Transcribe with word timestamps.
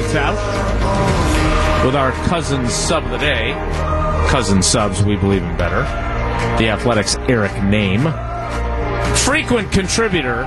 o'clock 0.00 0.16
hour 0.16 0.36
of 0.36 0.44
Willie 0.44 1.20
and 1.20 1.82
Tab 1.82 1.86
with 1.86 1.94
our 1.94 2.12
cousin 2.28 2.68
sub 2.68 3.04
of 3.04 3.10
the 3.10 3.18
day. 3.18 3.52
Cousin 4.28 4.62
subs, 4.62 5.02
we 5.02 5.16
believe 5.16 5.42
in 5.42 5.56
better. 5.56 5.82
The 6.58 6.68
Athletics 6.68 7.16
Eric 7.28 7.52
Nehm. 7.52 8.12
Frequent 9.18 9.70
contributor 9.72 10.42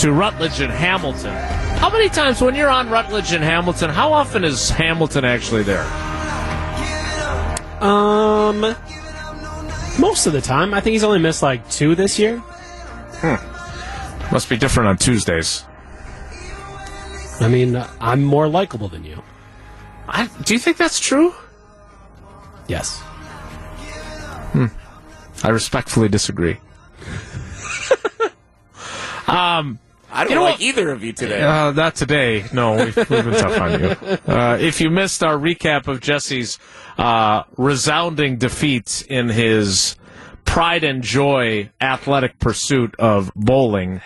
to 0.00 0.12
Rutledge 0.12 0.60
and 0.60 0.72
Hamilton. 0.72 1.34
How 1.78 1.90
many 1.90 2.08
times 2.08 2.40
when 2.40 2.54
you're 2.54 2.70
on 2.70 2.88
Rutledge 2.88 3.32
and 3.32 3.44
Hamilton, 3.44 3.90
how 3.90 4.12
often 4.12 4.44
is 4.44 4.70
Hamilton 4.70 5.24
actually 5.24 5.62
there? 5.62 5.84
Um, 7.82 8.74
most 10.00 10.26
of 10.26 10.32
the 10.32 10.40
time. 10.40 10.72
I 10.72 10.80
think 10.80 10.94
he's 10.94 11.04
only 11.04 11.18
missed 11.18 11.42
like 11.42 11.68
two 11.70 11.94
this 11.94 12.18
year. 12.18 12.42
Must 14.32 14.48
be 14.48 14.56
different 14.56 14.88
on 14.88 14.96
Tuesdays. 14.96 15.65
I 17.40 17.48
mean, 17.48 17.76
I'm 18.00 18.24
more 18.24 18.48
likable 18.48 18.88
than 18.88 19.04
you. 19.04 19.22
I, 20.08 20.28
do 20.44 20.54
you 20.54 20.58
think 20.60 20.76
that's 20.76 20.98
true? 21.00 21.34
Yes. 22.68 23.02
I 25.44 25.48
respectfully 25.50 26.08
disagree. 26.08 26.56
um, 29.28 29.78
I 30.10 30.22
don't 30.24 30.30
You 30.30 30.34
know 30.36 30.42
like 30.44 30.54
what? 30.54 30.60
either 30.62 30.90
of 30.90 31.04
you 31.04 31.12
today. 31.12 31.42
uh, 31.42 31.72
not 31.72 31.94
today. 31.94 32.44
No, 32.52 32.76
we've, 32.84 32.96
we've 32.96 33.08
been 33.08 33.32
tough 33.34 33.60
on 33.60 33.80
you. 33.80 33.88
Uh, 34.32 34.56
if 34.60 34.80
you 34.80 34.88
missed 34.90 35.22
our 35.22 35.36
recap 35.36 35.88
of 35.88 36.00
Jesse's 36.00 36.58
uh, 36.96 37.42
resounding 37.58 38.38
defeat 38.38 39.04
in 39.10 39.28
his 39.28 39.96
pride 40.44 40.84
and 40.84 41.02
joy 41.02 41.70
athletic 41.80 42.38
pursuit 42.38 42.94
of 42.98 43.30
bowling, 43.36 44.00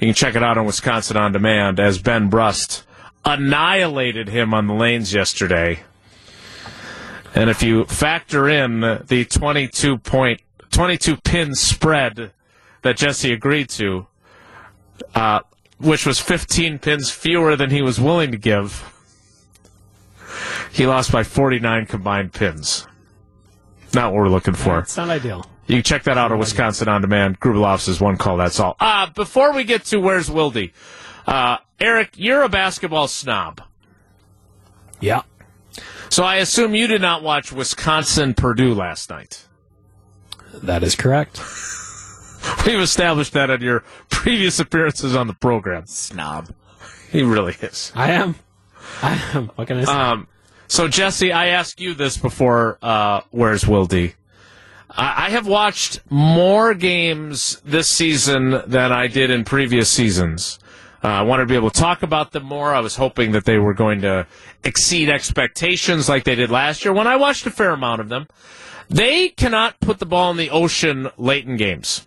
you 0.00 0.06
can 0.06 0.14
check 0.14 0.36
it 0.36 0.42
out 0.42 0.56
on 0.56 0.64
Wisconsin 0.66 1.16
On 1.16 1.32
Demand 1.32 1.80
as 1.80 2.00
Ben 2.00 2.28
Brust 2.28 2.84
annihilated 3.24 4.28
him 4.28 4.54
on 4.54 4.66
the 4.66 4.74
lanes 4.74 5.12
yesterday. 5.12 5.80
And 7.34 7.50
if 7.50 7.62
you 7.62 7.84
factor 7.84 8.48
in 8.48 8.80
the 8.80 9.26
22 9.28 9.98
point, 9.98 10.40
22 10.70 11.16
pin 11.18 11.54
spread 11.54 12.32
that 12.82 12.96
Jesse 12.96 13.32
agreed 13.32 13.68
to, 13.70 14.06
uh, 15.14 15.40
which 15.78 16.06
was 16.06 16.20
15 16.20 16.78
pins 16.78 17.10
fewer 17.10 17.56
than 17.56 17.70
he 17.70 17.82
was 17.82 18.00
willing 18.00 18.30
to 18.32 18.38
give, 18.38 18.84
he 20.72 20.86
lost 20.86 21.12
by 21.12 21.22
49 21.22 21.86
combined 21.86 22.32
pins. 22.32 22.86
Not 23.94 24.12
what 24.12 24.22
we're 24.22 24.28
looking 24.28 24.54
for. 24.54 24.80
It's 24.80 24.96
not 24.96 25.08
ideal. 25.08 25.46
You 25.68 25.76
can 25.76 25.82
check 25.82 26.04
that 26.04 26.16
out 26.16 26.32
on 26.32 26.38
Wisconsin 26.38 26.88
On 26.88 27.02
Demand. 27.02 27.38
Grubeloff's 27.40 27.88
is 27.88 28.00
one 28.00 28.16
call, 28.16 28.38
that's 28.38 28.58
all. 28.58 28.74
Uh, 28.80 29.10
before 29.10 29.52
we 29.52 29.64
get 29.64 29.84
to 29.84 30.00
Where's 30.00 30.30
Wildy, 30.30 30.72
uh, 31.26 31.58
Eric, 31.78 32.12
you're 32.16 32.42
a 32.42 32.48
basketball 32.48 33.06
snob. 33.06 33.60
Yeah. 34.98 35.22
So 36.08 36.24
I 36.24 36.36
assume 36.36 36.74
you 36.74 36.86
did 36.86 37.02
not 37.02 37.22
watch 37.22 37.52
Wisconsin 37.52 38.32
Purdue 38.32 38.72
last 38.72 39.10
night. 39.10 39.46
That 40.54 40.82
is 40.82 40.96
correct. 40.96 41.38
We've 42.66 42.80
established 42.80 43.34
that 43.34 43.50
on 43.50 43.60
your 43.60 43.84
previous 44.08 44.58
appearances 44.58 45.14
on 45.14 45.26
the 45.26 45.34
program. 45.34 45.86
Snob. 45.86 46.48
He 47.12 47.22
really 47.22 47.54
is. 47.60 47.92
I 47.94 48.12
am. 48.12 48.36
I 49.02 49.22
am. 49.34 49.48
What 49.48 49.68
can 49.68 49.78
I 49.78 49.84
say? 49.84 49.92
Um, 49.92 50.28
so 50.66 50.88
Jesse, 50.88 51.30
I 51.30 51.48
asked 51.48 51.78
you 51.78 51.92
this 51.92 52.16
before. 52.16 52.78
Uh, 52.80 53.20
where's 53.30 53.64
Wildy? 53.64 54.10
I, 54.10 54.17
I 55.00 55.30
have 55.30 55.46
watched 55.46 56.00
more 56.10 56.74
games 56.74 57.60
this 57.64 57.88
season 57.88 58.62
than 58.66 58.90
I 58.90 59.06
did 59.06 59.30
in 59.30 59.44
previous 59.44 59.88
seasons. 59.88 60.58
Uh, 61.04 61.08
I 61.08 61.22
wanted 61.22 61.44
to 61.44 61.48
be 61.48 61.54
able 61.54 61.70
to 61.70 61.80
talk 61.80 62.02
about 62.02 62.32
them 62.32 62.42
more. 62.42 62.74
I 62.74 62.80
was 62.80 62.96
hoping 62.96 63.30
that 63.32 63.44
they 63.44 63.58
were 63.58 63.74
going 63.74 64.00
to 64.00 64.26
exceed 64.64 65.08
expectations 65.08 66.08
like 66.08 66.24
they 66.24 66.34
did 66.34 66.50
last 66.50 66.84
year 66.84 66.92
when 66.92 67.06
I 67.06 67.14
watched 67.14 67.46
a 67.46 67.50
fair 67.50 67.70
amount 67.70 68.00
of 68.00 68.08
them. 68.08 68.26
They 68.88 69.28
cannot 69.28 69.78
put 69.78 70.00
the 70.00 70.06
ball 70.06 70.32
in 70.32 70.36
the 70.36 70.50
ocean 70.50 71.08
late 71.16 71.46
in 71.46 71.56
games. 71.56 72.04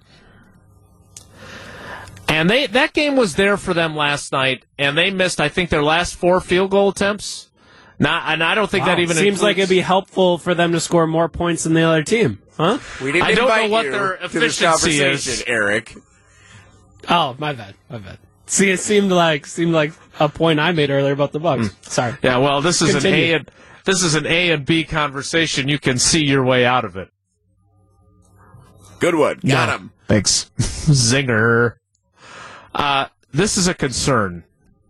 And 2.27 2.49
they 2.49 2.65
that 2.67 2.93
game 2.93 3.15
was 3.15 3.35
there 3.35 3.55
for 3.55 3.73
them 3.73 3.95
last 3.95 4.31
night, 4.31 4.65
and 4.77 4.97
they 4.97 5.11
missed, 5.11 5.39
I 5.39 5.49
think, 5.49 5.69
their 5.69 5.83
last 5.83 6.15
four 6.15 6.41
field 6.41 6.71
goal 6.71 6.89
attempts. 6.89 7.49
Not, 7.99 8.23
and 8.27 8.43
I 8.43 8.55
don't 8.55 8.69
think 8.69 8.85
that 8.85 8.99
even 8.99 9.15
seems 9.15 9.43
like 9.43 9.57
it'd 9.57 9.69
be 9.69 9.79
helpful 9.79 10.37
for 10.37 10.55
them 10.55 10.71
to 10.71 10.79
score 10.79 11.05
more 11.05 11.29
points 11.29 11.65
than 11.65 11.73
the 11.73 11.83
other 11.83 12.03
team, 12.03 12.41
huh? 12.61 12.77
We 13.03 13.11
didn't 13.11 13.27
I 13.27 13.33
don't 13.33 13.47
know 13.47 13.53
invite 13.55 13.71
what 13.71 13.85
you 13.85 13.91
their 13.91 14.17
to 14.17 14.39
this 14.39 14.57
efficiency 14.61 14.99
conversation, 14.99 15.33
is. 15.33 15.43
Eric. 15.47 15.95
Oh, 17.09 17.35
my 17.39 17.53
bad. 17.53 17.75
My 17.89 17.97
bad. 17.97 18.17
See, 18.45 18.69
it 18.69 18.79
seemed 18.79 19.11
like 19.11 19.45
seemed 19.45 19.73
like 19.73 19.93
a 20.19 20.27
point 20.29 20.59
I 20.59 20.71
made 20.71 20.89
earlier 20.89 21.13
about 21.13 21.31
the 21.31 21.39
Bucks. 21.39 21.69
Sorry. 21.81 22.15
Yeah, 22.21 22.37
well, 22.37 22.61
this 22.61 22.81
is 22.81 22.95
an 22.95 23.05
A 23.11 23.33
and 23.33 23.49
this 23.85 24.03
is 24.03 24.13
an 24.15 24.25
A 24.27 24.51
and 24.51 24.65
B 24.65 24.83
conversation. 24.83 25.67
You 25.69 25.79
can 25.79 25.97
see 25.97 26.23
your 26.23 26.43
way 26.43 26.65
out 26.65 26.85
of 26.85 26.95
it. 26.97 27.09
Good 28.99 29.15
one. 29.15 29.35
Got 29.37 29.69
Yeah. 29.69 29.75
him. 29.77 29.91
Thanks, 30.07 30.51
Zinger. 30.59 31.75
Uh, 32.75 33.07
this 33.31 33.57
is 33.57 33.67
a 33.67 33.73
concern 33.73 34.43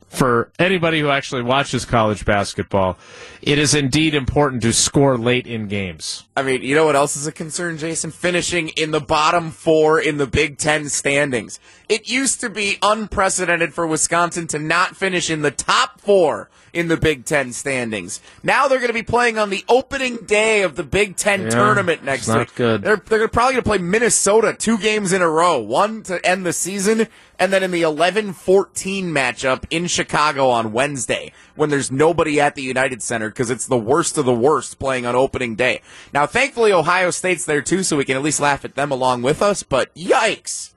for 0.10 0.52
anybody 0.60 1.00
who 1.00 1.10
actually 1.10 1.44
watches 1.44 1.86
college 1.86 2.26
basketball. 2.26 2.98
It 3.42 3.58
is 3.58 3.74
indeed 3.74 4.14
important 4.14 4.62
to 4.62 4.72
score 4.74 5.18
late 5.18 5.48
in 5.48 5.68
games. 5.68 6.26
I 6.38 6.44
mean, 6.44 6.62
you 6.62 6.76
know 6.76 6.86
what 6.86 6.96
else 6.96 7.16
is 7.16 7.26
a 7.26 7.32
concern, 7.32 7.78
Jason? 7.78 8.12
Finishing 8.12 8.70
in 8.70 8.92
the 8.92 9.00
bottom 9.02 9.50
four 9.50 10.00
in 10.00 10.18
the 10.18 10.28
Big 10.28 10.58
Ten 10.60 10.90
standings. 10.90 11.60
It 11.90 12.08
used 12.10 12.40
to 12.42 12.50
be 12.50 12.78
unprecedented 12.82 13.74
for 13.74 13.86
Wisconsin 13.88 14.48
to 14.48 14.60
not 14.60 14.96
finish 14.96 15.30
in 15.30 15.42
the 15.42 15.52
top 15.52 16.00
four 16.00 16.50
in 16.72 16.88
the 16.88 16.96
Big 16.96 17.26
Ten 17.26 17.52
standings. 17.52 18.22
Now 18.44 18.68
they're 18.68 18.80
going 18.80 18.88
to 18.90 18.94
be 18.94 19.04
playing 19.04 19.38
on 19.38 19.50
the 19.50 19.66
opening 19.68 20.18
day 20.18 20.62
of 20.62 20.76
the 20.76 20.84
Big 20.84 21.16
Ten 21.18 21.42
Yeah, 21.44 21.50
tournament 21.50 22.04
next 22.04 22.28
week. 22.30 22.54
good. 22.56 22.82
They're, 22.84 22.96
they're 22.96 23.28
probably 23.28 23.56
going 23.56 23.64
to 23.64 23.70
play 23.70 23.78
Minnesota 23.80 24.56
two 24.58 24.78
games 24.78 25.12
in 25.12 25.22
a 25.22 25.28
row, 25.30 25.58
one 25.60 26.04
to 26.04 26.24
end 26.26 26.46
the 26.46 26.54
season, 26.54 27.08
and 27.40 27.52
then 27.52 27.64
in 27.64 27.72
the 27.72 27.82
11 27.82 28.34
14 28.34 29.12
matchup 29.12 29.66
in 29.70 29.88
Chicago 29.88 30.48
on 30.50 30.72
Wednesday 30.72 31.34
when 31.56 31.70
there's 31.70 31.92
nobody 31.92 32.40
at 32.40 32.56
the 32.56 32.62
United 32.62 33.02
Center 33.02 33.31
because 33.34 33.50
it's 33.50 33.68
the 33.68 33.78
worst 33.78 34.18
of 34.18 34.26
the 34.26 34.34
worst 34.34 34.80
playing 34.80 35.06
on 35.06 35.16
opening 35.16 35.56
day. 35.56 35.82
Now, 36.14 36.26
thankfully, 36.28 36.72
Ohio 36.72 37.10
State's 37.12 37.46
there 37.46 37.62
too, 37.62 37.84
so 37.84 37.98
we 37.98 38.06
can 38.06 38.16
at 38.16 38.24
least 38.24 38.40
laugh 38.40 38.64
at 38.66 38.76
them 38.76 38.92
along 38.92 39.22
with 39.24 39.42
us, 39.42 39.64
but 39.64 39.94
yikes! 39.96 40.74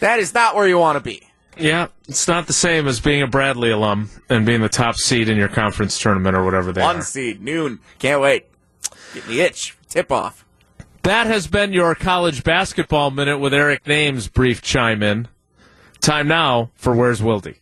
That 0.00 0.18
is 0.20 0.32
not 0.32 0.54
where 0.54 0.68
you 0.68 0.78
want 0.78 0.96
to 0.96 1.00
be. 1.02 1.24
Yeah, 1.58 1.88
it's 2.06 2.28
not 2.28 2.46
the 2.46 2.52
same 2.52 2.86
as 2.86 3.00
being 3.00 3.20
a 3.22 3.26
Bradley 3.26 3.70
alum 3.72 4.10
and 4.30 4.46
being 4.46 4.60
the 4.60 4.68
top 4.68 4.94
seed 4.96 5.28
in 5.28 5.36
your 5.36 5.48
conference 5.48 5.98
tournament 5.98 6.36
or 6.36 6.44
whatever 6.44 6.72
they 6.72 6.82
One 6.82 6.96
are. 6.98 7.02
seed, 7.02 7.42
noon. 7.42 7.80
Can't 7.98 8.20
wait. 8.20 8.46
Get 9.12 9.26
the 9.26 9.40
itch. 9.40 9.76
Tip 9.88 10.12
off. 10.12 10.44
That 11.02 11.26
has 11.26 11.48
been 11.48 11.72
your 11.72 11.94
college 11.96 12.44
basketball 12.44 13.10
minute 13.10 13.38
with 13.38 13.52
Eric 13.54 13.86
Nehm's 13.86 14.28
brief 14.28 14.62
chime 14.62 15.02
in. 15.02 15.26
Time 16.00 16.28
now 16.28 16.70
for 16.74 16.94
Where's 16.94 17.20
Wildy? 17.20 17.56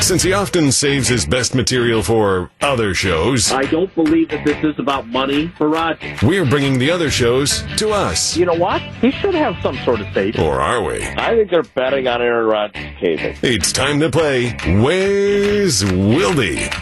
Since 0.00 0.24
he 0.24 0.32
often 0.32 0.72
saves 0.72 1.06
his 1.06 1.24
best 1.24 1.54
material 1.54 2.02
for 2.02 2.50
other 2.60 2.92
shows, 2.92 3.52
I 3.52 3.62
don't 3.64 3.94
believe 3.94 4.30
that 4.30 4.44
this 4.44 4.62
is 4.64 4.76
about 4.78 5.06
money 5.06 5.46
for 5.56 5.68
Roger. 5.68 6.16
we're 6.24 6.44
bringing 6.44 6.78
the 6.78 6.90
other 6.90 7.08
shows 7.08 7.62
to 7.76 7.90
us. 7.90 8.36
You 8.36 8.46
know 8.46 8.54
what? 8.54 8.82
He 9.00 9.12
should 9.12 9.34
have 9.34 9.54
some 9.62 9.76
sort 9.84 10.00
of 10.00 10.08
stake. 10.10 10.38
Or 10.40 10.60
are 10.60 10.82
we? 10.82 11.04
I 11.04 11.36
think 11.36 11.50
they're 11.50 11.62
betting 11.62 12.08
on 12.08 12.20
Aaron 12.20 12.46
Rodgers 12.46 12.82
caving. 12.98 13.36
It's 13.42 13.70
time 13.70 14.00
to 14.00 14.10
play 14.10 14.50
Where's 14.82 15.84
Wildy? 15.84 16.72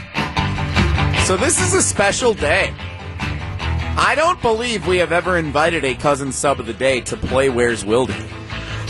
So 1.26 1.36
this 1.36 1.60
is 1.60 1.74
a 1.74 1.82
special 1.82 2.32
day. 2.32 2.72
I 4.02 4.14
don't 4.16 4.40
believe 4.40 4.86
we 4.86 4.96
have 4.96 5.12
ever 5.12 5.36
invited 5.36 5.84
a 5.84 5.94
cousin 5.94 6.32
sub 6.32 6.58
of 6.58 6.64
the 6.66 6.72
day 6.72 7.02
to 7.02 7.18
play 7.18 7.50
Where's 7.50 7.84
Wildy. 7.84 8.26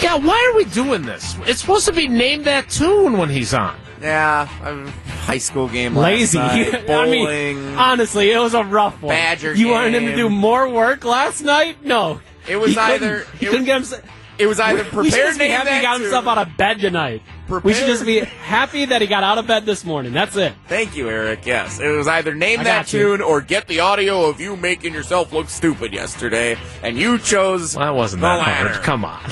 Yeah, 0.01 0.17
why 0.17 0.49
are 0.51 0.57
we 0.57 0.65
doing 0.67 1.03
this? 1.03 1.37
It's 1.41 1.61
supposed 1.61 1.87
to 1.87 1.93
be 1.93 2.07
named 2.07 2.45
that 2.45 2.71
tune 2.71 3.19
when 3.19 3.29
he's 3.29 3.53
on. 3.53 3.77
Yeah, 4.01 4.49
I'm 4.63 4.87
high 4.89 5.39
school 5.39 5.69
game 5.69 5.95
Lazy. 5.97 6.39
night, 6.39 6.89
I 6.91 7.07
mean, 7.07 7.75
honestly, 7.77 8.31
it 8.31 8.39
was 8.39 8.55
a 8.55 8.65
rough 8.65 9.01
one. 9.03 9.15
Badger 9.15 9.55
You 9.55 9.69
wanted 9.69 9.95
him 9.95 10.07
to 10.07 10.17
do 10.17 10.31
more 10.31 10.69
work 10.69 11.05
last 11.05 11.43
night? 11.43 11.85
No. 11.85 12.21
It 12.49 12.57
was 12.57 12.71
He 12.71 12.77
couldn't- 12.77 12.91
either- 13.03 13.27
He 13.39 13.47
it 13.47 13.51
couldn't 13.51 13.61
was- 13.61 13.67
get 13.67 13.75
himself. 13.75 14.03
it 14.39 14.47
was 14.47 14.59
either 14.61 14.77
We 14.79 14.85
should 14.85 14.93
prepared 14.93 15.13
just 15.29 15.39
be 15.39 15.49
happy 15.49 15.71
he 15.75 15.83
got 15.83 16.01
himself 16.01 16.27
out 16.27 16.39
of 16.39 16.57
bed 16.57 16.81
tonight. 16.81 17.23
We 17.65 17.75
should 17.75 17.87
just 17.89 18.07
be 18.07 18.21
happy 18.21 18.85
that 18.87 19.01
he 19.03 19.09
got 19.09 19.25
out 19.25 19.37
of 19.39 19.47
bed 19.47 19.67
this 19.67 19.85
morning. 19.85 20.13
That's 20.13 20.37
it. 20.37 20.55
Thank 20.69 20.97
you, 20.97 21.09
Eric. 21.11 21.45
Yes, 21.45 21.81
it 21.81 21.89
was 21.89 22.07
either 22.07 22.33
name 22.35 22.61
I 22.61 22.65
that 22.65 22.87
tune 22.87 23.21
or 23.21 23.41
get 23.41 23.67
the 23.67 23.81
audio 23.81 24.25
of 24.27 24.41
you 24.41 24.57
making 24.57 24.95
yourself 24.95 25.33
look 25.33 25.49
stupid 25.51 25.93
yesterday, 25.93 26.57
and 26.83 26.97
you 26.97 27.19
chose 27.19 27.77
Well, 27.77 27.87
that 27.87 27.99
wasn't 27.99 28.23
that 28.23 28.39
latter. 28.39 28.69
hard. 28.71 28.83
Come 28.85 29.05
on. 29.05 29.31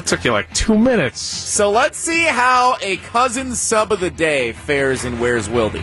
That 0.00 0.06
took 0.06 0.24
you 0.24 0.32
like 0.32 0.50
two 0.54 0.78
minutes. 0.78 1.20
So 1.20 1.70
let's 1.70 1.98
see 1.98 2.24
how 2.24 2.78
a 2.80 2.96
cousin 2.96 3.54
sub 3.54 3.92
of 3.92 4.00
the 4.00 4.08
day 4.08 4.52
fares 4.52 5.04
in 5.04 5.18
Where's 5.20 5.46
Wildy. 5.46 5.82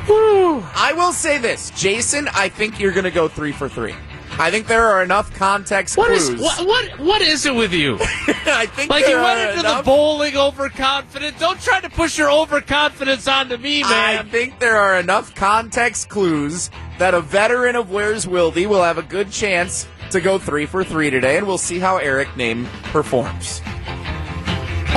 I 0.75 0.91
will 0.93 1.13
say 1.13 1.37
this, 1.37 1.69
Jason. 1.75 2.27
I 2.29 2.49
think 2.49 2.79
you're 2.79 2.93
going 2.93 3.03
to 3.03 3.11
go 3.11 3.27
three 3.27 3.51
for 3.51 3.69
three. 3.69 3.93
I 4.39 4.49
think 4.49 4.65
there 4.65 4.87
are 4.87 5.03
enough 5.03 5.31
context 5.35 5.97
What 5.97 6.09
is 6.09 6.29
clues. 6.29 6.41
what, 6.41 6.65
what 6.67 6.99
what 6.99 7.21
is 7.21 7.45
it 7.45 7.53
with 7.53 7.73
you? 7.73 7.97
I 8.01 8.65
think 8.65 8.89
Like 8.89 9.07
you 9.07 9.17
went 9.17 9.51
into 9.51 9.61
the 9.61 9.83
bowling 9.85 10.35
overconfident. 10.35 11.37
Don't 11.37 11.61
try 11.61 11.79
to 11.79 11.89
push 11.89 12.17
your 12.17 12.31
overconfidence 12.31 13.27
onto 13.27 13.57
me, 13.57 13.83
man. 13.83 14.25
I 14.25 14.29
think 14.29 14.57
there 14.57 14.77
are 14.77 14.99
enough 14.99 15.35
context 15.35 16.09
clues 16.09 16.71
that 16.97 17.13
a 17.13 17.21
veteran 17.21 17.75
of 17.75 17.91
Where's 17.91 18.25
Wildy 18.25 18.65
will 18.65 18.81
have 18.83 18.97
a 18.97 19.03
good 19.03 19.31
chance 19.31 19.87
to 20.09 20.21
go 20.21 20.39
three 20.39 20.65
for 20.65 20.83
three 20.83 21.11
today, 21.11 21.37
and 21.37 21.45
we'll 21.45 21.59
see 21.59 21.77
how 21.77 21.97
Eric 21.97 22.29
Nehm 22.29 22.65
performs. 22.91 23.61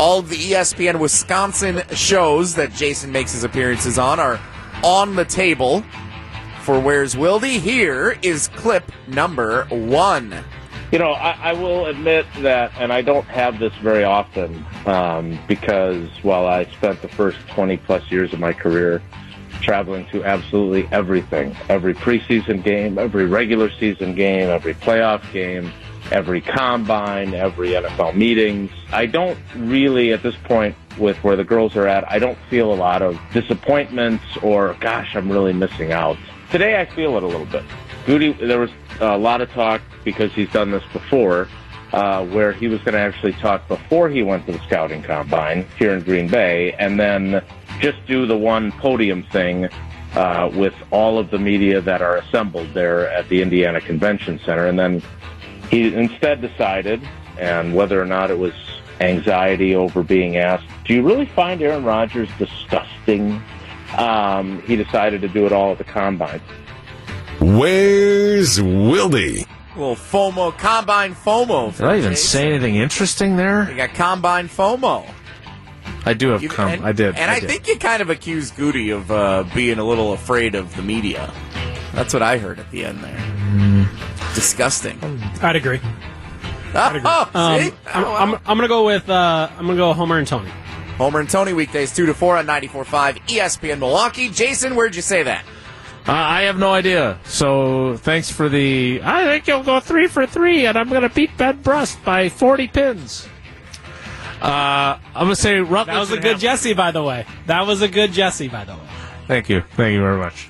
All 0.00 0.22
the 0.22 0.36
ESPN 0.36 0.98
Wisconsin 0.98 1.82
shows 1.92 2.54
that 2.54 2.72
Jason 2.72 3.12
makes 3.12 3.32
his 3.32 3.44
appearances 3.44 3.98
on 3.98 4.18
are 4.18 4.40
on 4.82 5.14
the 5.14 5.26
table 5.26 5.84
for 6.62 6.80
Where's 6.80 7.14
Wildy. 7.14 7.60
Here 7.60 8.16
is 8.22 8.48
clip 8.48 8.90
number 9.06 9.66
one. 9.66 10.42
You 10.90 11.00
know, 11.00 11.10
I, 11.10 11.50
I 11.50 11.52
will 11.52 11.84
admit 11.84 12.24
that, 12.38 12.72
and 12.78 12.94
I 12.94 13.02
don't 13.02 13.26
have 13.26 13.58
this 13.58 13.74
very 13.82 14.02
often 14.02 14.64
um, 14.86 15.38
because 15.46 16.08
while 16.22 16.46
I 16.46 16.64
spent 16.64 17.02
the 17.02 17.08
first 17.08 17.36
20 17.48 17.76
plus 17.76 18.10
years 18.10 18.32
of 18.32 18.40
my 18.40 18.54
career 18.54 19.02
traveling 19.60 20.06
to 20.12 20.24
absolutely 20.24 20.88
everything 20.92 21.54
every 21.68 21.92
preseason 21.92 22.64
game, 22.64 22.98
every 22.98 23.26
regular 23.26 23.70
season 23.70 24.14
game, 24.14 24.48
every 24.48 24.72
playoff 24.72 25.30
game, 25.30 25.70
every 26.10 26.40
combine, 26.40 27.34
every 27.34 27.70
NFL 27.70 28.16
meetings. 28.16 28.70
I 28.92 29.06
don't 29.06 29.38
really, 29.56 30.12
at 30.12 30.22
this 30.22 30.36
point, 30.44 30.74
with 30.98 31.16
where 31.24 31.36
the 31.36 31.44
girls 31.44 31.76
are 31.76 31.86
at, 31.86 32.10
I 32.10 32.18
don't 32.18 32.38
feel 32.48 32.72
a 32.72 32.74
lot 32.74 33.02
of 33.02 33.18
disappointments 33.32 34.24
or, 34.42 34.76
gosh, 34.80 35.14
I'm 35.14 35.30
really 35.30 35.52
missing 35.52 35.92
out. 35.92 36.16
Today 36.50 36.80
I 36.80 36.84
feel 36.84 37.16
it 37.16 37.22
a 37.22 37.26
little 37.26 37.46
bit. 37.46 37.64
Gutey, 38.06 38.36
there 38.38 38.58
was 38.58 38.70
a 39.00 39.16
lot 39.16 39.40
of 39.40 39.50
talk 39.50 39.80
because 40.04 40.32
he's 40.32 40.50
done 40.50 40.70
this 40.70 40.82
before, 40.92 41.48
uh, 41.92 42.24
where 42.26 42.52
he 42.52 42.66
was 42.68 42.80
going 42.80 42.94
to 42.94 43.00
actually 43.00 43.32
talk 43.34 43.66
before 43.68 44.08
he 44.08 44.22
went 44.22 44.46
to 44.46 44.52
the 44.52 44.58
scouting 44.60 45.02
combine 45.02 45.66
here 45.78 45.94
in 45.94 46.02
Green 46.02 46.28
Bay, 46.28 46.72
and 46.72 46.98
then 46.98 47.42
just 47.80 48.04
do 48.06 48.26
the 48.26 48.36
one 48.36 48.72
podium 48.72 49.22
thing 49.24 49.68
uh, 50.14 50.50
with 50.54 50.74
all 50.90 51.18
of 51.18 51.30
the 51.30 51.38
media 51.38 51.80
that 51.80 52.02
are 52.02 52.16
assembled 52.16 52.72
there 52.74 53.08
at 53.10 53.28
the 53.28 53.42
Indiana 53.42 53.80
Convention 53.80 54.40
Center, 54.44 54.66
and 54.66 54.78
then 54.78 55.02
he 55.70 55.94
instead 55.94 56.40
decided, 56.40 57.00
and 57.38 57.74
whether 57.74 58.00
or 58.00 58.04
not 58.06 58.30
it 58.30 58.38
was 58.38 58.52
anxiety 59.00 59.74
over 59.74 60.02
being 60.02 60.36
asked, 60.36 60.64
"Do 60.84 60.92
you 60.94 61.02
really 61.02 61.26
find 61.26 61.62
Aaron 61.62 61.84
Rodgers 61.84 62.28
disgusting?" 62.38 63.40
Um, 63.96 64.62
he 64.66 64.76
decided 64.76 65.20
to 65.22 65.28
do 65.28 65.46
it 65.46 65.52
all 65.52 65.72
at 65.72 65.78
the 65.78 65.84
combine. 65.84 66.40
Where's 67.40 68.58
Wildy? 68.58 69.46
Well, 69.76 69.96
FOMO, 69.96 70.56
combine 70.58 71.14
FOMO. 71.14 71.76
Did 71.76 71.86
I 71.86 71.96
even 71.98 72.10
Jason. 72.12 72.28
say 72.28 72.46
anything 72.50 72.76
interesting 72.76 73.36
there? 73.36 73.68
You 73.70 73.76
got 73.76 73.94
combine 73.94 74.48
FOMO. 74.48 75.06
I 76.04 76.12
do 76.14 76.30
have 76.30 76.42
You- 76.42 76.48
come. 76.48 76.68
and- 76.70 76.84
I 76.84 76.92
did. 76.92 77.16
And 77.16 77.30
I, 77.30 77.40
did. 77.40 77.48
think 77.48 77.66
you 77.68 77.76
kind 77.76 78.02
of 78.02 78.10
accused 78.10 78.56
Gutey 78.56 78.94
of 78.94 79.10
uh, 79.10 79.44
being 79.54 79.78
a 79.78 79.84
little 79.84 80.12
afraid 80.12 80.54
of 80.54 80.74
the 80.76 80.82
media. 80.82 81.32
That's 81.94 82.12
what 82.12 82.22
I 82.22 82.38
heard 82.38 82.58
at 82.58 82.70
the 82.70 82.84
end 82.84 83.02
there. 83.02 83.18
Hmm. 83.18 83.84
Disgusting. 84.34 84.98
I'd 85.42 85.56
agree. 85.56 85.80
Oh, 86.74 87.30
Um, 87.34 87.60
see? 87.60 87.72
I'm, 87.92 88.04
I'm, 88.04 88.34
I'm 88.46 88.56
gonna 88.56 88.68
go 88.68 88.84
with 88.86 89.08
uh, 89.10 89.48
I'm 89.58 89.66
gonna 89.66 89.76
go 89.76 89.92
Homer 89.92 90.18
and 90.18 90.26
Tony. 90.26 90.50
Homer 90.98 91.20
and 91.20 91.28
Tony 91.30 91.52
weekdays 91.52 91.94
2 91.94 92.06
to 92.06 92.14
4 92.14 92.36
on 92.38 92.46
94.5 92.46 93.18
ESPN 93.26 93.78
Milwaukee. 93.78 94.28
Jason, 94.28 94.76
where'd 94.76 94.94
you 94.94 95.02
say 95.02 95.22
that? 95.22 95.44
Uh, 96.06 96.12
I 96.12 96.42
have 96.42 96.58
no 96.58 96.72
idea. 96.72 97.18
So 97.24 97.96
thanks 97.98 98.30
for 98.30 98.48
the. 98.48 99.00
I 99.02 99.24
think 99.24 99.46
you'll 99.46 99.62
go 99.62 99.80
three 99.80 100.06
for 100.06 100.26
three, 100.26 100.66
and 100.66 100.76
I'm 100.78 100.88
going 100.88 101.02
to 101.02 101.08
beat 101.08 101.36
Ben 101.36 101.60
Brust 101.62 102.02
by 102.04 102.28
40 102.28 102.68
pins. 102.68 103.28
Uh, 104.40 104.98
I'm 105.14 105.24
going 105.26 105.28
to 105.34 105.36
say 105.36 105.58
Rutledge. 105.60 105.94
That 105.94 106.00
was 106.00 106.10
a 106.10 106.14
and 106.14 106.22
good 106.22 106.30
Ham- 106.32 106.38
Jesse, 106.40 106.72
by 106.74 106.90
the 106.90 107.02
way. 107.02 107.26
That 107.46 107.66
was 107.66 107.82
a 107.82 107.88
good 107.88 108.12
Jesse, 108.12 108.48
by 108.48 108.64
the 108.64 108.74
way. 108.74 108.88
Thank 109.26 109.48
you. 109.50 109.60
Thank 109.76 109.92
you 109.94 110.00
very 110.00 110.18
much. 110.18 110.48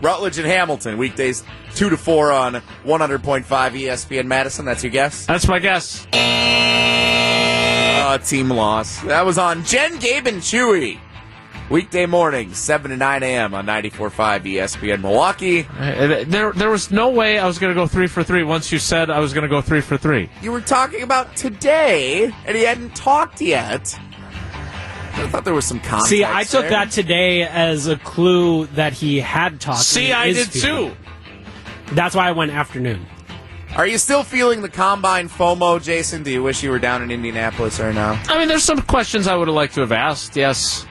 Rutledge 0.00 0.38
and 0.38 0.46
Hamilton 0.46 0.98
weekdays 0.98 1.44
2 1.74 1.90
to 1.90 1.96
4 1.96 2.32
on 2.32 2.54
100.5 2.54 3.44
ESPN 3.44 4.26
Madison. 4.26 4.64
That's 4.64 4.82
your 4.82 4.92
guess? 4.92 5.26
That's 5.26 5.46
my 5.46 5.58
guess. 5.58 6.06
Uh, 6.12 8.18
team 8.18 8.50
loss. 8.50 9.00
That 9.02 9.24
was 9.24 9.38
on 9.38 9.64
Jen, 9.64 9.98
Gabe, 9.98 10.26
and 10.26 10.38
Chewy. 10.38 10.98
Weekday 11.70 12.06
morning, 12.06 12.52
7 12.52 12.90
to 12.90 12.96
9 12.96 13.22
a.m. 13.22 13.54
on 13.54 13.64
94.5 13.64 14.10
ESPN 14.42 15.02
Milwaukee. 15.02 15.68
Uh, 15.78 16.24
There, 16.26 16.52
there 16.52 16.68
was 16.70 16.90
no 16.90 17.10
way 17.10 17.38
I 17.38 17.46
was 17.46 17.60
going 17.60 17.72
to 17.72 17.80
go 17.80 17.86
three 17.86 18.08
for 18.08 18.24
three 18.24 18.42
once 18.42 18.72
you 18.72 18.80
said 18.80 19.08
I 19.08 19.20
was 19.20 19.32
going 19.32 19.42
to 19.42 19.48
go 19.48 19.60
three 19.60 19.80
for 19.80 19.96
three. 19.96 20.28
You 20.42 20.50
were 20.50 20.60
talking 20.60 21.02
about 21.02 21.36
today, 21.36 22.32
and 22.44 22.56
he 22.56 22.64
hadn't 22.64 22.96
talked 22.96 23.40
yet. 23.40 23.96
I 25.22 25.28
thought 25.28 25.44
there 25.44 25.54
was 25.54 25.66
some 25.66 25.80
context. 25.80 26.08
See, 26.10 26.24
I 26.24 26.44
took 26.44 26.62
there. 26.62 26.70
that 26.70 26.90
today 26.90 27.42
as 27.42 27.86
a 27.86 27.96
clue 27.96 28.66
that 28.68 28.92
he 28.92 29.20
had 29.20 29.60
talked. 29.60 29.80
See, 29.82 30.12
I 30.12 30.32
did 30.32 30.48
feeling. 30.48 30.90
too. 30.90 30.96
That's 31.94 32.14
why 32.14 32.28
I 32.28 32.32
went 32.32 32.52
afternoon. 32.52 33.06
Are 33.76 33.86
you 33.86 33.98
still 33.98 34.22
feeling 34.24 34.62
the 34.62 34.68
combine 34.68 35.28
FOMO, 35.28 35.80
Jason? 35.82 36.22
Do 36.24 36.30
you 36.32 36.42
wish 36.42 36.62
you 36.62 36.70
were 36.70 36.78
down 36.80 37.02
in 37.02 37.10
Indianapolis 37.10 37.78
right 37.78 37.94
now? 37.94 38.20
I 38.28 38.38
mean, 38.38 38.48
there's 38.48 38.64
some 38.64 38.82
questions 38.82 39.28
I 39.28 39.36
would 39.36 39.46
have 39.48 39.54
liked 39.54 39.74
to 39.74 39.80
have 39.80 39.92
asked, 39.92 40.34
yes. 40.36 40.86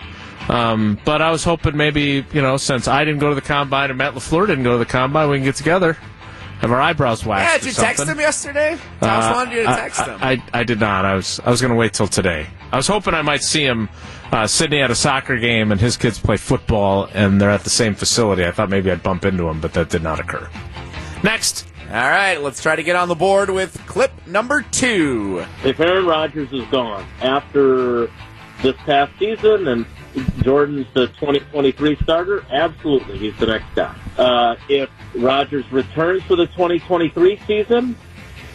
Um, 0.48 0.98
but 1.06 1.22
I 1.22 1.30
was 1.30 1.44
hoping 1.44 1.76
maybe, 1.76 2.26
you 2.34 2.42
know, 2.42 2.58
since 2.58 2.88
I 2.88 3.04
didn't 3.04 3.20
go 3.20 3.30
to 3.30 3.36
the 3.36 3.42
combine 3.42 3.90
and 3.90 3.98
Matt 3.98 4.14
LaFleur 4.14 4.48
didn't 4.48 4.64
go 4.64 4.72
to 4.74 4.78
the 4.78 4.86
combine, 4.86 5.30
we 5.30 5.38
can 5.38 5.44
get 5.44 5.56
together, 5.56 5.94
have 6.62 6.72
our 6.72 6.80
eyebrows 6.81 7.26
waxed. 7.26 7.50
Yeah, 7.50 7.56
or 7.56 7.60
did 7.60 7.66
you 7.68 7.74
text 7.84 8.08
him 8.08 8.20
yesterday? 8.20 8.78
Tausch 9.02 9.31
Uh, 9.31 9.34
wanted 9.36 9.56
you 9.56 9.64
to 9.64 9.70
I- 9.70 9.76
text 9.76 10.02
him. 10.02 10.18
I, 10.22 10.31
I, 10.31 10.60
I 10.62 10.64
did 10.64 10.80
not. 10.80 11.04
I 11.06 11.16
was 11.16 11.40
I 11.46 11.50
was 11.52 11.62
going 11.62 11.72
to 11.72 11.78
wait 11.78 11.94
till 11.94 12.08
today. 12.08 12.48
I 12.72 12.78
was 12.78 12.88
hoping 12.88 13.14
I 13.14 13.22
might 13.22 13.44
see 13.44 13.64
him. 13.64 13.90
Uh, 14.31 14.46
Sydney 14.46 14.80
had 14.80 14.92
a 14.92 14.96
soccer 14.96 15.38
game, 15.38 15.72
and 15.72 15.81
his 15.81 15.98
kids 15.98 16.20
play 16.20 16.38
football, 16.38 17.10
and 17.14 17.42
they're 17.42 17.50
at 17.50 17.64
the 17.64 17.70
same 17.70 17.96
facility. 17.96 18.46
I 18.46 18.52
thought 18.52 18.70
maybe 18.70 18.92
I'd 18.92 19.02
bump 19.02 19.26
into 19.26 19.48
him, 19.48 19.59
but 19.59 19.74
that 19.74 19.90
did 19.90 20.04
not 20.04 20.19
occur. 20.19 20.48
Next, 21.24 21.68
All 21.88 21.95
right, 21.95 22.40
let's 22.40 22.62
try 22.62 22.76
to 22.76 22.83
get 22.83 22.95
on 22.95 23.07
the 23.09 23.16
board 23.16 23.50
with 23.50 23.81
clip 23.88 24.12
number 24.28 24.62
two. 24.62 25.44
if 25.66 25.80
Aaron 25.80 26.06
Rodgers 26.06 26.52
is 26.54 26.64
gone 26.68 27.04
after 27.21 28.12
this 28.62 28.76
past 28.86 29.12
season 29.18 29.68
and 29.68 29.86
Jordan's 30.44 30.86
the 30.94 31.07
2023 31.07 31.95
starter, 32.04 32.45
absolutely, 32.52 33.18
he's 33.18 33.36
the 33.38 33.48
next 33.48 33.74
guy. 33.74 33.95
Uh, 34.19 34.56
if 34.69 34.90
Rodgers 35.16 35.69
returns 35.71 36.21
for 36.24 36.36
the 36.36 36.45
2023 36.48 37.40
season 37.48 37.95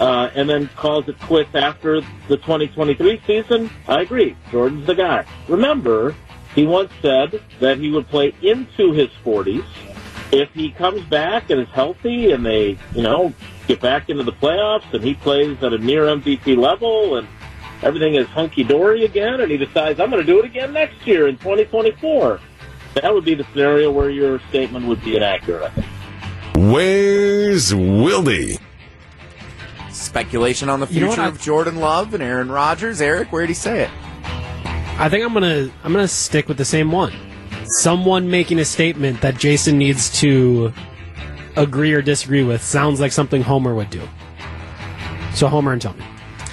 uh, 0.00 0.30
and 0.34 0.48
then 0.48 0.68
calls 0.76 1.08
it 1.08 1.18
quits 1.20 1.54
after 1.54 2.00
the 2.28 2.36
2023 2.36 3.20
season, 3.26 3.70
I 3.88 4.02
agree. 4.02 4.36
Jordan's 4.50 4.86
the 4.86 4.94
guy. 4.94 5.24
Remember, 5.48 6.14
he 6.54 6.66
once 6.66 6.90
said 7.02 7.40
that 7.60 7.78
he 7.78 7.90
would 7.90 8.08
play 8.08 8.32
into 8.42 8.92
his 8.92 9.08
40s 9.24 9.66
if 10.32 10.52
he 10.52 10.70
comes 10.70 11.02
back 11.04 11.50
and 11.50 11.60
is 11.60 11.68
healthy 11.68 12.32
and 12.32 12.44
they, 12.44 12.78
you 12.94 13.02
know, 13.02 13.32
get 13.66 13.80
back 13.80 14.08
into 14.08 14.24
the 14.24 14.32
playoffs 14.32 14.92
and 14.92 15.02
he 15.02 15.14
plays 15.14 15.62
at 15.62 15.72
a 15.72 15.78
near 15.78 16.04
MVP 16.04 16.56
level 16.56 17.16
and 17.16 17.28
everything 17.82 18.14
is 18.14 18.26
hunky 18.28 18.64
dory 18.64 19.04
again 19.04 19.40
and 19.40 19.50
he 19.50 19.56
decides 19.56 20.00
I'm 20.00 20.10
going 20.10 20.24
to 20.24 20.26
do 20.26 20.38
it 20.40 20.44
again 20.44 20.72
next 20.72 21.06
year 21.06 21.28
in 21.28 21.36
2024, 21.38 22.40
that 22.94 23.12
would 23.12 23.24
be 23.24 23.34
the 23.34 23.44
scenario 23.52 23.90
where 23.90 24.10
your 24.10 24.40
statement 24.48 24.86
would 24.86 25.02
be 25.04 25.16
inaccurate. 25.16 25.72
Where's 26.56 27.72
Wildy? 27.72 28.58
Speculation 29.94 30.68
on 30.68 30.80
the 30.80 30.86
You 30.86 31.00
know 31.00 31.06
future 31.08 31.22
of 31.22 31.40
Jordan 31.40 31.76
Love 31.76 32.14
and 32.14 32.22
Aaron 32.22 32.50
Rodgers. 32.50 33.00
Eric, 33.00 33.32
where'd 33.32 33.48
he 33.48 33.54
say 33.54 33.82
it? 33.84 33.90
I 34.96 35.08
think 35.08 35.24
I'm 35.24 35.32
gonna 35.32 35.70
I'm 35.82 35.92
gonna 35.92 36.08
stick 36.08 36.48
with 36.48 36.56
the 36.58 36.64
same 36.64 36.92
one. 36.92 37.12
Someone 37.78 38.30
making 38.30 38.58
a 38.58 38.64
statement 38.64 39.20
that 39.22 39.38
Jason 39.38 39.78
needs 39.78 40.10
to 40.20 40.72
agree 41.56 41.92
or 41.92 42.02
disagree 42.02 42.42
with 42.42 42.62
sounds 42.62 43.00
like 43.00 43.12
something 43.12 43.42
Homer 43.42 43.74
would 43.74 43.90
do. 43.90 44.02
So 45.34 45.48
Homer 45.48 45.72
and 45.72 45.82
Tony. 45.82 46.04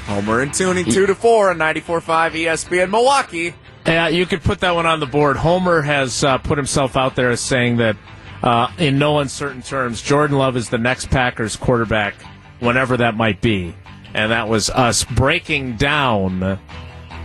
Homer 0.06 0.42
and 0.42 0.52
Tooney, 0.52 0.92
2 0.92 1.06
to 1.06 1.16
4 1.16 1.52
on 1.52 1.58
94.5 1.58 2.32
ESPN 2.32 2.90
Milwaukee. 2.90 3.54
Yeah, 3.86 4.08
you 4.10 4.26
could 4.26 4.44
put 4.44 4.60
that 4.60 4.76
one 4.76 4.86
on 4.86 5.00
the 5.00 5.06
board. 5.06 5.38
Homer 5.38 5.82
has 5.82 6.24
uh, 6.24 6.38
put 6.40 6.58
himself 6.58 6.98
out 6.98 7.16
there 7.16 7.30
as 7.30 7.40
saying 7.40 7.78
that, 7.78 7.96
uh, 8.44 8.72
in 8.78 8.98
no 8.98 9.20
uncertain 9.20 9.62
terms, 9.62 10.02
Jordan 10.02 10.38
Love 10.38 10.58
is 10.58 10.70
the 10.70 10.78
next 10.78 11.10
Packers 11.12 11.56
quarterback, 11.56 12.16
whenever 12.62 12.96
that 12.98 13.16
might 13.16 13.42
be. 13.42 13.76
And 14.14 14.32
that 14.32 14.48
was 14.48 14.70
us 14.70 15.04
breaking 15.04 15.76
down 15.76 16.60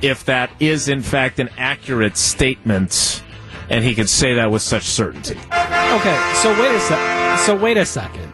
if 0.03 0.25
that 0.25 0.51
is, 0.61 0.89
in 0.89 1.03
fact, 1.03 1.39
an 1.39 1.49
accurate 1.57 2.17
statement, 2.17 3.23
and 3.71 3.85
he 3.85 3.95
could 3.95 4.09
say 4.09 4.35
that 4.35 4.51
with 4.51 4.63
such 4.63 4.85
certainty. 4.85 5.37
Okay, 5.37 6.33
so 6.43 6.51
wait 6.61 6.75
a 6.75 6.81
sec. 6.81 7.39
So 7.41 7.57
wait 7.57 7.77
a 7.77 7.85
second. 7.87 8.33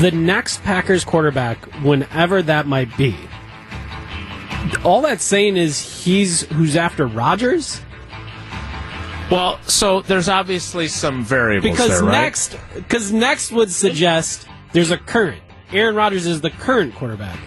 The 0.00 0.10
next 0.10 0.62
Packers 0.62 1.04
quarterback, 1.04 1.64
whenever 1.82 2.42
that 2.42 2.66
might 2.66 2.96
be, 2.96 3.16
all 4.84 5.02
that's 5.02 5.24
saying 5.24 5.56
is 5.56 6.04
he's 6.04 6.42
who's 6.48 6.76
after 6.76 7.06
Rodgers. 7.06 7.80
Well, 9.30 9.60
so 9.66 10.00
there's 10.00 10.28
obviously 10.28 10.88
some 10.88 11.24
variables 11.24 11.70
Because 11.70 12.00
there, 12.00 12.08
right? 12.08 12.22
next, 12.22 12.56
because 12.74 13.12
next 13.12 13.52
would 13.52 13.70
suggest 13.70 14.48
there's 14.72 14.90
a 14.90 14.96
current. 14.96 15.42
Aaron 15.72 15.94
Rodgers 15.94 16.26
is 16.26 16.40
the 16.40 16.50
current 16.50 16.94
quarterback, 16.94 17.38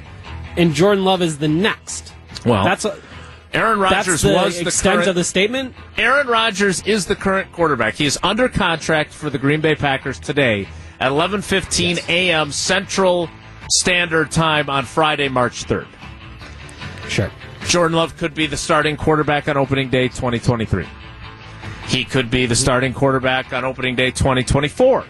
and 0.57 0.73
Jordan 0.73 1.03
Love 1.03 1.21
is 1.21 1.37
the 1.37 1.47
next. 1.47 2.13
Well, 2.45 2.63
That's 2.63 2.85
a, 2.85 2.97
Aaron 3.53 3.79
that's 3.79 4.07
Rodgers 4.07 4.21
the 4.21 4.33
was 4.33 4.55
the 4.55 4.67
extent 4.67 4.95
current, 4.95 5.07
of 5.09 5.15
the 5.15 5.23
statement. 5.23 5.75
Aaron 5.97 6.27
Rodgers 6.27 6.81
is 6.83 7.05
the 7.05 7.15
current 7.15 7.51
quarterback. 7.51 7.95
He 7.95 8.05
is 8.05 8.17
under 8.23 8.47
contract 8.47 9.13
for 9.13 9.29
the 9.29 9.37
Green 9.37 9.59
Bay 9.59 9.75
Packers 9.75 10.19
today 10.19 10.67
at 10.99 11.11
11:15 11.11 12.07
a.m. 12.09 12.51
Central 12.51 13.29
Standard 13.69 14.31
Time 14.31 14.69
on 14.69 14.85
Friday, 14.85 15.27
March 15.27 15.65
3rd. 15.65 15.87
Sure. 17.09 17.31
Jordan 17.67 17.97
Love 17.97 18.15
could 18.17 18.33
be 18.33 18.47
the 18.47 18.57
starting 18.57 18.95
quarterback 18.95 19.49
on 19.49 19.57
opening 19.57 19.89
day 19.89 20.07
2023. 20.07 20.87
He 21.87 22.05
could 22.05 22.31
be 22.31 22.45
the 22.45 22.55
starting 22.55 22.93
quarterback 22.93 23.51
on 23.53 23.65
opening 23.65 23.95
day 23.95 24.11
2024. 24.11 25.03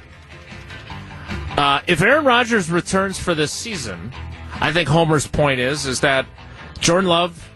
Uh, 1.58 1.82
if 1.88 2.02
Aaron 2.02 2.26
Rodgers 2.26 2.70
returns 2.72 3.20
for 3.20 3.36
this 3.36 3.52
season, 3.52 4.12
I 4.54 4.72
think 4.72 4.88
Homer's 4.88 5.28
point 5.28 5.60
is 5.60 5.86
is 5.86 6.00
that 6.02 6.26
Jordan 6.80 7.10
Love 7.10 7.50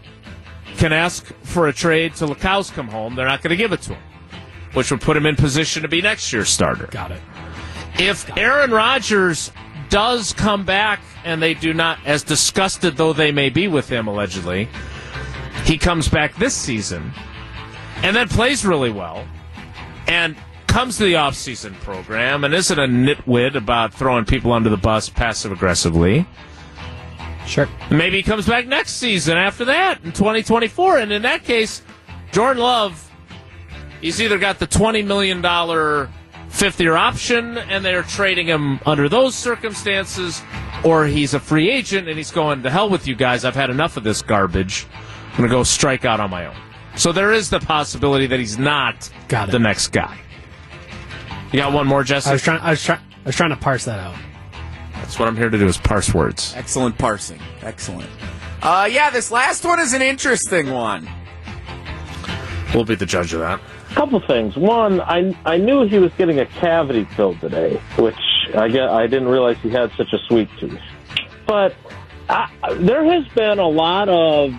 can 0.76 0.92
ask 0.92 1.24
for 1.42 1.68
a 1.68 1.72
trade 1.72 2.14
till 2.14 2.28
the 2.28 2.34
cows 2.34 2.70
come 2.70 2.88
home. 2.88 3.14
They're 3.14 3.26
not 3.26 3.42
going 3.42 3.50
to 3.50 3.56
give 3.56 3.72
it 3.72 3.82
to 3.82 3.94
him, 3.94 4.02
which 4.74 4.90
would 4.90 5.00
put 5.00 5.16
him 5.16 5.26
in 5.26 5.36
position 5.36 5.82
to 5.82 5.88
be 5.88 6.02
next 6.02 6.32
year's 6.32 6.48
starter. 6.48 6.86
Got 6.86 7.12
it. 7.12 7.20
If 7.98 8.36
Aaron 8.36 8.70
Rodgers 8.70 9.50
does 9.88 10.32
come 10.34 10.64
back 10.64 11.00
and 11.24 11.42
they 11.42 11.54
do 11.54 11.72
not, 11.72 11.98
as 12.04 12.22
disgusted 12.22 12.96
though 12.96 13.12
they 13.12 13.32
may 13.32 13.48
be 13.48 13.68
with 13.68 13.88
him 13.88 14.06
allegedly, 14.06 14.68
he 15.64 15.78
comes 15.78 16.08
back 16.08 16.36
this 16.36 16.54
season 16.54 17.12
and 18.02 18.14
then 18.14 18.28
plays 18.28 18.66
really 18.66 18.90
well 18.90 19.26
and 20.06 20.36
comes 20.76 20.98
to 20.98 21.04
the 21.04 21.14
offseason 21.14 21.72
program 21.80 22.44
and 22.44 22.52
isn't 22.52 22.78
a 22.78 22.86
nitwit 22.86 23.54
about 23.54 23.94
throwing 23.94 24.26
people 24.26 24.52
under 24.52 24.68
the 24.68 24.76
bus 24.76 25.08
passive 25.08 25.50
aggressively. 25.50 26.28
Sure. 27.46 27.66
Maybe 27.90 28.18
he 28.18 28.22
comes 28.22 28.46
back 28.46 28.66
next 28.66 28.96
season 28.96 29.38
after 29.38 29.64
that 29.64 30.04
in 30.04 30.12
2024. 30.12 30.98
And 30.98 31.12
in 31.12 31.22
that 31.22 31.44
case, 31.44 31.80
Jordan 32.30 32.62
Love, 32.62 33.10
he's 34.02 34.20
either 34.20 34.36
got 34.36 34.58
the 34.58 34.66
$20 34.66 35.06
million 35.06 35.40
fifth 36.50 36.78
year 36.78 36.94
option 36.94 37.56
and 37.56 37.82
they're 37.82 38.02
trading 38.02 38.46
him 38.46 38.78
under 38.84 39.08
those 39.08 39.34
circumstances, 39.34 40.42
or 40.84 41.06
he's 41.06 41.32
a 41.32 41.40
free 41.40 41.70
agent 41.70 42.06
and 42.06 42.18
he's 42.18 42.30
going, 42.30 42.62
to 42.64 42.68
hell 42.68 42.90
with 42.90 43.08
you 43.08 43.14
guys. 43.14 43.46
I've 43.46 43.54
had 43.54 43.70
enough 43.70 43.96
of 43.96 44.04
this 44.04 44.20
garbage. 44.20 44.86
I'm 45.30 45.38
going 45.38 45.48
to 45.48 45.54
go 45.54 45.62
strike 45.62 46.04
out 46.04 46.20
on 46.20 46.28
my 46.28 46.44
own. 46.44 46.56
So 46.96 47.12
there 47.12 47.32
is 47.32 47.48
the 47.48 47.60
possibility 47.60 48.26
that 48.26 48.38
he's 48.38 48.58
not 48.58 49.10
Got 49.28 49.50
the 49.50 49.58
next 49.58 49.88
guy. 49.88 50.20
You 51.52 51.60
got 51.60 51.72
one 51.72 51.86
more, 51.86 52.02
Jesse? 52.02 52.28
I 52.28 52.32
was 52.32 52.42
trying. 52.42 52.60
I 52.60 52.70
was 52.70 52.82
trying. 52.82 53.00
I 53.00 53.26
was 53.28 53.36
trying 53.36 53.50
to 53.50 53.56
parse 53.56 53.84
that 53.84 53.98
out. 53.98 54.14
That's 54.94 55.18
what 55.18 55.28
I'm 55.28 55.36
here 55.36 55.48
to 55.48 55.58
do 55.58 55.66
is 55.66 55.78
parse 55.78 56.12
words. 56.12 56.52
Excellent 56.56 56.98
parsing. 56.98 57.40
Excellent. 57.62 58.10
Uh, 58.62 58.88
yeah, 58.90 59.10
this 59.10 59.30
last 59.30 59.64
one 59.64 59.78
is 59.78 59.92
an 59.92 60.02
interesting 60.02 60.70
one. 60.70 61.08
We'll 62.74 62.84
be 62.84 62.94
the 62.94 63.06
judge 63.06 63.32
of 63.32 63.40
that. 63.40 63.60
A 63.90 63.94
couple 63.94 64.20
things. 64.20 64.56
One, 64.56 65.00
I 65.00 65.36
I 65.44 65.56
knew 65.56 65.86
he 65.86 65.98
was 65.98 66.12
getting 66.18 66.40
a 66.40 66.46
cavity 66.46 67.04
filled 67.16 67.40
today, 67.40 67.80
which 67.96 68.16
I 68.56 68.68
get. 68.68 68.88
I 68.88 69.06
didn't 69.06 69.28
realize 69.28 69.56
he 69.58 69.70
had 69.70 69.92
such 69.96 70.12
a 70.12 70.18
sweet 70.26 70.48
tooth. 70.58 70.80
But 71.46 71.74
I, 72.28 72.50
there 72.80 73.04
has 73.04 73.26
been 73.28 73.58
a 73.58 73.68
lot 73.68 74.08
of 74.08 74.52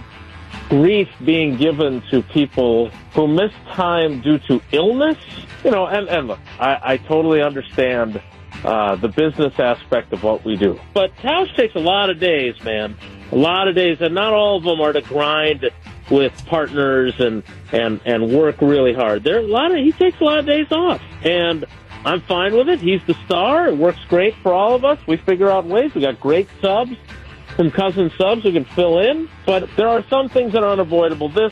grief 0.69 1.09
being 1.25 1.57
given 1.57 2.01
to 2.11 2.21
people 2.21 2.89
who 3.13 3.27
miss 3.27 3.51
time 3.71 4.21
due 4.21 4.39
to 4.39 4.61
illness. 4.71 5.17
You 5.63 5.71
know, 5.71 5.87
and 5.87 6.07
and 6.07 6.27
look, 6.27 6.39
I, 6.59 6.79
I 6.93 6.97
totally 6.97 7.41
understand 7.41 8.21
uh, 8.63 8.95
the 8.95 9.07
business 9.07 9.59
aspect 9.59 10.13
of 10.13 10.23
what 10.23 10.45
we 10.45 10.55
do, 10.55 10.79
but 10.93 11.15
Tausch 11.17 11.55
takes 11.55 11.75
a 11.75 11.79
lot 11.79 12.09
of 12.09 12.19
days, 12.19 12.55
man. 12.63 12.95
A 13.31 13.35
lot 13.35 13.67
of 13.67 13.75
days, 13.75 13.97
and 13.99 14.15
not 14.15 14.33
all 14.33 14.57
of 14.57 14.63
them 14.63 14.79
are 14.79 14.93
to 14.93 15.01
grind 15.01 15.69
with 16.09 16.45
partners 16.45 17.13
and 17.19 17.43
and 17.71 17.99
and 18.05 18.33
work 18.33 18.61
really 18.61 18.93
hard. 18.93 19.23
There 19.23 19.39
a 19.39 19.41
lot 19.41 19.71
of 19.71 19.77
he 19.77 19.91
takes 19.91 20.19
a 20.21 20.23
lot 20.23 20.39
of 20.39 20.45
days 20.45 20.71
off, 20.71 21.01
and 21.23 21.65
I'm 22.05 22.21
fine 22.21 22.55
with 22.55 22.69
it. 22.69 22.79
He's 22.79 23.01
the 23.05 23.15
star. 23.25 23.67
It 23.67 23.77
works 23.77 23.99
great 24.07 24.35
for 24.35 24.53
all 24.53 24.75
of 24.75 24.85
us. 24.85 24.99
We 25.07 25.17
figure 25.17 25.49
out 25.49 25.65
ways. 25.65 25.93
We 25.93 26.01
got 26.01 26.19
great 26.19 26.47
subs, 26.61 26.95
some 27.57 27.71
cousin 27.71 28.11
subs 28.17 28.43
who 28.43 28.53
can 28.53 28.65
fill 28.65 28.99
in, 28.99 29.29
but 29.45 29.69
there 29.75 29.87
are 29.87 30.03
some 30.09 30.29
things 30.29 30.53
that 30.53 30.63
are 30.63 30.71
unavoidable. 30.71 31.29
This 31.29 31.51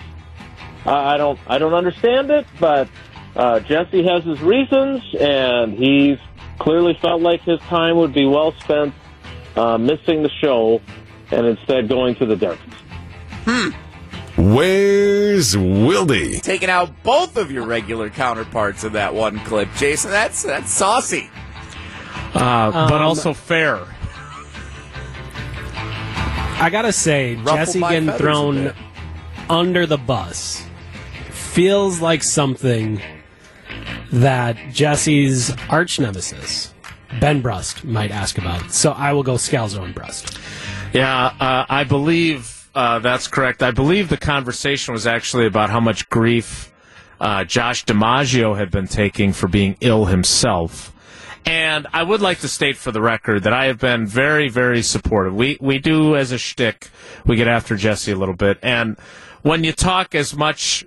uh, 0.85 0.93
I 0.93 1.17
don't 1.17 1.39
I 1.47 1.57
don't 1.57 1.74
understand 1.74 2.31
it, 2.31 2.45
but 2.59 2.88
uh, 3.36 3.60
Jesse 3.62 4.04
has 4.04 4.24
his 4.24 4.42
reasons, 4.42 5.01
and 5.20 5.74
he's 5.74 6.18
clearly 6.60 6.98
felt 7.01 7.22
like 7.22 7.42
his 7.42 7.60
time 7.62 7.98
would 7.98 8.13
be 8.13 8.25
well 8.25 8.54
spent 8.54 8.94
uh, 9.56 9.77
missing 9.77 10.24
the 10.24 10.30
show 10.42 10.82
and 11.32 11.46
instead 11.46 11.89
going 11.89 12.15
to 12.15 12.25
the 12.25 12.36
dentist. 12.36 12.77
Hmm. 13.46 13.70
Where's 14.38 15.56
Wildy? 15.56 16.42
Taking 16.42 16.70
out 16.70 17.04
both 17.04 17.38
of 17.38 17.51
your 17.51 17.65
regular 17.65 18.10
counterparts 18.10 18.84
in 18.84 18.94
that 18.94 19.13
one 19.13 19.39
clip, 19.39 19.70
Jason. 19.77 20.12
That's 20.12 20.44
that's 20.44 20.72
saucy. 20.72 21.30
Uh, 22.34 22.72
but 22.89 22.94
Um, 22.94 23.01
also 23.01 23.34
fair. 23.34 23.80
I 26.58 26.70
gotta 26.70 26.92
say, 26.92 27.36
Ruffled 27.36 27.58
Jesse 27.58 27.80
getting 27.80 28.12
thrown 28.12 28.74
under 29.50 29.86
the 29.86 29.98
bus 29.98 30.65
feels 31.30 32.01
like 32.01 32.24
something 32.24 33.01
that 34.12 34.57
Jesse's 34.71 35.53
arch 35.69 36.00
nemesis, 36.00 36.74
Ben 37.19 37.41
Brust, 37.41 37.83
might 37.83 38.12
ask 38.12 38.38
about. 38.38 38.71
So 38.71 38.91
I 38.91 39.13
will 39.13 39.24
go 39.24 39.33
Scalzo 39.33 39.83
and 39.83 39.93
Brust. 39.93 40.39
Yeah, 40.93 41.25
uh, 41.39 41.65
I 41.67 41.83
believe 41.83 42.69
uh, 42.75 43.00
that's 43.00 43.27
correct. 43.27 43.63
I 43.63 43.71
believe 43.71 44.09
the 44.09 44.17
conversation 44.17 44.93
was 44.93 45.07
actually 45.07 45.45
about 45.45 45.69
how 45.69 45.79
much 45.79 46.09
grief 46.09 46.71
uh, 47.19 47.43
Josh 47.45 47.85
DiMaggio 47.85 48.57
had 48.57 48.71
been 48.71 48.88
taking 48.88 49.33
for 49.33 49.47
being 49.47 49.77
ill 49.81 50.05
himself. 50.05 50.91
And 51.45 51.88
I 51.93 52.01
would 52.01 52.21
like 52.21 52.39
to 52.39 52.47
state 52.47 52.75
for 52.75 52.91
the 52.91 53.01
record 53.01 53.43
that 53.43 53.53
I 53.53 53.65
have 53.65 53.79
been 53.79 54.07
very, 54.07 54.50
very 54.50 54.81
supportive. 54.81 55.35
We 55.35 55.57
we 55.62 55.77
do 55.77 56.15
as 56.15 56.31
a 56.31 56.39
shtick, 56.39 56.89
we 57.25 57.35
get 57.35 57.47
after 57.47 57.75
Jesse 57.75 58.12
a 58.12 58.15
little 58.15 58.35
bit, 58.35 58.57
and 58.63 58.97
when 59.43 59.63
you 59.63 59.71
talk 59.71 60.15
as 60.15 60.35
much 60.35 60.85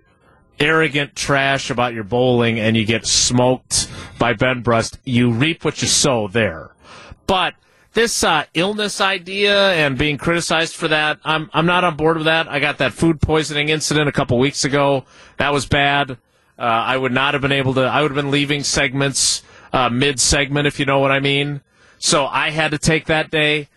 arrogant 0.60 1.14
trash 1.14 1.70
about 1.70 1.94
your 1.94 2.04
bowling 2.04 2.58
and 2.58 2.76
you 2.76 2.84
get 2.84 3.06
smoked 3.06 3.88
by 4.18 4.32
Ben 4.32 4.62
Brust, 4.62 4.98
you 5.04 5.30
reap 5.30 5.64
what 5.64 5.80
you 5.82 5.88
sow 5.88 6.28
there. 6.28 6.70
But 7.26 7.54
this 7.94 8.22
uh, 8.22 8.44
illness 8.54 9.00
idea 9.00 9.72
and 9.72 9.98
being 9.98 10.18
criticized 10.18 10.74
for 10.74 10.88
that, 10.88 11.18
I'm 11.24 11.50
I'm 11.52 11.66
not 11.66 11.84
on 11.84 11.96
board 11.96 12.16
with 12.16 12.26
that. 12.26 12.48
I 12.48 12.60
got 12.60 12.78
that 12.78 12.92
food 12.92 13.20
poisoning 13.20 13.68
incident 13.68 14.08
a 14.08 14.12
couple 14.12 14.38
weeks 14.38 14.64
ago. 14.64 15.04
That 15.38 15.52
was 15.52 15.66
bad. 15.66 16.12
Uh, 16.58 16.62
I 16.62 16.96
would 16.96 17.12
not 17.12 17.34
have 17.34 17.42
been 17.42 17.52
able 17.52 17.74
to. 17.74 17.82
I 17.82 18.02
would 18.02 18.10
have 18.10 18.16
been 18.16 18.30
leaving 18.30 18.64
segments 18.64 19.42
uh, 19.72 19.88
mid 19.88 20.20
segment, 20.20 20.66
if 20.66 20.78
you 20.80 20.86
know 20.86 20.98
what 20.98 21.10
I 21.10 21.20
mean. 21.20 21.60
So 21.98 22.26
I 22.26 22.50
had 22.50 22.70
to 22.72 22.78
take 22.78 23.06
that 23.06 23.30
day. 23.30 23.68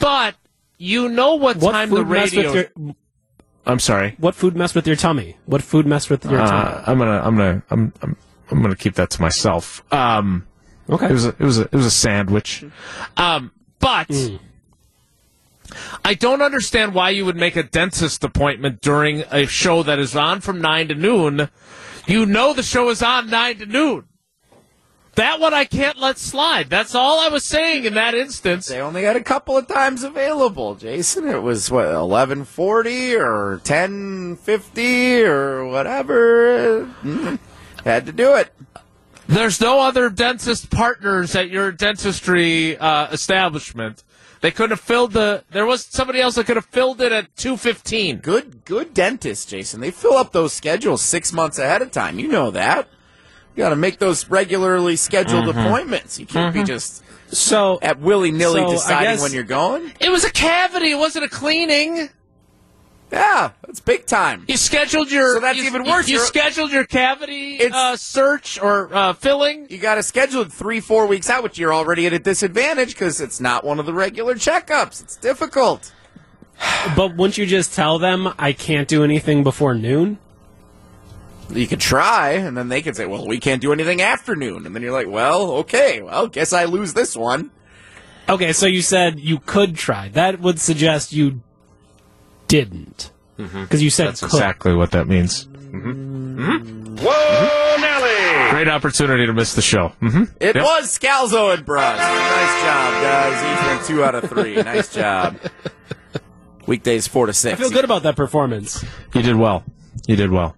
But 0.00 0.36
you 0.78 1.08
know 1.08 1.34
what, 1.36 1.56
What 1.56 1.72
time 1.72 1.90
the 1.90 2.04
radio. 2.04 2.66
I'm 3.66 3.80
sorry. 3.80 4.14
What 4.18 4.34
food 4.34 4.54
messed 4.56 4.74
with 4.74 4.86
your 4.86 4.96
tummy? 4.96 5.36
What 5.46 5.62
food 5.62 5.86
messed 5.86 6.08
with 6.08 6.24
your 6.24 6.38
tummy? 6.38 6.68
Uh, 6.74 6.82
I'm 6.86 6.98
gonna, 6.98 7.20
I'm 7.20 7.36
gonna, 7.36 7.62
I'm, 7.70 7.92
I'm, 8.02 8.16
I'm 8.50 8.62
gonna 8.62 8.76
keep 8.76 8.94
that 8.94 9.10
to 9.10 9.20
myself. 9.20 9.82
Um, 9.92 10.46
Okay. 10.88 11.06
it 11.06 11.12
was, 11.12 11.26
a, 11.26 11.28
it 11.30 11.40
was, 11.40 11.58
a, 11.58 11.62
it 11.62 11.72
was 11.72 11.86
a 11.86 11.90
sandwich. 11.90 12.64
Um, 13.16 13.50
but 13.80 14.08
I 16.04 16.14
don't 16.14 16.42
understand 16.42 16.94
why 16.94 17.10
you 17.10 17.24
would 17.24 17.36
make 17.36 17.56
a 17.56 17.64
dentist 17.64 18.22
appointment 18.22 18.80
during 18.82 19.24
a 19.32 19.46
show 19.46 19.82
that 19.82 19.98
is 19.98 20.14
on 20.14 20.40
from 20.40 20.60
nine 20.60 20.86
to 20.88 20.94
noon. 20.94 21.48
You 22.06 22.24
know 22.24 22.54
the 22.54 22.62
show 22.62 22.88
is 22.90 23.02
on 23.02 23.28
nine 23.30 23.58
to 23.58 23.66
noon. 23.66 24.04
That 25.16 25.40
one 25.40 25.54
I 25.54 25.64
can't 25.64 25.98
let 25.98 26.18
slide. 26.18 26.68
That's 26.68 26.94
all 26.94 27.18
I 27.18 27.28
was 27.28 27.44
saying 27.44 27.84
in 27.84 27.94
that 27.94 28.14
instance. 28.14 28.66
They 28.66 28.80
only 28.80 29.02
had 29.02 29.16
a 29.16 29.24
couple 29.24 29.56
of 29.56 29.66
times 29.66 30.02
available, 30.02 30.74
Jason. 30.74 31.26
It 31.26 31.42
was 31.42 31.70
what 31.70 31.88
eleven 31.88 32.44
forty 32.44 33.16
or 33.16 33.62
ten 33.64 34.36
fifty 34.36 35.22
or 35.22 35.64
whatever. 35.64 36.86
Mm, 37.02 37.38
had 37.82 38.04
to 38.04 38.12
do 38.12 38.34
it. 38.34 38.52
There's 39.26 39.58
no 39.58 39.80
other 39.80 40.10
dentist 40.10 40.70
partners 40.70 41.34
at 41.34 41.48
your 41.48 41.72
dentistry 41.72 42.76
uh, 42.76 43.08
establishment. 43.10 44.04
They 44.42 44.50
couldn't 44.50 44.76
have 44.76 44.80
filled 44.80 45.12
the. 45.12 45.44
There 45.50 45.64
was 45.64 45.86
somebody 45.86 46.20
else 46.20 46.34
that 46.34 46.44
could 46.44 46.56
have 46.56 46.66
filled 46.66 47.00
it 47.00 47.10
at 47.10 47.34
two 47.36 47.56
fifteen. 47.56 48.18
Good, 48.18 48.66
good 48.66 48.92
dentist, 48.92 49.48
Jason. 49.48 49.80
They 49.80 49.90
fill 49.90 50.18
up 50.18 50.32
those 50.32 50.52
schedules 50.52 51.00
six 51.00 51.32
months 51.32 51.58
ahead 51.58 51.80
of 51.80 51.90
time. 51.90 52.18
You 52.18 52.28
know 52.28 52.50
that. 52.50 52.86
You 53.56 53.62
got 53.62 53.70
to 53.70 53.76
make 53.76 53.98
those 53.98 54.28
regularly 54.28 54.96
scheduled 54.96 55.48
appointments. 55.48 56.18
You 56.20 56.26
can't 56.26 56.52
be 56.54 56.62
just 56.62 57.02
so 57.34 57.78
at 57.80 57.98
willy 57.98 58.30
nilly 58.30 58.60
So, 58.60 58.70
deciding 58.70 59.20
when 59.22 59.32
you're 59.32 59.44
going. 59.44 59.92
It 59.98 60.10
was 60.10 60.24
a 60.24 60.30
cavity. 60.30 60.90
It 60.92 60.98
wasn't 60.98 61.24
a 61.24 61.28
cleaning. 61.30 62.10
Yeah, 63.10 63.52
that's 63.64 63.80
big 63.80 64.04
time. 64.04 64.44
You 64.48 64.56
scheduled 64.56 65.10
your. 65.10 65.34
So 65.36 65.40
that's 65.40 65.56
you- 65.58 65.64
even 65.64 65.84
worse. 65.84 66.06
You 66.08 66.16
You're- 66.16 66.26
scheduled 66.26 66.70
your 66.70 66.84
cavity 66.84 67.64
uh, 67.64 67.96
search 67.96 68.60
or 68.60 68.92
uh, 68.94 69.12
filling. 69.14 69.68
You 69.70 69.78
got 69.78 69.94
to 69.94 70.02
schedule 70.02 70.42
it 70.42 70.52
three, 70.52 70.80
four 70.80 71.06
weeks 71.06 71.30
out, 71.30 71.42
which 71.42 71.56
you're 71.56 71.72
already 71.72 72.06
at 72.06 72.12
a 72.12 72.18
disadvantage 72.18 72.88
because 72.88 73.20
it's 73.20 73.40
not 73.40 73.64
one 73.64 73.78
of 73.78 73.86
the 73.86 73.94
regular 73.94 74.34
checkups. 74.34 75.00
It's 75.02 75.16
difficult. 75.16 75.92
But 76.96 77.16
wouldn't 77.16 77.38
you 77.38 77.46
just 77.46 77.74
tell 77.74 77.98
them 77.98 78.28
I 78.38 78.52
can't 78.52 78.88
do 78.88 79.04
anything 79.04 79.44
before 79.44 79.74
noon? 79.74 80.18
You 81.50 81.66
could 81.66 81.80
try, 81.80 82.30
and 82.32 82.56
then 82.56 82.68
they 82.68 82.82
could 82.82 82.96
say, 82.96 83.06
"Well, 83.06 83.26
we 83.26 83.38
can't 83.38 83.60
do 83.62 83.72
anything 83.72 84.02
afternoon," 84.02 84.66
and 84.66 84.74
then 84.74 84.82
you're 84.82 84.92
like, 84.92 85.08
"Well, 85.08 85.52
okay, 85.58 86.02
well, 86.02 86.26
guess 86.26 86.52
I 86.52 86.64
lose 86.64 86.92
this 86.94 87.16
one." 87.16 87.50
Okay, 88.28 88.52
so 88.52 88.66
you 88.66 88.82
said 88.82 89.20
you 89.20 89.38
could 89.38 89.76
try. 89.76 90.08
That 90.08 90.40
would 90.40 90.58
suggest 90.60 91.12
you 91.12 91.40
didn't. 92.48 93.12
Mm-hmm. 93.38 93.62
Because 93.62 93.82
you 93.82 93.90
said 93.90 94.08
That's 94.08 94.20
could. 94.20 94.26
exactly 94.32 94.74
what 94.74 94.90
that 94.92 95.06
means. 95.06 95.44
Mm-hmm. 95.46 96.40
Mm-hmm. 96.40 96.96
Whoa, 96.96 97.76
Nelly! 97.80 98.50
Great 98.50 98.68
opportunity 98.68 99.26
to 99.26 99.32
miss 99.32 99.54
the 99.54 99.62
show. 99.62 99.88
hmm 100.00 100.24
It 100.40 100.56
Yep. 100.56 100.64
was 100.64 100.98
Scalzo 100.98 101.54
and 101.54 101.64
Brust. 101.64 101.98
Nice 102.00 102.62
job, 102.62 103.02
guys. 103.02 103.80
Ethan, 103.82 103.86
two 103.96 104.02
out 104.04 104.14
of 104.14 104.28
three. 104.30 104.56
Nice 104.56 104.92
job. 104.92 105.38
Weekdays 106.66 107.06
four 107.06 107.26
to 107.26 107.32
six. 107.32 107.54
I 107.60 107.62
feel 107.62 107.70
good 107.70 107.84
about 107.84 108.02
that 108.04 108.16
performance. 108.16 108.84
You 109.14 109.22
did 109.22 109.36
well. 109.36 109.62
You 110.08 110.16
did 110.16 110.30
well. 110.32 110.56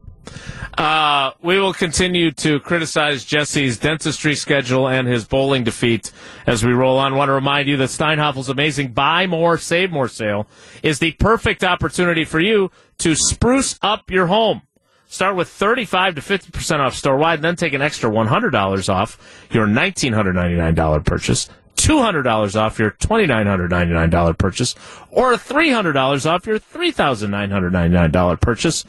Uh, 0.77 1.33
we 1.43 1.59
will 1.59 1.73
continue 1.73 2.31
to 2.31 2.61
criticize 2.61 3.25
Jesse's 3.25 3.79
dentistry 3.79 4.35
schedule 4.35 4.89
and 4.89 5.09
his 5.09 5.25
bowling 5.25 5.65
defeat 5.65 6.13
as 6.47 6.65
we 6.65 6.73
roll 6.73 6.99
on. 6.99 7.13
I 7.13 7.17
want 7.17 7.29
to 7.29 7.33
remind 7.33 7.69
you 7.69 7.77
that 7.79 7.89
Steinhafel's 7.89 8.49
amazing 8.49 8.93
buy 8.93 9.27
more, 9.27 9.59
save 9.59 9.91
more 9.91 10.09
sale 10.09 10.47
is 10.83 11.01
the 11.01 11.13
perfect 11.13 11.65
opportunity 11.65 12.25
for 12.25 12.39
you 12.39 12.71
to 12.99 13.15
spruce 13.17 13.79
up 13.83 14.11
your 14.11 14.29
home. 14.29 14.63
Start 15.11 15.37
with 15.37 15.49
35 15.49 16.17
to 16.17 16.21
50% 16.21 16.81
off 16.81 16.95
store 16.95 17.17
wide, 17.17 17.41
then 17.41 17.57
take 17.57 17.73
an 17.73 17.81
extra 17.81 18.11
$100 18.11 18.89
off 18.89 19.49
your 19.51 19.67
$1,999 19.67 21.05
purchase. 21.05 21.49
$200 21.89 22.61
off 22.61 22.79
your 22.79 22.91
$2,999 22.91 24.37
purchase, 24.37 24.75
or 25.11 25.33
$300 25.35 26.31
off 26.31 26.47
your 26.47 26.59
$3,999 26.59 28.41
purchase, 28.41 28.85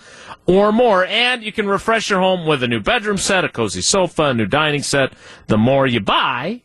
or 0.45 0.73
more. 0.73 1.05
And 1.05 1.41
you 1.41 1.53
can 1.53 1.67
refresh 1.67 2.09
your 2.09 2.19
home 2.19 2.45
with 2.45 2.61
a 2.61 2.67
new 2.67 2.81
bedroom 2.81 3.17
set, 3.17 3.45
a 3.45 3.49
cozy 3.49 3.81
sofa, 3.81 4.23
a 4.23 4.33
new 4.33 4.45
dining 4.45 4.83
set. 4.83 5.13
The 5.47 5.57
more 5.57 5.87
you 5.87 6.01
buy, 6.01 6.63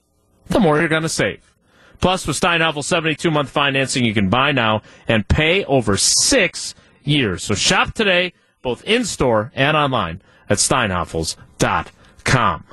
the 0.48 0.58
more 0.58 0.80
you're 0.80 0.88
going 0.88 1.02
to 1.02 1.08
save. 1.08 1.54
Plus, 2.00 2.26
with 2.26 2.38
Steinhafel 2.38 2.82
72 2.82 3.30
month 3.30 3.48
financing, 3.48 4.04
you 4.04 4.12
can 4.12 4.28
buy 4.28 4.50
now 4.50 4.82
and 5.06 5.28
pay 5.28 5.64
over 5.66 5.96
six 5.96 6.74
years. 7.04 7.44
So 7.44 7.54
shop 7.54 7.94
today, 7.94 8.32
both 8.60 8.82
in 8.84 9.04
store 9.04 9.52
and 9.54 9.76
online 9.76 10.20
at 10.50 10.58
steinhafels.com. 10.58 12.64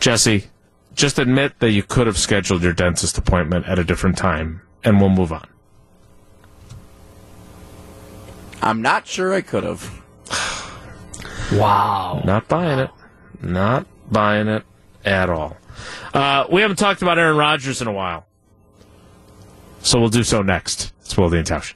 Jesse, 0.00 0.49
just 1.00 1.18
admit 1.18 1.58
that 1.60 1.70
you 1.70 1.82
could 1.82 2.06
have 2.06 2.18
scheduled 2.18 2.62
your 2.62 2.74
dentist 2.74 3.16
appointment 3.16 3.66
at 3.66 3.78
a 3.78 3.84
different 3.84 4.18
time, 4.18 4.60
and 4.84 5.00
we'll 5.00 5.08
move 5.08 5.32
on. 5.32 5.48
I'm 8.60 8.82
not 8.82 9.06
sure 9.06 9.32
I 9.34 9.40
could 9.40 9.64
have. 9.64 9.90
Wow. 11.52 12.22
Not 12.24 12.46
buying 12.46 12.78
it. 12.78 12.90
Not 13.42 13.84
buying 14.08 14.46
it 14.46 14.62
at 15.04 15.28
all. 15.28 15.56
Uh, 16.14 16.46
we 16.48 16.60
haven't 16.60 16.76
talked 16.76 17.02
about 17.02 17.18
Aaron 17.18 17.36
Rodgers 17.36 17.82
in 17.82 17.88
a 17.88 17.92
while. 17.92 18.24
So 19.80 19.98
we'll 19.98 20.10
do 20.10 20.22
so 20.22 20.42
next. 20.42 20.92
It's 21.00 21.16
Will 21.16 21.34
and 21.34 21.44
Tausch. 21.44 21.74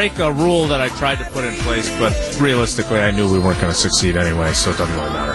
Break 0.00 0.18
a 0.18 0.32
rule 0.32 0.66
that 0.66 0.80
I 0.80 0.88
tried 0.96 1.18
to 1.18 1.26
put 1.26 1.44
in 1.44 1.54
place, 1.56 1.90
but 1.98 2.14
realistically, 2.40 3.00
I 3.00 3.10
knew 3.10 3.30
we 3.30 3.38
weren't 3.38 3.60
going 3.60 3.70
to 3.70 3.78
succeed 3.78 4.16
anyway, 4.16 4.54
so 4.54 4.70
it 4.70 4.78
doesn't 4.78 4.96
really 4.96 5.10
matter. 5.10 5.34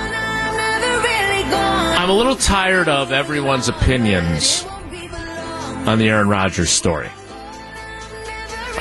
I'm 1.99 2.09
a 2.09 2.13
little 2.13 2.35
tired 2.35 2.89
of 2.89 3.11
everyone's 3.11 3.69
opinions 3.69 4.65
on 5.85 5.99
the 5.99 6.09
Aaron 6.09 6.29
Rodgers 6.29 6.71
story. 6.71 7.11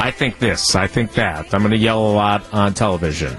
I 0.00 0.10
think 0.10 0.38
this, 0.38 0.74
I 0.74 0.86
think 0.86 1.12
that. 1.16 1.52
I'm 1.52 1.60
going 1.60 1.72
to 1.72 1.76
yell 1.76 2.00
a 2.00 2.14
lot 2.14 2.50
on 2.54 2.72
television. 2.72 3.36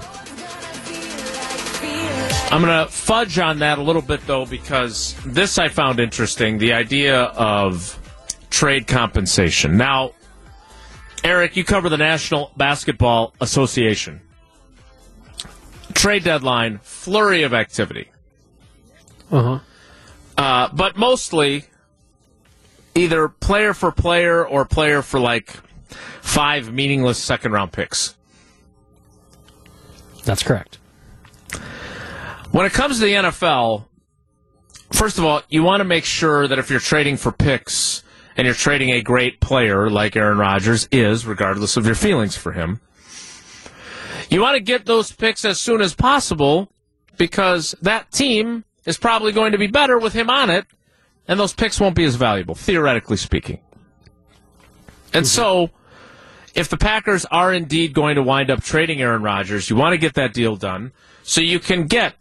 I'm 2.52 2.62
going 2.62 2.86
to 2.86 2.86
fudge 2.88 3.40
on 3.40 3.58
that 3.58 3.78
a 3.78 3.82
little 3.82 4.02
bit, 4.02 4.24
though, 4.28 4.46
because 4.46 5.16
this 5.26 5.58
I 5.58 5.66
found 5.66 5.98
interesting 5.98 6.58
the 6.58 6.74
idea 6.74 7.22
of 7.22 7.98
trade 8.50 8.86
compensation. 8.86 9.76
Now, 9.76 10.12
Eric, 11.26 11.56
you 11.56 11.64
cover 11.64 11.88
the 11.88 11.96
National 11.96 12.52
Basketball 12.56 13.34
Association. 13.40 14.20
Trade 15.92 16.22
deadline, 16.22 16.78
flurry 16.84 17.42
of 17.42 17.52
activity. 17.52 18.12
Uh 19.32 19.42
huh. 19.42 19.58
Uh, 20.38 20.68
but 20.72 20.96
mostly 20.96 21.64
either 22.94 23.26
player 23.28 23.74
for 23.74 23.90
player 23.90 24.46
or 24.46 24.64
player 24.64 25.02
for 25.02 25.18
like 25.18 25.50
five 26.20 26.72
meaningless 26.72 27.18
second 27.18 27.50
round 27.50 27.72
picks. 27.72 28.14
That's 30.22 30.44
correct. 30.44 30.78
When 32.52 32.66
it 32.66 32.72
comes 32.72 33.00
to 33.00 33.04
the 33.04 33.14
NFL, 33.14 33.86
first 34.92 35.18
of 35.18 35.24
all, 35.24 35.42
you 35.48 35.64
want 35.64 35.80
to 35.80 35.84
make 35.84 36.04
sure 36.04 36.46
that 36.46 36.60
if 36.60 36.70
you're 36.70 36.78
trading 36.78 37.16
for 37.16 37.32
picks 37.32 38.04
and 38.36 38.44
you're 38.44 38.54
trading 38.54 38.90
a 38.90 39.00
great 39.00 39.40
player 39.40 39.88
like 39.88 40.16
Aaron 40.16 40.38
Rodgers 40.38 40.88
is, 40.92 41.26
regardless 41.26 41.76
of 41.76 41.86
your 41.86 41.94
feelings 41.94 42.36
for 42.36 42.52
him, 42.52 42.80
you 44.28 44.40
want 44.40 44.56
to 44.56 44.62
get 44.62 44.86
those 44.86 45.12
picks 45.12 45.44
as 45.44 45.60
soon 45.60 45.80
as 45.80 45.94
possible 45.94 46.70
because 47.16 47.74
that 47.82 48.10
team 48.12 48.64
is 48.84 48.98
probably 48.98 49.32
going 49.32 49.52
to 49.52 49.58
be 49.58 49.66
better 49.66 49.98
with 49.98 50.12
him 50.12 50.28
on 50.28 50.50
it, 50.50 50.66
and 51.26 51.40
those 51.40 51.54
picks 51.54 51.80
won't 51.80 51.96
be 51.96 52.04
as 52.04 52.16
valuable, 52.16 52.54
theoretically 52.54 53.16
speaking. 53.16 53.60
And 55.12 55.24
mm-hmm. 55.24 55.24
so, 55.24 55.70
if 56.54 56.68
the 56.68 56.76
Packers 56.76 57.24
are 57.26 57.52
indeed 57.52 57.94
going 57.94 58.16
to 58.16 58.22
wind 58.22 58.50
up 58.50 58.62
trading 58.62 59.00
Aaron 59.00 59.22
Rodgers, 59.22 59.70
you 59.70 59.76
want 59.76 59.92
to 59.92 59.98
get 59.98 60.14
that 60.14 60.32
deal 60.32 60.56
done 60.56 60.92
so 61.22 61.40
you 61.40 61.58
can 61.58 61.86
get 61.86 62.14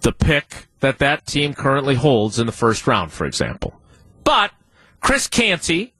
the 0.00 0.12
pick 0.12 0.66
that 0.80 0.98
that 0.98 1.26
team 1.26 1.54
currently 1.54 1.94
holds 1.94 2.38
in 2.38 2.46
the 2.46 2.52
first 2.52 2.86
round, 2.86 3.12
for 3.12 3.26
example. 3.26 3.80
But 4.24 4.52
Chris 5.00 5.26
Canty 5.26 5.94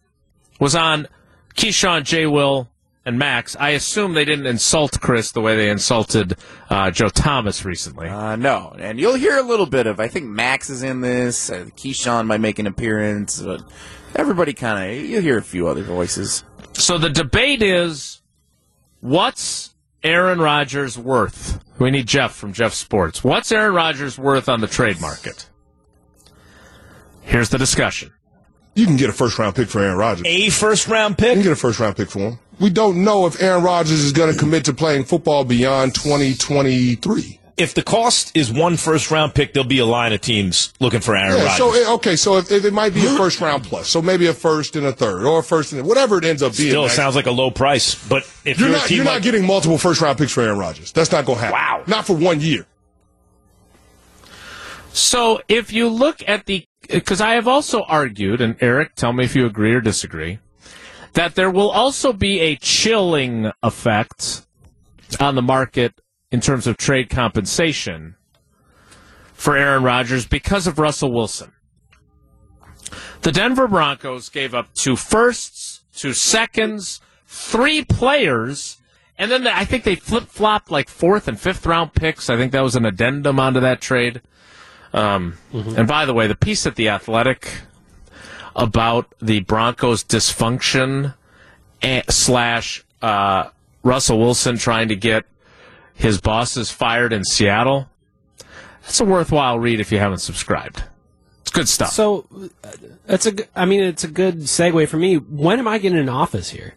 was 0.60 0.74
on 0.74 1.08
Keyshawn, 1.54 2.04
J. 2.04 2.26
Will, 2.26 2.68
and 3.06 3.18
Max. 3.18 3.56
I 3.58 3.70
assume 3.70 4.14
they 4.14 4.24
didn't 4.24 4.46
insult 4.46 5.00
Chris 5.00 5.30
the 5.30 5.40
way 5.40 5.56
they 5.56 5.70
insulted 5.70 6.36
uh, 6.68 6.90
Joe 6.90 7.08
Thomas 7.08 7.64
recently. 7.64 8.08
Uh, 8.08 8.36
no, 8.36 8.74
and 8.78 8.98
you'll 8.98 9.14
hear 9.14 9.38
a 9.38 9.42
little 9.42 9.66
bit 9.66 9.86
of. 9.86 10.00
I 10.00 10.08
think 10.08 10.26
Max 10.26 10.68
is 10.68 10.82
in 10.82 11.00
this. 11.00 11.48
Uh, 11.48 11.66
Keyshawn 11.76 12.26
might 12.26 12.40
make 12.40 12.58
an 12.58 12.66
appearance. 12.66 13.40
But 13.40 13.62
everybody 14.16 14.52
kind 14.52 14.90
of. 14.90 15.04
You'll 15.04 15.22
hear 15.22 15.38
a 15.38 15.42
few 15.42 15.68
other 15.68 15.84
voices. 15.84 16.42
So 16.72 16.98
the 16.98 17.08
debate 17.08 17.62
is 17.62 18.20
what's 19.00 19.74
Aaron 20.02 20.40
Rodgers 20.40 20.98
worth? 20.98 21.62
We 21.78 21.92
need 21.92 22.08
Jeff 22.08 22.34
from 22.34 22.52
Jeff 22.52 22.74
Sports. 22.74 23.22
What's 23.22 23.52
Aaron 23.52 23.74
Rodgers 23.74 24.18
worth 24.18 24.48
on 24.48 24.60
the 24.60 24.66
trade 24.66 25.00
market? 25.00 25.48
Here's 27.22 27.50
the 27.50 27.58
discussion. 27.58 28.12
You 28.76 28.84
can 28.86 28.96
get 28.96 29.08
a 29.08 29.12
first 29.12 29.38
round 29.38 29.56
pick 29.56 29.68
for 29.68 29.80
Aaron 29.80 29.96
Rodgers. 29.96 30.26
A 30.26 30.50
first 30.50 30.86
round 30.86 31.16
pick? 31.18 31.28
You 31.30 31.34
can 31.36 31.42
get 31.44 31.52
a 31.52 31.56
first 31.56 31.80
round 31.80 31.96
pick 31.96 32.10
for 32.10 32.18
him. 32.20 32.38
We 32.60 32.70
don't 32.70 33.02
know 33.04 33.26
if 33.26 33.42
Aaron 33.42 33.64
Rodgers 33.64 34.00
is 34.04 34.12
going 34.12 34.32
to 34.32 34.38
commit 34.38 34.66
to 34.66 34.74
playing 34.74 35.04
football 35.04 35.44
beyond 35.44 35.94
2023. 35.94 37.40
If 37.56 37.72
the 37.72 37.82
cost 37.82 38.36
is 38.36 38.52
one 38.52 38.76
first 38.76 39.10
round 39.10 39.34
pick, 39.34 39.54
there'll 39.54 39.66
be 39.66 39.78
a 39.78 39.86
line 39.86 40.12
of 40.12 40.20
teams 40.20 40.74
looking 40.78 41.00
for 41.00 41.16
Aaron 41.16 41.38
Yeah, 41.38 41.44
Rodgers. 41.44 41.56
so 41.56 41.94
okay, 41.94 42.14
so 42.16 42.36
if, 42.36 42.52
if 42.52 42.66
it 42.66 42.74
might 42.74 42.92
be 42.92 43.00
a 43.06 43.08
first 43.16 43.40
round 43.40 43.64
plus, 43.64 43.88
so 43.88 44.02
maybe 44.02 44.26
a 44.26 44.34
first 44.34 44.76
and 44.76 44.86
a 44.86 44.92
third, 44.92 45.24
or 45.24 45.38
a 45.38 45.42
first 45.42 45.72
and 45.72 45.86
whatever 45.86 46.18
it 46.18 46.24
ends 46.26 46.42
up 46.42 46.54
being. 46.54 46.68
Still 46.68 46.82
Max, 46.82 46.94
sounds 46.96 47.16
like 47.16 47.24
a 47.24 47.30
low 47.30 47.50
price, 47.50 47.94
but 48.10 48.24
if 48.44 48.60
you're 48.60 48.68
you're, 48.68 48.76
a 48.76 48.78
not 48.80 48.86
team 48.88 48.96
you're 48.96 49.06
like 49.06 49.14
not 49.14 49.22
getting 49.22 49.46
multiple 49.46 49.78
first 49.78 50.02
round 50.02 50.18
picks 50.18 50.32
for 50.32 50.42
Aaron 50.42 50.58
Rodgers. 50.58 50.92
That's 50.92 51.10
not 51.10 51.24
going 51.24 51.38
to 51.38 51.44
happen. 51.46 51.58
Wow. 51.58 51.84
not 51.86 52.06
for 52.06 52.14
one 52.14 52.40
year. 52.40 52.66
So 54.92 55.40
if 55.48 55.72
you 55.72 55.88
look 55.88 56.22
at 56.26 56.44
the 56.46 56.66
because 56.90 57.20
I 57.20 57.34
have 57.34 57.48
also 57.48 57.82
argued, 57.82 58.40
and 58.40 58.56
Eric, 58.60 58.94
tell 58.94 59.12
me 59.12 59.24
if 59.24 59.34
you 59.34 59.46
agree 59.46 59.74
or 59.74 59.80
disagree, 59.80 60.38
that 61.12 61.34
there 61.34 61.50
will 61.50 61.70
also 61.70 62.12
be 62.12 62.40
a 62.40 62.56
chilling 62.56 63.50
effect 63.62 64.46
on 65.20 65.34
the 65.34 65.42
market 65.42 66.00
in 66.30 66.40
terms 66.40 66.66
of 66.66 66.76
trade 66.76 67.08
compensation 67.08 68.16
for 69.32 69.56
Aaron 69.56 69.82
Rodgers 69.82 70.26
because 70.26 70.66
of 70.66 70.78
Russell 70.78 71.12
Wilson. 71.12 71.52
The 73.22 73.32
Denver 73.32 73.68
Broncos 73.68 74.28
gave 74.28 74.54
up 74.54 74.72
two 74.74 74.96
firsts, 74.96 75.82
two 75.94 76.12
seconds, 76.12 77.00
three 77.26 77.84
players, 77.84 78.78
and 79.18 79.30
then 79.30 79.46
I 79.46 79.64
think 79.64 79.84
they 79.84 79.94
flip 79.94 80.24
flopped 80.24 80.70
like 80.70 80.88
fourth 80.88 81.26
and 81.28 81.40
fifth 81.40 81.64
round 81.66 81.94
picks. 81.94 82.28
I 82.28 82.36
think 82.36 82.52
that 82.52 82.62
was 82.62 82.76
an 82.76 82.84
addendum 82.84 83.40
onto 83.40 83.60
that 83.60 83.80
trade. 83.80 84.20
Um, 84.96 85.36
And 85.52 85.86
by 85.86 86.06
the 86.06 86.14
way, 86.14 86.26
the 86.26 86.34
piece 86.34 86.66
at 86.66 86.74
the 86.74 86.88
Athletic 86.88 87.60
about 88.56 89.12
the 89.20 89.40
Broncos' 89.40 90.02
dysfunction 90.02 91.14
slash 92.08 92.84
uh, 93.02 93.50
Russell 93.82 94.18
Wilson 94.18 94.56
trying 94.56 94.88
to 94.88 94.96
get 94.96 95.24
his 95.94 96.20
bosses 96.20 96.70
fired 96.70 97.12
in 97.12 97.24
Seattle. 97.24 97.88
That's 98.82 99.00
a 99.00 99.04
worthwhile 99.04 99.58
read 99.58 99.80
if 99.80 99.92
you 99.92 99.98
haven't 99.98 100.18
subscribed. 100.18 100.82
It's 101.42 101.50
good 101.50 101.68
stuff. 101.68 101.90
So 101.90 102.26
uh, 102.64 102.70
it's 103.08 103.26
a. 103.26 103.34
I 103.54 103.66
mean, 103.66 103.82
it's 103.82 104.04
a 104.04 104.08
good 104.08 104.40
segue 104.40 104.88
for 104.88 104.96
me. 104.96 105.16
When 105.16 105.58
am 105.58 105.68
I 105.68 105.78
getting 105.78 105.98
an 105.98 106.08
office 106.08 106.50
here? 106.50 106.74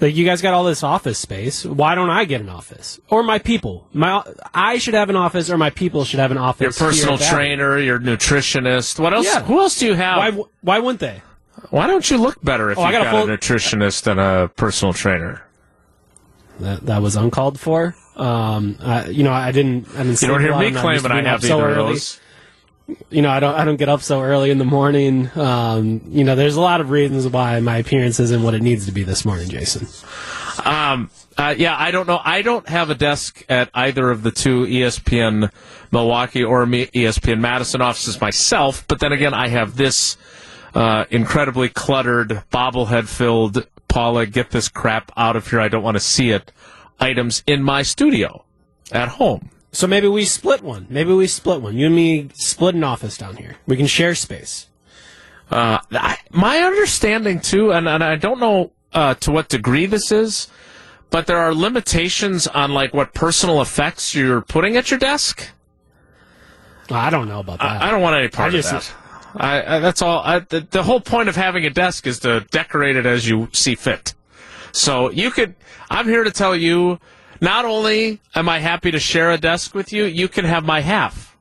Like 0.00 0.16
you 0.16 0.24
guys 0.24 0.40
got 0.40 0.54
all 0.54 0.64
this 0.64 0.82
office 0.82 1.18
space. 1.18 1.64
Why 1.64 1.94
don't 1.94 2.08
I 2.10 2.24
get 2.24 2.40
an 2.40 2.48
office? 2.48 2.98
Or 3.10 3.22
my 3.22 3.38
people? 3.38 3.86
My 3.92 4.22
I 4.54 4.78
should 4.78 4.94
have 4.94 5.10
an 5.10 5.16
office, 5.16 5.50
or 5.50 5.58
my 5.58 5.70
people 5.70 6.04
should 6.04 6.20
have 6.20 6.30
an 6.30 6.38
office. 6.38 6.62
your 6.62 6.88
personal 6.88 7.16
here 7.18 7.26
at 7.26 7.30
Babbitt. 7.30 7.34
trainer, 7.36 7.78
your 7.78 7.98
nutritionist. 8.00 8.98
What 8.98 9.12
else? 9.12 9.26
Yeah. 9.26 9.42
Who 9.42 9.60
else 9.60 9.78
do 9.78 9.86
you 9.86 9.94
have? 9.94 10.16
Why? 10.36 10.44
Why, 10.62 10.78
wouldn't 10.78 11.00
they? 11.00 11.20
Why 11.68 11.86
don't 11.86 12.10
you 12.10 12.16
look 12.16 12.42
better 12.42 12.70
if 12.70 12.78
Oh, 12.78 12.82
you've 12.84 12.92
got 12.92 13.04
got, 13.12 13.28
a 13.28 13.32
a 13.32 13.36
nutritionist 13.36 14.06
and 14.10 14.18
a 14.18 14.48
personal 14.56 14.94
trainer? 14.94 15.42
That, 16.60 16.86
that 16.86 17.02
was 17.02 17.16
uncalled 17.16 17.58
for. 17.60 17.94
Um, 18.16 18.76
I, 18.80 19.06
you 19.08 19.22
know, 19.22 19.32
I 19.32 19.52
didn't. 19.52 19.88
I 19.94 20.02
didn't. 20.02 20.20
You 20.22 20.28
don't 20.28 20.40
hear 20.40 20.56
me 20.58 20.66
I'm 20.68 20.72
not 20.74 20.84
used 20.92 21.02
to 21.04 21.08
claiming 21.10 21.26
I 21.26 21.30
have 21.30 21.42
so 21.42 21.58
either 21.58 21.70
of 21.70 21.76
early. 21.76 21.92
those. 21.94 22.20
You 23.10 23.22
know, 23.22 23.30
I 23.30 23.40
don't 23.40 23.54
I 23.54 23.64
don't 23.64 23.76
get 23.76 23.88
up 23.88 24.02
so 24.02 24.22
early 24.22 24.50
in 24.50 24.58
the 24.58 24.64
morning. 24.64 25.30
Um, 25.34 26.02
you 26.08 26.24
know, 26.24 26.34
there's 26.34 26.56
a 26.56 26.60
lot 26.60 26.80
of 26.80 26.90
reasons 26.90 27.26
why 27.28 27.58
my 27.60 27.78
appearance 27.78 28.20
isn't 28.20 28.42
what 28.42 28.54
it 28.54 28.62
needs 28.62 28.86
to 28.86 28.92
be 28.92 29.02
this 29.02 29.24
morning, 29.24 29.48
Jason. 29.48 29.86
Um, 30.64 31.10
uh, 31.38 31.54
yeah, 31.56 31.74
I 31.78 31.90
don't 31.90 32.06
know. 32.06 32.20
I 32.22 32.42
don't 32.42 32.68
have 32.68 32.90
a 32.90 32.94
desk 32.94 33.44
at 33.48 33.70
either 33.72 34.10
of 34.10 34.22
the 34.22 34.30
two 34.30 34.66
ESPN 34.66 35.50
Milwaukee 35.90 36.44
or 36.44 36.66
ESPN 36.66 37.40
Madison 37.40 37.80
offices 37.80 38.20
myself. 38.20 38.86
But 38.86 39.00
then 39.00 39.12
again, 39.12 39.32
I 39.32 39.48
have 39.48 39.76
this 39.76 40.16
uh, 40.74 41.06
incredibly 41.10 41.68
cluttered, 41.68 42.44
bobblehead 42.52 43.08
filled, 43.08 43.66
Paula, 43.88 44.26
get 44.26 44.50
this 44.50 44.68
crap 44.68 45.10
out 45.16 45.34
of 45.36 45.48
here. 45.48 45.60
I 45.60 45.68
don't 45.68 45.82
want 45.82 45.96
to 45.96 46.00
see 46.00 46.30
it. 46.30 46.52
Items 47.00 47.42
in 47.46 47.62
my 47.62 47.82
studio 47.82 48.44
at 48.92 49.08
home. 49.08 49.50
So 49.72 49.86
maybe 49.86 50.08
we 50.08 50.24
split 50.24 50.62
one. 50.62 50.86
Maybe 50.90 51.12
we 51.12 51.26
split 51.26 51.62
one. 51.62 51.76
You 51.76 51.86
and 51.86 51.94
me 51.94 52.30
split 52.34 52.74
an 52.74 52.84
office 52.84 53.16
down 53.16 53.36
here. 53.36 53.56
We 53.66 53.76
can 53.76 53.86
share 53.86 54.14
space. 54.14 54.68
Uh, 55.50 55.78
I, 55.92 56.18
my 56.30 56.58
understanding 56.58 57.40
too, 57.40 57.72
and, 57.72 57.88
and 57.88 58.02
I 58.02 58.16
don't 58.16 58.40
know 58.40 58.72
uh, 58.92 59.14
to 59.14 59.30
what 59.30 59.48
degree 59.48 59.86
this 59.86 60.10
is, 60.12 60.48
but 61.10 61.26
there 61.26 61.38
are 61.38 61.54
limitations 61.54 62.46
on 62.46 62.72
like 62.72 62.94
what 62.94 63.14
personal 63.14 63.60
effects 63.60 64.14
you're 64.14 64.40
putting 64.42 64.76
at 64.76 64.90
your 64.90 64.98
desk. 64.98 65.48
I 66.90 67.10
don't 67.10 67.28
know 67.28 67.40
about 67.40 67.58
that. 67.58 67.82
I, 67.82 67.88
I 67.88 67.90
don't 67.90 68.02
want 68.02 68.16
any 68.16 68.28
part 68.28 68.54
I 68.54 68.58
of 68.58 68.64
that. 68.64 68.92
I, 69.36 69.78
that's 69.78 70.02
all. 70.02 70.20
I, 70.20 70.40
the, 70.40 70.66
the 70.68 70.82
whole 70.82 71.00
point 71.00 71.28
of 71.28 71.36
having 71.36 71.64
a 71.64 71.70
desk 71.70 72.06
is 72.08 72.18
to 72.20 72.40
decorate 72.50 72.96
it 72.96 73.06
as 73.06 73.28
you 73.28 73.48
see 73.52 73.76
fit. 73.76 74.14
So 74.72 75.10
you 75.10 75.30
could. 75.30 75.54
I'm 75.88 76.06
here 76.06 76.24
to 76.24 76.32
tell 76.32 76.56
you. 76.56 76.98
Not 77.40 77.64
only 77.64 78.20
am 78.34 78.48
I 78.48 78.58
happy 78.58 78.90
to 78.90 78.98
share 78.98 79.30
a 79.30 79.38
desk 79.38 79.74
with 79.74 79.92
you, 79.92 80.04
you 80.04 80.28
can 80.28 80.44
have 80.44 80.64
my 80.64 80.80
half 80.80 81.36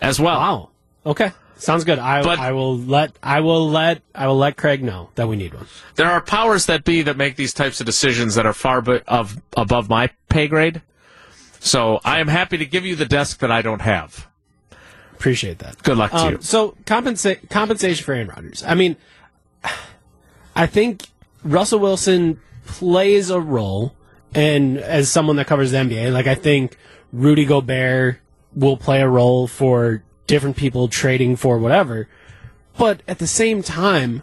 as 0.00 0.20
well. 0.20 0.38
Wow. 0.38 0.68
Okay. 1.06 1.32
Sounds 1.56 1.84
good. 1.84 1.98
I, 1.98 2.22
But- 2.22 2.38
I 2.40 2.52
will 2.52 2.76
let 2.76 3.12
I 3.22 3.40
will 3.40 3.68
let 3.70 4.02
I 4.14 4.26
will 4.26 4.36
let 4.36 4.56
Craig 4.56 4.82
know 4.82 5.10
that 5.14 5.28
we 5.28 5.36
need 5.36 5.54
one. 5.54 5.66
There 5.94 6.10
are 6.10 6.20
powers 6.20 6.66
that 6.66 6.84
be 6.84 7.02
that 7.02 7.16
make 7.16 7.36
these 7.36 7.54
types 7.54 7.78
of 7.80 7.86
decisions 7.86 8.34
that 8.34 8.44
are 8.46 8.52
far 8.52 8.82
be- 8.82 9.00
of 9.06 9.40
above 9.56 9.88
my 9.88 10.10
pay 10.28 10.48
grade. 10.48 10.82
So 11.60 12.00
I 12.04 12.18
am 12.18 12.26
happy 12.28 12.58
to 12.58 12.66
give 12.66 12.84
you 12.84 12.96
the 12.96 13.06
desk 13.06 13.38
that 13.38 13.52
I 13.52 13.62
don't 13.62 13.82
have. 13.82 14.26
Appreciate 15.14 15.60
that. 15.60 15.80
Good 15.84 15.96
luck 15.96 16.10
to 16.10 16.16
Um, 16.16 16.32
you. 16.32 16.38
so 16.42 16.74
compensa- 16.84 17.48
compensation 17.48 18.04
for 18.04 18.12
Aaron 18.12 18.26
Rodgers. 18.28 18.64
I 18.66 18.74
mean, 18.74 18.96
I 20.56 20.66
think 20.66 21.06
Russell 21.44 21.78
Wilson 21.78 22.40
plays 22.66 23.30
a 23.30 23.38
role, 23.40 23.94
and 24.34 24.78
as 24.78 25.10
someone 25.10 25.36
that 25.36 25.46
covers 25.46 25.72
the 25.72 25.78
NBA, 25.78 26.12
like 26.12 26.26
I 26.26 26.34
think 26.34 26.76
Rudy 27.12 27.44
Gobert 27.44 28.18
will 28.54 28.76
play 28.76 29.00
a 29.00 29.08
role 29.08 29.46
for 29.46 30.02
different 30.26 30.56
people 30.56 30.88
trading 30.88 31.36
for 31.36 31.58
whatever. 31.58 32.08
But 32.78 33.02
at 33.06 33.18
the 33.18 33.26
same 33.26 33.62
time, 33.62 34.22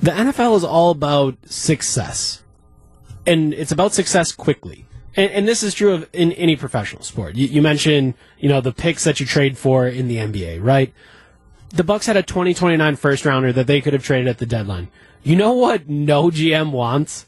the 0.00 0.12
NFL 0.12 0.56
is 0.56 0.64
all 0.64 0.90
about 0.90 1.36
success, 1.46 2.42
and 3.26 3.54
it's 3.54 3.72
about 3.72 3.92
success 3.92 4.32
quickly. 4.32 4.86
And, 5.16 5.30
and 5.32 5.48
this 5.48 5.62
is 5.62 5.74
true 5.74 5.92
of 5.92 6.08
in 6.12 6.32
any 6.32 6.56
professional 6.56 7.02
sport. 7.02 7.34
You, 7.34 7.46
you 7.46 7.62
mentioned, 7.62 8.14
you 8.38 8.48
know, 8.48 8.60
the 8.60 8.72
picks 8.72 9.04
that 9.04 9.20
you 9.20 9.26
trade 9.26 9.58
for 9.58 9.86
in 9.86 10.08
the 10.08 10.16
NBA, 10.16 10.62
right? 10.62 10.92
The 11.70 11.84
Bucks 11.84 12.06
had 12.06 12.16
a 12.16 12.22
2029 12.22 12.96
first 12.96 13.24
rounder 13.24 13.52
that 13.52 13.66
they 13.66 13.80
could 13.80 13.92
have 13.92 14.04
traded 14.04 14.28
at 14.28 14.38
the 14.38 14.46
deadline. 14.46 14.88
You 15.22 15.36
know 15.36 15.52
what 15.52 15.88
no 15.88 16.30
GM 16.30 16.72
wants? 16.72 17.26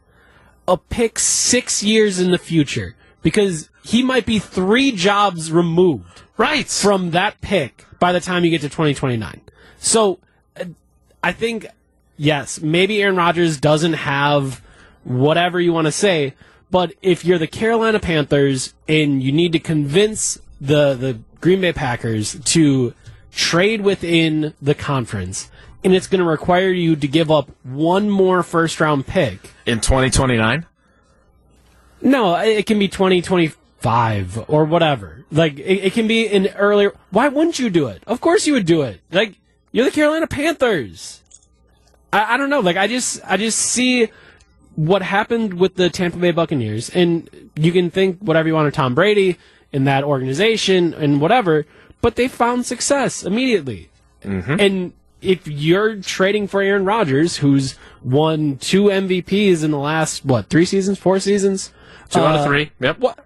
A 0.67 0.77
pick 0.77 1.19
six 1.19 1.83
years 1.83 2.19
in 2.19 2.31
the 2.31 2.39
future 2.39 2.97
because 3.23 3.69
he 3.85 4.03
might 4.03 4.27
be 4.27 4.39
three 4.39 4.93
jobs 4.93 5.53
removed 5.53 6.23
Right. 6.37 6.67
from 6.67 7.11
that 7.13 7.41
pick 7.41 7.85
by 8.01 8.13
the 8.13 8.21
time 8.21 8.45
you 8.45 8.51
get 8.51 8.63
to 8.63 8.69
2029. 8.69 9.41
So 9.79 10.19
uh, 10.59 10.65
I 11.23 11.33
think, 11.33 11.67
yes, 12.17 12.61
maybe 12.61 13.01
Aaron 13.03 13.17
Rodgers 13.17 13.59
doesn't 13.61 13.93
have 13.93 14.63
whatever 15.05 15.61
you 15.61 15.73
want 15.73 15.87
to 15.87 15.93
say, 15.93 16.35
but 16.71 16.93
if 17.03 17.25
you're 17.25 17.39
the 17.39 17.47
Carolina 17.47 18.01
Panthers 18.01 18.75
and 18.89 19.23
you 19.23 19.31
need 19.31 19.53
to 19.53 19.61
convince 19.61 20.39
the, 20.61 20.95
the 20.95 21.21
Green 21.41 21.61
Bay 21.61 21.73
Packers 21.73 22.41
to 22.45 22.95
trade 23.31 23.83
within 23.83 24.55
the 24.61 24.75
conference, 24.75 25.51
and 25.85 25.95
it's 25.95 26.07
going 26.07 26.21
to 26.21 26.29
require 26.29 26.71
you 26.71 26.97
to 26.97 27.07
give 27.07 27.31
up 27.31 27.51
one 27.63 28.09
more 28.09 28.43
first 28.43 28.81
round 28.81 29.07
pick. 29.07 29.51
in 29.67 29.81
2029. 29.81 30.67
No, 32.01 32.35
it 32.37 32.67
can 32.67 32.79
be 32.79 32.89
2025 32.89 34.45
or 34.49 34.65
whatever. 34.65 35.25
Like, 35.31 35.59
it, 35.59 35.87
it 35.87 35.93
can 35.93 36.07
be 36.07 36.27
an 36.29 36.49
earlier. 36.49 36.95
Why 37.11 37.29
wouldn't 37.29 37.59
you 37.59 37.71
do 37.71 37.87
it? 37.89 38.03
Of 38.07 38.21
course 38.21 38.47
you 38.47 38.55
would 38.55 38.67
do 38.67 38.83
it. 38.83 39.01
Like, 39.13 39.39
you're 39.73 39.85
the 39.85 39.91
Carolina 39.91 40.27
Panthers. 40.27 41.23
I, 42.13 42.35
I 42.35 42.37
don't 42.37 42.51
know. 42.51 42.61
Like, 42.61 42.77
I 42.77 42.87
just, 42.87 43.21
I 43.25 43.37
just 43.37 43.59
see 43.59 44.09
what 44.77 45.03
happened 45.03 45.55
with 45.55 45.77
the 45.77 45.89
Tampa 45.89 46.19
Bay 46.19 46.31
Buccaneers, 46.31 46.91
and 46.91 47.51
you 47.57 47.73
can 47.73 47.91
think 47.91 48.19
whatever 48.19 48.49
you 48.49 48.55
want 48.55 48.67
of 48.69 48.75
Tom 48.75 48.95
Brady 48.95 49.39
in 49.73 49.85
that 49.85 50.05
organization 50.05 50.95
and 50.95 51.21
whatever, 51.21 51.67
but 52.01 52.17
they 52.17 52.29
found 52.29 52.67
success 52.67 53.25
immediately. 53.25 53.91
Mm-hmm. 54.23 54.61
And 54.61 54.93
if 55.25 55.49
you're 55.49 55.97
trading 55.97 56.47
for 56.47 56.61
Aaron 56.61 56.85
Rodgers, 56.85 57.39
who's 57.39 57.77
won 58.03 58.59
two 58.59 58.85
MVPs 58.85 59.65
in 59.65 59.71
the 59.71 59.79
last 59.79 60.25
what 60.25 60.49
three 60.49 60.65
seasons, 60.65 60.99
four 60.99 61.19
seasons, 61.19 61.73
Two 62.11 62.21
out 62.21 62.37
uh, 62.37 62.39
of 62.41 62.47
three. 62.47 62.71
Yep. 62.81 62.99
What? 62.99 63.19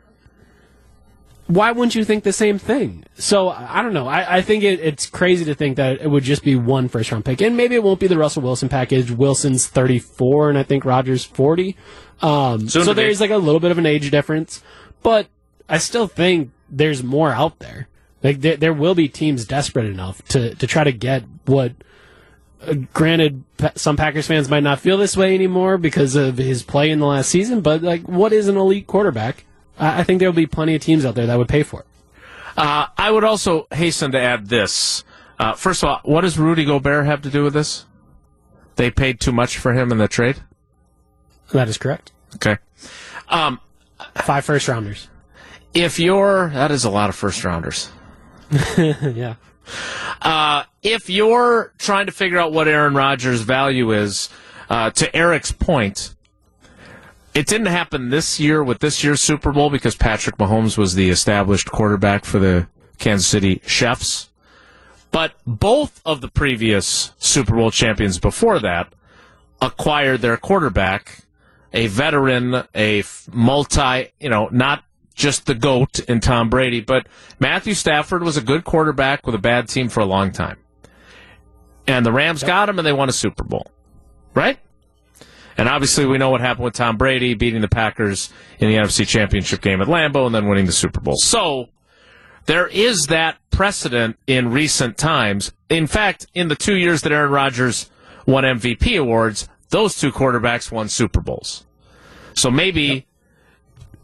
Why 1.46 1.72
wouldn't 1.72 1.94
you 1.94 2.04
think 2.04 2.24
the 2.24 2.32
same 2.32 2.58
thing? 2.58 3.04
So 3.14 3.48
I 3.48 3.82
don't 3.82 3.94
know. 3.94 4.06
I, 4.06 4.36
I 4.36 4.42
think 4.42 4.64
it, 4.64 4.80
it's 4.80 5.06
crazy 5.06 5.46
to 5.46 5.54
think 5.54 5.76
that 5.78 6.02
it 6.02 6.10
would 6.10 6.22
just 6.22 6.44
be 6.44 6.56
one 6.56 6.88
first 6.88 7.10
round 7.10 7.24
pick, 7.24 7.40
and 7.40 7.56
maybe 7.56 7.74
it 7.74 7.82
won't 7.82 8.00
be 8.00 8.06
the 8.06 8.18
Russell 8.18 8.42
Wilson 8.42 8.68
package. 8.68 9.10
Wilson's 9.10 9.66
thirty 9.66 9.98
four, 9.98 10.50
and 10.50 10.58
I 10.58 10.62
think 10.62 10.84
Rodgers 10.84 11.24
forty. 11.24 11.76
Um, 12.20 12.68
so 12.68 12.92
there's 12.92 13.20
like 13.20 13.30
a 13.30 13.38
little 13.38 13.60
bit 13.60 13.70
of 13.70 13.78
an 13.78 13.86
age 13.86 14.10
difference, 14.10 14.62
but 15.02 15.28
I 15.68 15.78
still 15.78 16.06
think 16.06 16.50
there's 16.68 17.02
more 17.02 17.30
out 17.30 17.60
there. 17.60 17.88
Like 18.22 18.40
there, 18.40 18.56
there 18.56 18.72
will 18.74 18.94
be 18.94 19.08
teams 19.08 19.46
desperate 19.46 19.86
enough 19.86 20.22
to 20.28 20.54
to 20.54 20.66
try 20.66 20.84
to 20.84 20.92
get 20.92 21.24
what. 21.46 21.72
Uh, 22.66 22.74
granted, 22.92 23.44
some 23.76 23.96
Packers 23.96 24.26
fans 24.26 24.48
might 24.48 24.62
not 24.62 24.80
feel 24.80 24.96
this 24.98 25.16
way 25.16 25.34
anymore 25.34 25.78
because 25.78 26.16
of 26.16 26.38
his 26.38 26.62
play 26.62 26.90
in 26.90 26.98
the 26.98 27.06
last 27.06 27.30
season, 27.30 27.60
but 27.60 27.82
like, 27.82 28.02
what 28.08 28.32
is 28.32 28.48
an 28.48 28.56
elite 28.56 28.86
quarterback? 28.86 29.44
I 29.78 30.00
I 30.00 30.04
think 30.04 30.18
there 30.18 30.28
will 30.28 30.34
be 30.36 30.46
plenty 30.46 30.74
of 30.74 30.82
teams 30.82 31.04
out 31.04 31.14
there 31.14 31.26
that 31.26 31.38
would 31.38 31.48
pay 31.48 31.62
for 31.62 31.80
it. 31.80 31.86
Uh, 32.56 32.86
I 32.96 33.10
would 33.10 33.22
also 33.24 33.68
hasten 33.70 34.10
to 34.12 34.20
add 34.20 34.48
this. 34.48 35.04
Uh, 35.38 35.52
first 35.54 35.84
of 35.84 35.88
all, 35.88 36.00
what 36.02 36.22
does 36.22 36.36
Rudy 36.38 36.64
Gobert 36.64 37.06
have 37.06 37.22
to 37.22 37.30
do 37.30 37.44
with 37.44 37.54
this? 37.54 37.86
They 38.74 38.90
paid 38.90 39.20
too 39.20 39.30
much 39.32 39.56
for 39.58 39.72
him 39.72 39.92
in 39.92 39.98
the 39.98 40.08
trade. 40.08 40.38
That 41.52 41.68
is 41.68 41.78
correct. 41.78 42.10
Okay. 42.34 42.56
Um, 43.28 43.60
Five 44.16 44.44
first 44.44 44.66
rounders. 44.68 45.08
if 45.74 45.98
you're 46.00 46.50
that 46.50 46.70
is 46.72 46.84
a 46.84 46.90
lot 46.90 47.08
of 47.08 47.14
first 47.16 47.44
rounders. 47.44 47.90
yeah. 48.78 49.34
Uh, 50.22 50.64
if 50.82 51.08
you're 51.08 51.72
trying 51.78 52.06
to 52.06 52.12
figure 52.12 52.38
out 52.38 52.52
what 52.52 52.68
Aaron 52.68 52.94
Rodgers' 52.94 53.42
value 53.42 53.92
is, 53.92 54.28
uh, 54.70 54.90
to 54.90 55.14
Eric's 55.16 55.52
point, 55.52 56.14
it 57.34 57.46
didn't 57.46 57.66
happen 57.66 58.10
this 58.10 58.40
year 58.40 58.64
with 58.64 58.80
this 58.80 59.04
year's 59.04 59.20
Super 59.20 59.52
Bowl 59.52 59.70
because 59.70 59.94
Patrick 59.94 60.36
Mahomes 60.36 60.76
was 60.76 60.94
the 60.94 61.10
established 61.10 61.70
quarterback 61.70 62.24
for 62.24 62.38
the 62.38 62.66
Kansas 62.98 63.26
City 63.28 63.60
Chiefs. 63.66 64.28
But 65.10 65.32
both 65.46 66.02
of 66.04 66.20
the 66.20 66.28
previous 66.28 67.12
Super 67.18 67.54
Bowl 67.54 67.70
champions 67.70 68.18
before 68.18 68.58
that 68.60 68.92
acquired 69.60 70.20
their 70.20 70.36
quarterback, 70.36 71.24
a 71.72 71.86
veteran, 71.86 72.64
a 72.74 73.02
multi, 73.32 74.12
you 74.20 74.28
know, 74.28 74.48
not 74.50 74.84
just 75.18 75.46
the 75.46 75.54
GOAT 75.54 75.98
in 76.08 76.20
Tom 76.20 76.48
Brady, 76.48 76.80
but 76.80 77.06
Matthew 77.38 77.74
Stafford 77.74 78.22
was 78.22 78.36
a 78.36 78.40
good 78.40 78.64
quarterback 78.64 79.26
with 79.26 79.34
a 79.34 79.38
bad 79.38 79.68
team 79.68 79.88
for 79.88 80.00
a 80.00 80.06
long 80.06 80.32
time. 80.32 80.56
And 81.86 82.06
the 82.06 82.12
Rams 82.12 82.42
got 82.42 82.68
him 82.68 82.78
and 82.78 82.86
they 82.86 82.92
won 82.92 83.08
a 83.08 83.12
Super 83.12 83.44
Bowl. 83.44 83.70
Right? 84.34 84.58
And 85.56 85.68
obviously, 85.68 86.06
we 86.06 86.18
know 86.18 86.30
what 86.30 86.40
happened 86.40 86.64
with 86.64 86.74
Tom 86.74 86.96
Brady 86.96 87.34
beating 87.34 87.62
the 87.62 87.68
Packers 87.68 88.32
in 88.60 88.70
the 88.70 88.76
NFC 88.76 89.06
Championship 89.06 89.60
game 89.60 89.82
at 89.82 89.88
Lambeau 89.88 90.24
and 90.26 90.34
then 90.34 90.46
winning 90.46 90.66
the 90.66 90.72
Super 90.72 91.00
Bowl. 91.00 91.16
So, 91.16 91.66
there 92.46 92.68
is 92.68 93.06
that 93.08 93.38
precedent 93.50 94.16
in 94.28 94.52
recent 94.52 94.96
times. 94.96 95.52
In 95.68 95.88
fact, 95.88 96.28
in 96.32 96.46
the 96.46 96.54
two 96.54 96.76
years 96.76 97.02
that 97.02 97.10
Aaron 97.10 97.32
Rodgers 97.32 97.90
won 98.24 98.44
MVP 98.44 98.98
awards, 99.00 99.48
those 99.70 99.98
two 99.98 100.12
quarterbacks 100.12 100.70
won 100.70 100.88
Super 100.88 101.20
Bowls. 101.20 101.66
So 102.36 102.52
maybe 102.52 103.07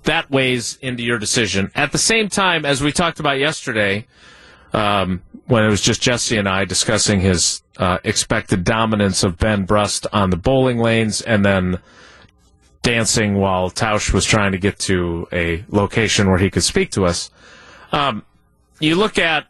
that 0.04 0.30
weighs 0.30 0.76
into 0.80 1.02
your 1.02 1.18
decision. 1.18 1.70
At 1.74 1.92
the 1.92 1.98
same 1.98 2.28
time, 2.28 2.64
as 2.64 2.82
we 2.82 2.92
talked 2.92 3.20
about 3.20 3.38
yesterday, 3.38 4.06
um, 4.72 5.22
when 5.46 5.64
it 5.64 5.68
was 5.68 5.80
just 5.80 6.00
Jesse 6.02 6.36
and 6.36 6.48
I 6.48 6.64
discussing 6.64 7.20
his 7.20 7.62
uh, 7.76 7.98
expected 8.04 8.64
dominance 8.64 9.22
of 9.22 9.38
Ben 9.38 9.64
Brust 9.64 10.06
on 10.12 10.30
the 10.30 10.36
bowling 10.36 10.78
lanes 10.78 11.20
and 11.20 11.44
then 11.44 11.78
dancing 12.82 13.34
while 13.34 13.70
Tausch 13.70 14.12
was 14.12 14.24
trying 14.24 14.52
to 14.52 14.58
get 14.58 14.78
to 14.80 15.26
a 15.32 15.64
location 15.68 16.28
where 16.28 16.38
he 16.38 16.50
could 16.50 16.62
speak 16.62 16.90
to 16.92 17.06
us. 17.06 17.30
Um, 17.92 18.24
you 18.78 18.96
look 18.96 19.18
at 19.18 19.46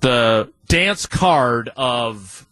the 0.00 0.52
dance 0.66 1.06
card 1.06 1.70
of 1.76 2.46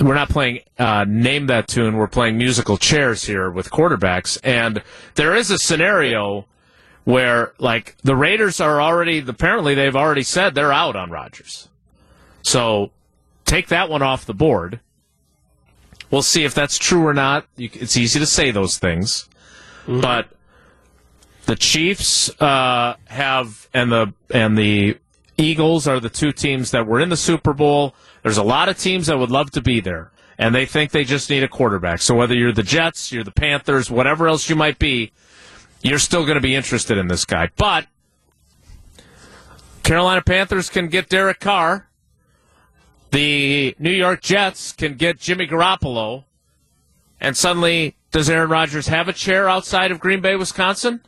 we're 0.00 0.14
not 0.14 0.28
playing 0.28 0.60
uh, 0.78 1.04
name 1.08 1.46
that 1.46 1.68
tune. 1.68 1.96
We're 1.96 2.08
playing 2.08 2.38
musical 2.38 2.76
chairs 2.76 3.24
here 3.24 3.50
with 3.50 3.70
quarterbacks. 3.70 4.38
And 4.42 4.82
there 5.14 5.34
is 5.34 5.50
a 5.50 5.58
scenario 5.58 6.46
where 7.04 7.52
like 7.58 7.96
the 8.02 8.14
raiders 8.16 8.60
are 8.60 8.80
already 8.80 9.18
apparently 9.26 9.74
they've 9.74 9.96
already 9.96 10.22
said 10.22 10.54
they're 10.54 10.72
out 10.72 10.94
on 10.94 11.10
rodgers 11.10 11.68
so 12.42 12.90
take 13.44 13.68
that 13.68 13.88
one 13.88 14.02
off 14.02 14.24
the 14.26 14.34
board. 14.34 14.80
We'll 16.10 16.22
see 16.22 16.44
if 16.44 16.54
that's 16.54 16.78
true 16.78 17.06
or 17.06 17.14
not. 17.14 17.46
You- 17.56 17.70
it's 17.74 17.96
easy 17.96 18.18
to 18.18 18.26
say 18.26 18.50
those 18.50 18.78
things. 18.78 19.28
But 19.86 20.28
the 21.46 21.56
Chiefs 21.56 22.30
uh, 22.40 22.96
have 23.06 23.68
and 23.72 23.90
the 23.90 24.12
and 24.32 24.56
the 24.56 24.98
Eagles 25.38 25.86
are 25.86 25.98
the 26.00 26.10
two 26.10 26.32
teams 26.32 26.70
that 26.72 26.86
were 26.86 27.00
in 27.00 27.08
the 27.08 27.16
Super 27.16 27.52
Bowl. 27.54 27.94
There's 28.28 28.36
a 28.36 28.42
lot 28.42 28.68
of 28.68 28.76
teams 28.76 29.06
that 29.06 29.18
would 29.18 29.30
love 29.30 29.52
to 29.52 29.62
be 29.62 29.80
there, 29.80 30.10
and 30.36 30.54
they 30.54 30.66
think 30.66 30.90
they 30.90 31.04
just 31.04 31.30
need 31.30 31.42
a 31.42 31.48
quarterback. 31.48 32.02
So 32.02 32.14
whether 32.14 32.34
you're 32.34 32.52
the 32.52 32.62
Jets, 32.62 33.10
you're 33.10 33.24
the 33.24 33.30
Panthers, 33.30 33.90
whatever 33.90 34.28
else 34.28 34.50
you 34.50 34.54
might 34.54 34.78
be, 34.78 35.12
you're 35.80 35.98
still 35.98 36.26
going 36.26 36.34
to 36.34 36.42
be 36.42 36.54
interested 36.54 36.98
in 36.98 37.08
this 37.08 37.24
guy. 37.24 37.48
But 37.56 37.86
Carolina 39.82 40.20
Panthers 40.20 40.68
can 40.68 40.88
get 40.88 41.08
Derek 41.08 41.40
Carr. 41.40 41.88
The 43.12 43.74
New 43.78 43.92
York 43.92 44.20
Jets 44.20 44.72
can 44.72 44.96
get 44.96 45.18
Jimmy 45.18 45.46
Garoppolo. 45.46 46.24
And 47.22 47.34
suddenly, 47.34 47.96
does 48.10 48.28
Aaron 48.28 48.50
Rodgers 48.50 48.88
have 48.88 49.08
a 49.08 49.14
chair 49.14 49.48
outside 49.48 49.90
of 49.90 50.00
Green 50.00 50.20
Bay, 50.20 50.36
Wisconsin? 50.36 51.00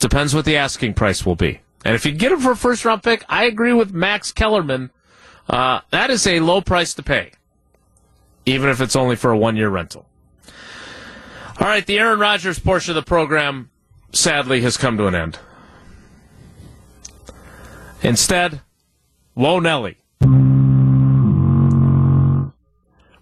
Depends 0.00 0.34
what 0.34 0.46
the 0.46 0.56
asking 0.56 0.94
price 0.94 1.26
will 1.26 1.36
be. 1.36 1.60
And 1.84 1.94
if 1.94 2.06
you 2.06 2.12
get 2.12 2.32
him 2.32 2.40
for 2.40 2.52
a 2.52 2.56
first 2.56 2.86
round 2.86 3.02
pick, 3.02 3.26
I 3.28 3.44
agree 3.44 3.74
with 3.74 3.92
Max 3.92 4.32
Kellerman. 4.32 4.90
Uh, 5.48 5.80
that 5.90 6.10
is 6.10 6.26
a 6.26 6.40
low 6.40 6.60
price 6.60 6.94
to 6.94 7.02
pay, 7.02 7.32
even 8.44 8.68
if 8.68 8.80
it's 8.80 8.96
only 8.96 9.16
for 9.16 9.30
a 9.30 9.38
one 9.38 9.56
year 9.56 9.68
rental. 9.68 10.06
All 11.60 11.66
right, 11.66 11.86
the 11.86 11.98
Aaron 11.98 12.18
Rodgers 12.18 12.58
portion 12.58 12.96
of 12.96 12.96
the 12.96 13.08
program 13.08 13.70
sadly 14.12 14.60
has 14.62 14.76
come 14.76 14.96
to 14.98 15.06
an 15.06 15.14
end. 15.14 15.38
Instead, 18.02 18.60
Whoa 19.34 19.60
Nelly, 19.60 19.98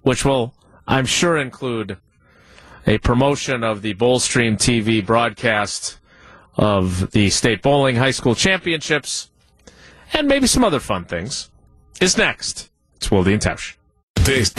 which 0.03 0.25
will, 0.25 0.55
I'm 0.87 1.07
sure, 1.07 1.37
include 1.37 1.99
a 2.87 2.99
promotion 2.99 3.65
of 3.65 3.83
the 3.83 3.95
Bowlstream 3.95 4.57
TV 4.57 5.05
broadcast 5.05 5.99
of 6.57 7.11
the 7.13 7.31
state 7.31 7.63
bowling 7.63 7.97
high 7.97 8.11
school 8.11 8.35
championships 8.35 9.31
and 10.13 10.29
maybe 10.29 10.47
some 10.47 10.65
other 10.65 10.81
fun 10.81 11.05
things 11.05 11.51
is 12.01 12.17
next. 12.17 12.71
It's 12.97 13.09
Wildy 13.09 13.33
and 13.33 13.43
Tausch. 13.43 13.77
This 14.17 14.53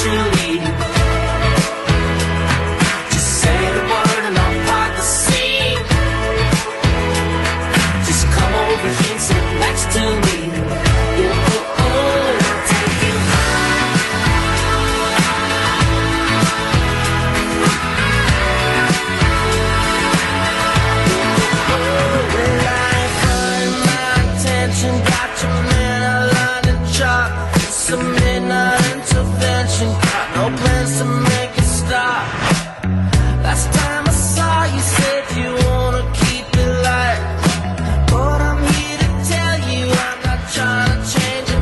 Come 0.00 0.39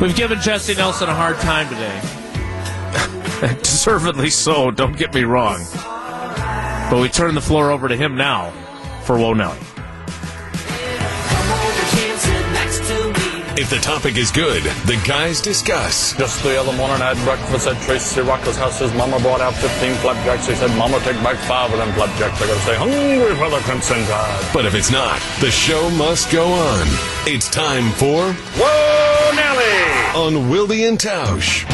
We've 0.01 0.15
given 0.15 0.39
Jesse 0.39 0.75
Nelson 0.75 1.09
a 1.09 1.13
hard 1.13 1.37
time 1.37 1.67
today. 1.67 1.99
Deservedly 3.61 4.29
so, 4.29 4.71
don't 4.71 4.97
get 4.97 5.13
me 5.13 5.23
wrong. 5.23 5.59
But 6.89 7.01
we 7.01 7.09
turn 7.09 7.35
the 7.35 7.41
floor 7.41 7.71
over 7.71 7.87
to 7.87 7.95
him 7.95 8.15
now 8.15 8.51
for 9.03 9.17
Whoa 9.17 9.33
Nelly. 9.33 9.59
if 13.59 13.69
the 13.69 13.77
topic 13.79 14.15
is 14.15 14.31
good, 14.31 14.63
the 14.87 14.95
guys 15.05 15.41
discuss. 15.41 16.15
Just 16.15 16.41
the 16.43 16.57
other 16.57 16.71
morning 16.71 17.01
I 17.01 17.13
had 17.13 17.25
breakfast 17.25 17.67
at 17.67 17.75
Tracy 17.83 18.21
Rocker's 18.21 18.55
house. 18.55 18.79
His 18.79 18.93
mama 18.93 19.19
brought 19.19 19.41
out 19.41 19.53
15 19.53 19.95
flapjacks. 19.95 20.47
He 20.47 20.55
said, 20.55 20.71
Mama, 20.77 20.97
take 21.01 21.21
back 21.21 21.35
five 21.43 21.69
of 21.71 21.77
them 21.77 21.91
flapjacks. 21.93 22.41
I 22.41 22.47
gotta 22.47 22.59
stay 22.61 22.75
hungry 22.75 23.35
for 23.35 23.49
the 23.49 23.59
Crimson 23.67 23.97
Tide. 24.05 24.49
But 24.53 24.65
if 24.65 24.75
it's 24.75 24.91
not, 24.91 25.19
the 25.41 25.51
show 25.51 25.89
must 25.91 26.31
go 26.31 26.45
on. 26.45 26.87
It's 27.27 27.49
time 27.49 27.91
for 27.91 28.31
Whoa, 28.55 29.08
Nelly! 29.35 30.15
On 30.15 30.49
Wildy 30.49 30.87
and 30.87 30.99
Tausch. 30.99 31.65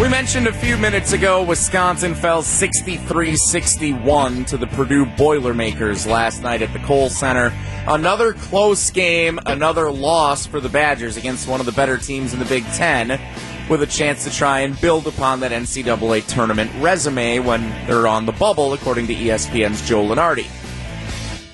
We 0.00 0.08
mentioned 0.08 0.48
a 0.48 0.52
few 0.52 0.76
minutes 0.76 1.12
ago 1.12 1.44
Wisconsin 1.44 2.14
fell 2.16 2.42
63 2.42 3.36
61 3.36 4.44
to 4.46 4.56
the 4.56 4.66
Purdue 4.66 5.06
Boilermakers 5.06 6.06
last 6.06 6.42
night 6.42 6.60
at 6.60 6.72
the 6.72 6.80
Kohl 6.80 7.08
Center. 7.08 7.52
Another 7.86 8.32
close 8.32 8.90
game, 8.90 9.38
another 9.46 9.92
loss 9.92 10.44
for 10.44 10.58
the 10.58 10.68
Badgers 10.68 11.16
against 11.16 11.46
one 11.46 11.60
of 11.60 11.66
the 11.66 11.72
better 11.72 11.98
teams 11.98 12.32
in 12.32 12.40
the 12.40 12.44
Big 12.46 12.64
Ten, 12.72 13.20
with 13.70 13.82
a 13.82 13.86
chance 13.86 14.24
to 14.24 14.30
try 14.30 14.60
and 14.60 14.80
build 14.80 15.06
upon 15.06 15.38
that 15.40 15.52
NCAA 15.52 16.26
tournament 16.26 16.70
resume 16.80 17.38
when 17.38 17.68
they're 17.86 18.08
on 18.08 18.26
the 18.26 18.32
bubble, 18.32 18.72
according 18.72 19.06
to 19.06 19.14
ESPN's 19.14 19.86
Joe 19.88 20.04
Lunardi. 20.04 20.46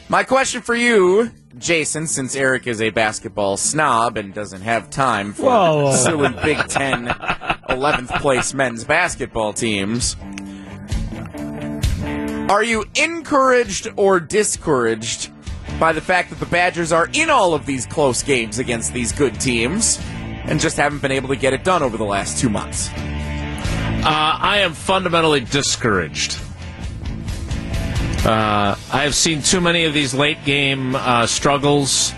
My 0.09 0.25
question 0.25 0.63
for 0.63 0.75
you, 0.75 1.31
Jason, 1.57 2.07
since 2.07 2.37
Eric 2.37 2.67
is 2.67 2.83
a 2.83 2.91
basketball 2.91 3.57
snob 3.57 4.19
and 4.19 4.35
doesn't 4.35 4.61
have 4.61 4.91
time 4.91 5.33
for 5.33 5.47
Whoa. 5.47 5.93
silly 5.95 6.29
Big 6.43 6.59
Ten 6.69 7.07
11th 7.07 8.21
place 8.21 8.53
men's 8.53 8.85
basketball 8.85 9.55
teams, 9.55 10.15
are 12.51 12.63
you 12.63 12.85
encouraged 12.95 13.89
or 13.97 14.21
discouraged 14.21 15.33
by 15.81 15.93
the 15.93 16.01
fact 16.01 16.31
that 16.31 16.41
the 16.41 16.47
Badgers 16.47 16.93
are 16.93 17.09
in 17.15 17.31
all 17.31 17.55
of 17.55 17.65
these 17.65 17.87
close 17.87 18.23
games 18.23 18.59
against 18.59 18.93
these 18.93 19.13
good 19.13 19.41
teams 19.41 19.99
and 20.45 20.61
just 20.61 20.77
haven't 20.77 21.01
been 21.01 21.13
able 21.13 21.29
to 21.29 21.37
get 21.37 21.55
it 21.55 21.65
done 21.65 21.83
over 21.83 21.97
the 21.97 22.05
last 22.05 22.39
two 22.39 22.51
months? 22.51 22.91
Uh, 22.91 24.03
I 24.05 24.59
am 24.59 24.75
fundamentally 24.75 25.41
discouraged. 25.41 26.39
Uh, 28.25 28.77
I 28.93 29.03
have 29.03 29.15
seen 29.15 29.43
too 29.43 29.61
many 29.61 29.85
of 29.85 29.95
these 29.95 30.15
late 30.15 30.45
game 30.45 30.95
uh, 30.97 31.27
struggles. 31.27 32.13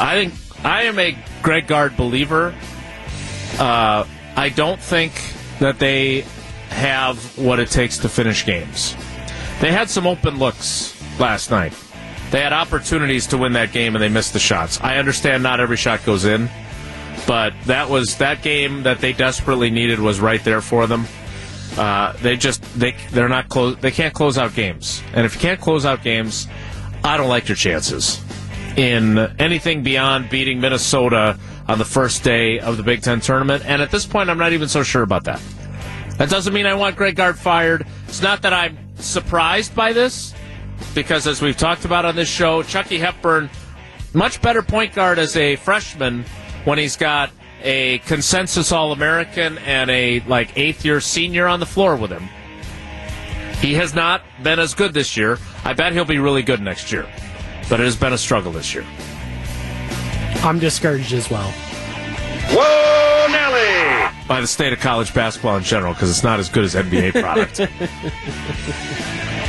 I 0.00 0.14
think 0.14 0.34
I 0.64 0.84
am 0.84 0.98
a 0.98 1.16
Greg 1.42 1.66
Gard 1.66 1.96
believer. 1.96 2.54
Uh, 3.58 4.06
I 4.36 4.48
don't 4.48 4.80
think 4.80 5.12
that 5.58 5.78
they 5.78 6.22
have 6.70 7.38
what 7.38 7.60
it 7.60 7.70
takes 7.70 7.98
to 7.98 8.08
finish 8.08 8.44
games. 8.44 8.96
They 9.60 9.70
had 9.70 9.88
some 9.88 10.06
open 10.06 10.38
looks 10.38 10.94
last 11.20 11.50
night. 11.50 11.74
They 12.30 12.40
had 12.40 12.52
opportunities 12.52 13.26
to 13.28 13.38
win 13.38 13.52
that 13.52 13.72
game 13.72 13.94
and 13.94 14.02
they 14.02 14.08
missed 14.08 14.32
the 14.32 14.40
shots. 14.40 14.80
I 14.80 14.96
understand 14.96 15.42
not 15.42 15.60
every 15.60 15.76
shot 15.76 16.04
goes 16.04 16.24
in, 16.24 16.48
but 17.26 17.52
that 17.66 17.88
was 17.88 18.16
that 18.16 18.42
game 18.42 18.82
that 18.82 19.00
they 19.00 19.12
desperately 19.12 19.70
needed 19.70 20.00
was 20.00 20.18
right 20.20 20.42
there 20.42 20.60
for 20.60 20.86
them. 20.86 21.06
Uh, 21.76 22.12
they 22.22 22.36
just 22.36 22.62
they 22.78 22.94
they're 23.10 23.28
not 23.28 23.48
close. 23.48 23.76
They 23.76 23.90
can't 23.90 24.14
close 24.14 24.38
out 24.38 24.54
games, 24.54 25.02
and 25.12 25.26
if 25.26 25.34
you 25.34 25.40
can't 25.40 25.60
close 25.60 25.84
out 25.84 26.02
games, 26.02 26.46
I 27.02 27.16
don't 27.16 27.28
like 27.28 27.48
your 27.48 27.56
chances 27.56 28.22
in 28.76 29.18
anything 29.38 29.82
beyond 29.82 30.30
beating 30.30 30.60
Minnesota 30.60 31.38
on 31.66 31.78
the 31.78 31.84
first 31.84 32.22
day 32.22 32.60
of 32.60 32.76
the 32.76 32.82
Big 32.82 33.02
Ten 33.02 33.20
tournament. 33.20 33.64
And 33.66 33.82
at 33.82 33.90
this 33.90 34.06
point, 34.06 34.30
I'm 34.30 34.38
not 34.38 34.52
even 34.52 34.68
so 34.68 34.82
sure 34.82 35.02
about 35.02 35.24
that. 35.24 35.40
That 36.18 36.30
doesn't 36.30 36.52
mean 36.52 36.66
I 36.66 36.74
want 36.74 36.96
Greg 36.96 37.16
Gard 37.16 37.38
fired. 37.38 37.86
It's 38.06 38.22
not 38.22 38.42
that 38.42 38.52
I'm 38.52 38.78
surprised 38.96 39.74
by 39.74 39.92
this, 39.92 40.32
because 40.94 41.26
as 41.26 41.42
we've 41.42 41.56
talked 41.56 41.84
about 41.84 42.04
on 42.04 42.14
this 42.14 42.28
show, 42.28 42.62
Chucky 42.62 42.98
Hepburn, 42.98 43.50
much 44.12 44.40
better 44.40 44.62
point 44.62 44.94
guard 44.94 45.18
as 45.18 45.36
a 45.36 45.56
freshman 45.56 46.24
when 46.64 46.78
he's 46.78 46.96
got 46.96 47.30
a 47.64 47.98
consensus 48.00 48.70
All 48.70 48.92
American 48.92 49.58
and 49.58 49.90
a 49.90 50.20
like 50.20 50.56
eighth 50.56 50.84
year 50.84 51.00
senior 51.00 51.46
on 51.46 51.58
the 51.58 51.66
floor 51.66 51.96
with 51.96 52.10
him. 52.10 52.28
He 53.60 53.74
has 53.74 53.94
not 53.94 54.22
been 54.42 54.58
as 54.58 54.74
good 54.74 54.92
this 54.92 55.16
year. 55.16 55.38
I 55.64 55.72
bet 55.72 55.92
he'll 55.92 56.04
be 56.04 56.18
really 56.18 56.42
good 56.42 56.60
next 56.60 56.92
year, 56.92 57.08
but 57.70 57.80
it 57.80 57.84
has 57.84 57.96
been 57.96 58.12
a 58.12 58.18
struggle 58.18 58.52
this 58.52 58.74
year. 58.74 58.84
I'm 60.44 60.58
discouraged 60.58 61.14
as 61.14 61.30
well. 61.30 61.50
Whoa, 62.50 63.26
Nelly! 63.32 64.10
By 64.28 64.42
the 64.42 64.46
state 64.46 64.74
of 64.74 64.80
college 64.80 65.14
basketball 65.14 65.56
in 65.56 65.62
general, 65.62 65.94
because 65.94 66.10
it's 66.10 66.22
not 66.22 66.38
as 66.38 66.50
good 66.50 66.64
as 66.64 66.74
NBA 66.74 67.12
product. 67.22 67.60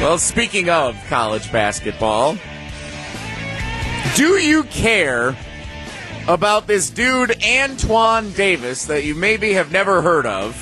Well, 0.01 0.17
speaking 0.17 0.69
of 0.69 0.97
college 1.07 1.51
basketball, 1.51 2.37
do 4.15 4.37
you 4.37 4.63
care 4.63 5.35
about 6.27 6.67
this 6.67 6.89
dude, 6.89 7.43
Antoine 7.43 8.31
Davis, 8.33 8.85
that 8.85 9.03
you 9.03 9.15
maybe 9.15 9.53
have 9.53 9.71
never 9.71 10.01
heard 10.01 10.25
of, 10.25 10.55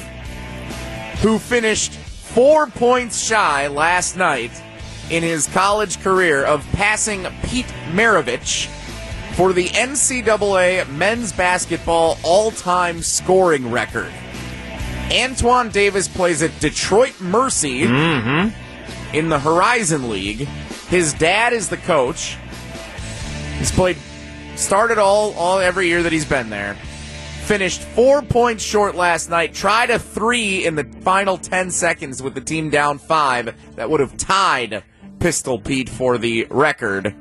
who 1.22 1.40
finished 1.40 1.94
four 1.94 2.68
points 2.68 3.24
shy 3.24 3.68
last 3.68 4.18
night 4.18 4.52
in 5.10 5.24
his 5.24 5.48
college 5.48 6.02
career 6.02 6.44
of 6.44 6.66
passing 6.74 7.26
Pete 7.44 7.72
Maravich 7.92 8.68
for 9.36 9.54
the 9.54 9.68
NCAA 9.68 10.90
men's 10.90 11.32
basketball 11.32 12.18
all 12.24 12.52
time 12.52 13.02
scoring 13.02 13.72
record? 13.72 14.12
Antoine 15.12 15.70
Davis 15.70 16.08
plays 16.08 16.42
at 16.42 16.58
Detroit 16.60 17.20
Mercy 17.22 17.82
mm-hmm. 17.82 19.16
in 19.16 19.30
the 19.30 19.40
Horizon 19.40 20.10
League. 20.10 20.48
His 20.88 21.14
dad 21.14 21.54
is 21.54 21.70
the 21.70 21.78
coach. 21.78 22.38
He's 23.60 23.72
played, 23.72 23.98
started 24.56 24.98
all, 24.98 25.34
all 25.34 25.60
every 25.60 25.88
year 25.88 26.04
that 26.04 26.12
he's 26.12 26.26
been 26.26 26.50
there. 26.50 26.76
Finished 27.46 27.82
four 27.82 28.22
points 28.22 28.64
short 28.64 28.96
last 28.96 29.30
night. 29.30 29.54
Tried 29.54 29.90
a 29.90 30.00
three 30.00 30.66
in 30.66 30.76
the 30.76 30.86
final 31.02 31.38
10 31.38 31.72
seconds 31.72 32.24
with 32.24 32.36
the 32.36 32.42
team 32.42 32.70
down 32.70 32.98
five. 32.98 33.54
That 33.76 33.90
would 33.90 34.00
have 34.00 34.16
tied 34.16 34.84
Pistol 35.20 35.60
Pete 35.60 35.90
for 35.90 36.18
the 36.18 36.48
record. 36.50 37.14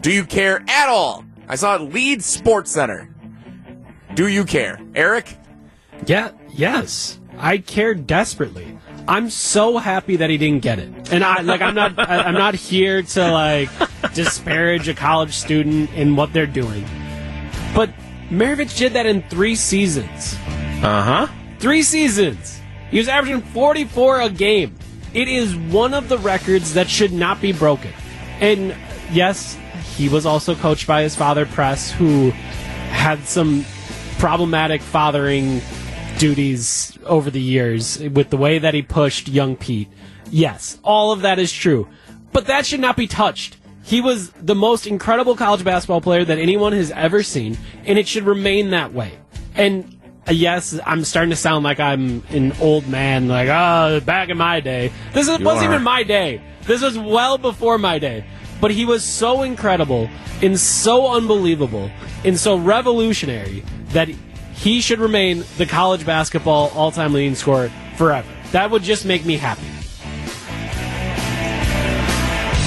Do 0.00 0.12
you 0.12 0.24
care 0.24 0.62
at 0.68 0.88
all? 0.88 1.24
I 1.48 1.56
saw 1.56 1.76
it 1.76 1.92
Leeds 1.92 2.24
Sports 2.24 2.70
Center. 2.70 3.12
Do 4.14 4.28
you 4.28 4.44
care? 4.44 4.80
Eric? 4.94 5.36
Yeah, 6.06 6.30
yes. 6.50 7.18
I 7.38 7.58
care 7.58 7.94
desperately. 7.94 8.75
I'm 9.08 9.30
so 9.30 9.78
happy 9.78 10.16
that 10.16 10.30
he 10.30 10.38
didn't 10.38 10.62
get 10.62 10.78
it. 10.78 11.12
And 11.12 11.22
I 11.24 11.42
like 11.42 11.60
I'm 11.60 11.74
not 11.74 11.98
I, 11.98 12.22
I'm 12.22 12.34
not 12.34 12.54
here 12.54 13.02
to 13.02 13.30
like 13.30 13.70
disparage 14.14 14.88
a 14.88 14.94
college 14.94 15.34
student 15.34 15.90
in 15.92 16.16
what 16.16 16.32
they're 16.32 16.46
doing. 16.46 16.84
But 17.74 17.90
Maravich 18.30 18.76
did 18.76 18.94
that 18.94 19.06
in 19.06 19.22
3 19.22 19.54
seasons. 19.54 20.34
Uh 20.82 21.26
huh. 21.26 21.28
3 21.60 21.82
seasons. 21.82 22.60
He 22.90 22.98
was 22.98 23.08
averaging 23.08 23.42
44 23.42 24.22
a 24.22 24.30
game. 24.30 24.76
It 25.14 25.28
is 25.28 25.56
one 25.56 25.94
of 25.94 26.08
the 26.08 26.18
records 26.18 26.74
that 26.74 26.88
should 26.88 27.12
not 27.12 27.40
be 27.40 27.52
broken. 27.52 27.92
And 28.40 28.74
yes, 29.12 29.58
he 29.96 30.08
was 30.08 30.26
also 30.26 30.54
coached 30.54 30.86
by 30.86 31.02
his 31.02 31.14
father 31.14 31.46
Press 31.46 31.90
who 31.90 32.30
had 32.90 33.24
some 33.24 33.64
problematic 34.18 34.82
fathering 34.82 35.60
duties 36.18 36.98
over 37.04 37.30
the 37.30 37.40
years 37.40 37.98
with 37.98 38.30
the 38.30 38.36
way 38.36 38.58
that 38.58 38.74
he 38.74 38.82
pushed 38.82 39.28
young 39.28 39.56
Pete. 39.56 39.88
Yes, 40.30 40.78
all 40.82 41.12
of 41.12 41.22
that 41.22 41.38
is 41.38 41.52
true. 41.52 41.88
But 42.32 42.46
that 42.46 42.66
should 42.66 42.80
not 42.80 42.96
be 42.96 43.06
touched. 43.06 43.56
He 43.82 44.00
was 44.00 44.30
the 44.30 44.54
most 44.54 44.86
incredible 44.86 45.36
college 45.36 45.62
basketball 45.62 46.00
player 46.00 46.24
that 46.24 46.38
anyone 46.38 46.72
has 46.72 46.90
ever 46.90 47.22
seen, 47.22 47.56
and 47.84 47.98
it 47.98 48.08
should 48.08 48.24
remain 48.24 48.70
that 48.70 48.92
way. 48.92 49.18
And 49.54 49.96
uh, 50.28 50.32
yes, 50.32 50.78
I'm 50.84 51.04
starting 51.04 51.30
to 51.30 51.36
sound 51.36 51.64
like 51.64 51.78
I'm 51.78 52.24
an 52.30 52.52
old 52.60 52.88
man, 52.88 53.28
like, 53.28 53.48
oh, 53.48 54.00
back 54.00 54.28
in 54.28 54.36
my 54.36 54.58
day. 54.60 54.92
This 55.12 55.28
is, 55.28 55.38
wasn't 55.38 55.68
are. 55.68 55.74
even 55.74 55.82
my 55.84 56.02
day. 56.02 56.42
This 56.62 56.82
was 56.82 56.98
well 56.98 57.38
before 57.38 57.78
my 57.78 58.00
day. 58.00 58.24
But 58.60 58.72
he 58.72 58.84
was 58.84 59.04
so 59.04 59.42
incredible 59.42 60.10
and 60.42 60.58
so 60.58 61.12
unbelievable 61.12 61.90
and 62.24 62.38
so 62.38 62.56
revolutionary 62.56 63.64
that 63.90 64.08
he 64.56 64.80
should 64.80 64.98
remain 64.98 65.44
the 65.58 65.66
college 65.66 66.04
basketball 66.04 66.70
all 66.74 66.90
time 66.90 67.12
leading 67.12 67.34
scorer 67.34 67.70
forever. 67.96 68.28
That 68.52 68.70
would 68.70 68.82
just 68.82 69.04
make 69.04 69.24
me 69.24 69.36
happy. 69.36 69.66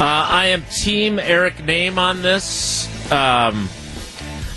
Uh, 0.02 0.06
I 0.06 0.47
am 0.47 0.63
Team 0.65 1.19
Eric 1.19 1.58
Nehm 1.58 1.97
on 1.97 2.21
this. 2.21 2.88
Um, 3.12 3.67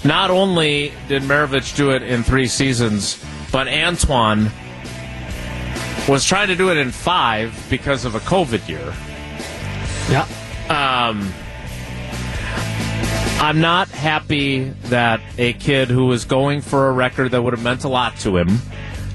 not 0.04 0.30
only 0.30 0.92
did 1.08 1.22
Maravich 1.22 1.76
do 1.76 1.90
it 1.90 2.02
in 2.02 2.22
three 2.22 2.46
seasons, 2.46 3.22
but 3.50 3.66
Antoine 3.66 4.50
was 6.08 6.24
trying 6.24 6.48
to 6.48 6.54
do 6.54 6.70
it 6.70 6.76
in 6.76 6.90
five 6.90 7.66
because 7.70 8.04
of 8.04 8.14
a 8.14 8.20
COVID 8.20 8.68
year. 8.68 8.94
Yeah. 10.10 10.26
Um, 10.68 11.32
I'm 13.42 13.60
not 13.60 13.88
happy 13.88 14.68
that 14.84 15.20
a 15.36 15.52
kid 15.54 15.88
who 15.88 16.06
was 16.06 16.24
going 16.24 16.60
for 16.60 16.88
a 16.88 16.92
record 16.92 17.32
that 17.32 17.42
would 17.42 17.52
have 17.52 17.62
meant 17.62 17.82
a 17.82 17.88
lot 17.88 18.16
to 18.18 18.36
him 18.36 18.58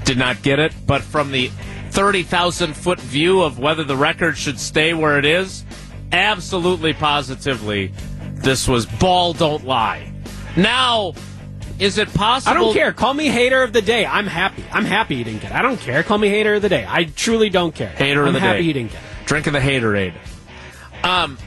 did 0.04 0.18
not 0.18 0.42
get 0.42 0.58
it. 0.58 0.74
But 0.86 1.00
from 1.00 1.32
the 1.32 1.48
30,000 1.92 2.74
foot 2.74 3.00
view 3.00 3.40
of 3.40 3.58
whether 3.58 3.84
the 3.84 3.96
record 3.96 4.36
should 4.36 4.60
stay 4.60 4.92
where 4.92 5.18
it 5.18 5.24
is, 5.24 5.64
absolutely 6.12 6.92
positively, 6.92 7.90
this 8.34 8.68
was 8.68 8.84
ball 8.84 9.32
don't 9.32 9.64
lie. 9.64 10.12
Now, 10.58 11.14
is 11.78 11.96
it 11.96 12.12
possible? 12.12 12.54
I 12.54 12.60
don't 12.60 12.74
care. 12.74 12.92
Call 12.92 13.14
me 13.14 13.28
hater 13.28 13.62
of 13.62 13.72
the 13.72 13.80
day. 13.80 14.04
I'm 14.04 14.26
happy. 14.26 14.62
I'm 14.70 14.84
happy 14.84 15.16
he 15.16 15.24
didn't 15.24 15.40
get 15.40 15.52
it. 15.52 15.54
I 15.54 15.62
don't 15.62 15.80
care. 15.80 16.02
Call 16.02 16.18
me 16.18 16.28
hater 16.28 16.56
of 16.56 16.60
the 16.60 16.68
day. 16.68 16.84
I 16.86 17.04
truly 17.04 17.48
don't 17.48 17.74
care. 17.74 17.88
Hater 17.88 18.20
I'm 18.20 18.28
of 18.28 18.34
the 18.34 18.40
happy 18.40 18.58
day. 18.58 18.64
he 18.64 18.72
didn't 18.74 18.92
get 18.92 19.00
it. 19.00 19.26
Drinking 19.26 19.54
the 19.54 19.60
haterade. 19.60 20.12
Um, 21.02 21.38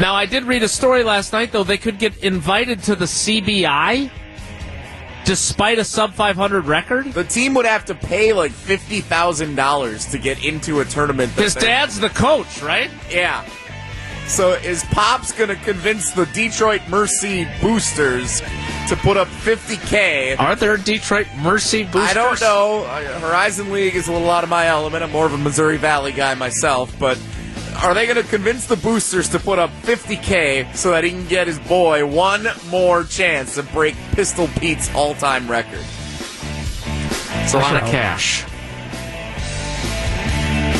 now 0.00 0.14
I 0.14 0.26
did 0.26 0.44
read 0.44 0.62
a 0.62 0.68
story 0.68 1.04
last 1.04 1.32
night 1.32 1.52
though. 1.52 1.64
They 1.64 1.78
could 1.78 1.98
get 1.98 2.22
invited 2.22 2.82
to 2.84 2.96
the 2.96 3.04
CBI 3.06 4.10
despite 5.24 5.78
a 5.78 5.84
sub 5.84 6.12
500 6.14 6.66
record. 6.66 7.12
The 7.12 7.24
team 7.24 7.54
would 7.54 7.66
have 7.66 7.86
to 7.86 7.94
pay 7.94 8.32
like 8.32 8.52
$50,000 8.52 10.10
to 10.10 10.18
get 10.18 10.44
into 10.44 10.80
a 10.80 10.84
tournament. 10.84 11.32
His 11.32 11.54
dad's 11.54 11.98
the 11.98 12.10
coach, 12.10 12.62
right? 12.62 12.90
Yeah. 13.10 13.48
So 14.26 14.52
is 14.52 14.84
Pops 14.84 15.32
going 15.32 15.50
to 15.50 15.56
convince 15.56 16.12
the 16.12 16.24
Detroit 16.26 16.80
Mercy 16.88 17.46
boosters 17.60 18.40
to 18.88 18.96
put 18.96 19.16
up 19.16 19.28
50K? 19.28 20.38
Are 20.38 20.56
there 20.56 20.78
Detroit 20.78 21.26
Mercy 21.36 21.84
boosters? 21.84 22.10
I 22.10 22.14
don't 22.14 22.40
know. 22.40 22.84
Horizon 23.20 23.70
League 23.70 23.94
is 23.94 24.08
a 24.08 24.12
little 24.12 24.30
out 24.30 24.42
of 24.42 24.50
my 24.50 24.66
element. 24.66 25.04
I'm 25.04 25.12
more 25.12 25.26
of 25.26 25.34
a 25.34 25.38
Missouri 25.38 25.76
Valley 25.76 26.12
guy 26.12 26.34
myself, 26.34 26.94
but 26.98 27.18
are 27.82 27.94
they 27.94 28.06
going 28.06 28.22
to 28.22 28.28
convince 28.28 28.66
the 28.66 28.76
boosters 28.76 29.28
to 29.30 29.38
put 29.38 29.58
up 29.58 29.70
50K 29.82 30.74
so 30.76 30.90
that 30.90 31.04
he 31.04 31.10
can 31.10 31.26
get 31.26 31.46
his 31.46 31.58
boy 31.60 32.06
one 32.06 32.46
more 32.68 33.04
chance 33.04 33.56
to 33.56 33.62
break 33.62 33.94
Pistol 34.12 34.48
Pete's 34.58 34.92
all 34.94 35.14
time 35.14 35.50
record? 35.50 35.84
It's 37.42 37.54
a 37.54 37.58
lot 37.58 37.76
of 37.76 37.88
cash. 37.88 38.44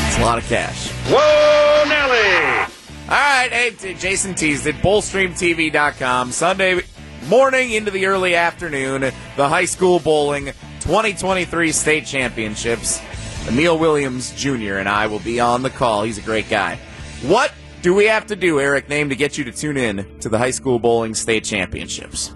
It's 0.07 0.19
a 0.19 0.23
lot 0.23 0.39
of 0.39 0.45
cash. 0.45 0.89
Whoa, 1.09 1.85
Nelly! 1.89 2.73
All 3.05 3.11
right, 3.11 3.51
hey, 3.53 3.95
Jason 3.95 4.35
teased 4.35 4.67
it. 4.67 4.77
BullstreamTV.com. 4.77 6.33
Sunday 6.33 6.81
morning 7.29 7.73
into 7.73 7.91
the 7.91 8.07
early 8.07 8.35
afternoon, 8.35 9.03
the 9.37 9.49
high 9.49 9.67
school 9.67 9.99
bowling 9.99 10.47
2023 10.81 11.73
state 11.73 12.07
championships. 12.07 13.01
Emil 13.49 13.79
Williams 13.79 14.33
Jr. 14.33 14.75
and 14.77 14.89
I 14.89 15.07
will 15.07 15.19
be 15.21 15.41
on 15.41 15.63
the 15.63 15.71
call. 15.71 16.03
He's 16.03 16.19
a 16.19 16.23
great 16.23 16.49
guy. 16.49 16.77
What 17.23 17.53
do 17.83 17.95
we 17.95 18.07
have 18.07 18.27
to 18.27 18.37
do, 18.37 18.61
Eric 18.61 18.89
Nehm, 18.89 19.11
to 19.11 19.17
get 19.17 19.37
you 19.37 19.45
to 19.45 19.53
tune 19.53 19.77
in 19.77 20.19
to 20.21 20.29
the 20.29 20.39
high 20.39 20.51
school 20.51 20.79
bowling 20.79 21.15
state 21.15 21.45
championships? 21.45 22.33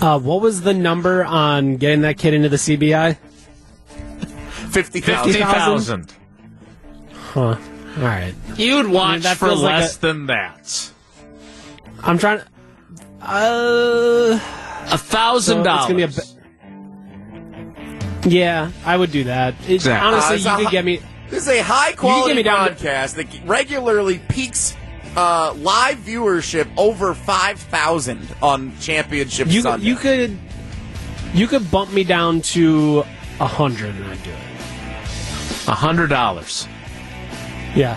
Uh, 0.00 0.18
what 0.20 0.40
was 0.40 0.60
the 0.62 0.74
number 0.74 1.24
on 1.24 1.76
getting 1.76 2.02
that 2.02 2.18
kid 2.18 2.34
into 2.34 2.48
the 2.48 2.56
CBI? 2.56 3.16
Fifty 4.70 5.00
thousand. 5.00 5.32
50,000. 5.32 6.12
Huh. 7.12 7.40
All 7.42 7.56
right. 8.02 8.34
You'd 8.56 8.88
watch 8.88 9.22
that 9.22 9.36
for 9.38 9.46
feels 9.48 9.62
like 9.62 9.80
less 9.80 9.96
a- 9.96 10.00
than 10.00 10.26
that. 10.26 10.90
I'm 12.02 12.18
trying. 12.18 12.40
Uh, 13.22 14.38
A 14.92 14.98
thousand 14.98 15.64
So 15.64 15.74
it's 15.74 15.82
gonna 15.86 15.94
be 15.94 16.02
a 16.02 16.06
dollars. 16.08 16.35
Yeah, 18.26 18.70
I 18.84 18.96
would 18.96 19.10
do 19.12 19.24
that. 19.24 19.54
It, 19.68 19.74
Exactly. 19.74 20.06
Honestly, 20.06 20.36
Uh, 20.50 20.52
you 20.52 20.56
could 20.58 20.64
hi- 20.66 20.70
get 20.72 20.84
me. 20.84 21.00
This 21.30 21.42
is 21.44 21.48
a 21.48 21.60
high 21.62 21.92
quality 21.92 22.34
me 22.34 22.42
down 22.42 22.68
to- 22.68 22.72
broadcast 22.74 23.16
that 23.16 23.26
regularly 23.46 24.20
peaks 24.28 24.76
uh, 25.16 25.52
live 25.54 25.98
viewership 25.98 26.68
over 26.76 27.14
five 27.14 27.58
thousand 27.58 28.26
on 28.42 28.72
Championship 28.80 29.48
You 29.50 29.62
Sunday. 29.62 29.86
you 29.86 29.96
could 29.96 30.38
you 31.34 31.46
could 31.46 31.70
bump 31.70 31.92
me 31.92 32.04
down 32.04 32.42
to 32.42 33.04
a 33.40 33.46
hundred 33.46 33.94
and 33.94 34.04
I'd 34.04 34.22
do 34.22 34.30
it. 34.30 34.36
A 35.68 35.74
hundred 35.74 36.08
dollars, 36.10 36.68
Yeah, 37.74 37.96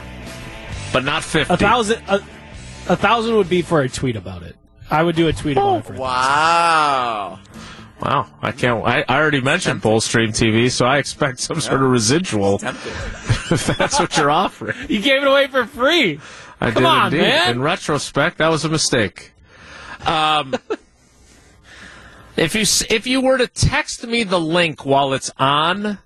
but 0.91 1.03
not 1.03 1.23
fifty. 1.23 1.53
a 1.53 1.57
thousand. 1.57 2.01
A, 2.07 2.21
a 2.87 2.95
thousand 2.95 3.35
would 3.35 3.49
be 3.49 3.61
for 3.61 3.81
a 3.81 3.89
tweet 3.89 4.15
about 4.15 4.41
it. 4.41 4.55
I 4.89 5.03
would 5.03 5.15
do 5.15 5.27
a 5.27 5.33
tweet 5.33 5.55
about 5.57 5.79
it 5.81 5.85
for 5.85 5.93
a 5.93 7.39
wow. 8.01 8.09
Wow, 8.09 8.27
I 8.41 8.51
can't. 8.51 8.85
I, 8.85 9.03
I 9.07 9.19
already 9.19 9.41
mentioned 9.41 9.81
Bullstream 9.81 10.29
TV, 10.29 10.71
so 10.71 10.85
I 10.85 10.97
expect 10.97 11.39
some 11.39 11.59
sort 11.59 11.81
of 11.81 11.89
residual 11.89 12.59
if 12.63 13.67
that's 13.77 13.99
what 13.99 14.15
you're 14.17 14.31
offering. 14.31 14.75
You 14.89 15.01
gave 15.01 15.21
it 15.21 15.27
away 15.27 15.47
for 15.47 15.65
free. 15.65 16.19
I 16.61 16.71
Come 16.71 16.83
did 16.83 16.89
on, 16.89 17.05
indeed. 17.13 17.21
man. 17.27 17.51
In 17.51 17.61
retrospect, 17.61 18.37
that 18.39 18.49
was 18.49 18.65
a 18.65 18.69
mistake. 18.69 19.31
Um, 20.05 20.55
if 22.37 22.55
you 22.55 22.61
if 22.95 23.05
you 23.07 23.21
were 23.21 23.37
to 23.37 23.47
text 23.47 24.05
me 24.07 24.23
the 24.23 24.39
link 24.39 24.85
while 24.85 25.13
it's 25.13 25.31
on, 25.37 25.99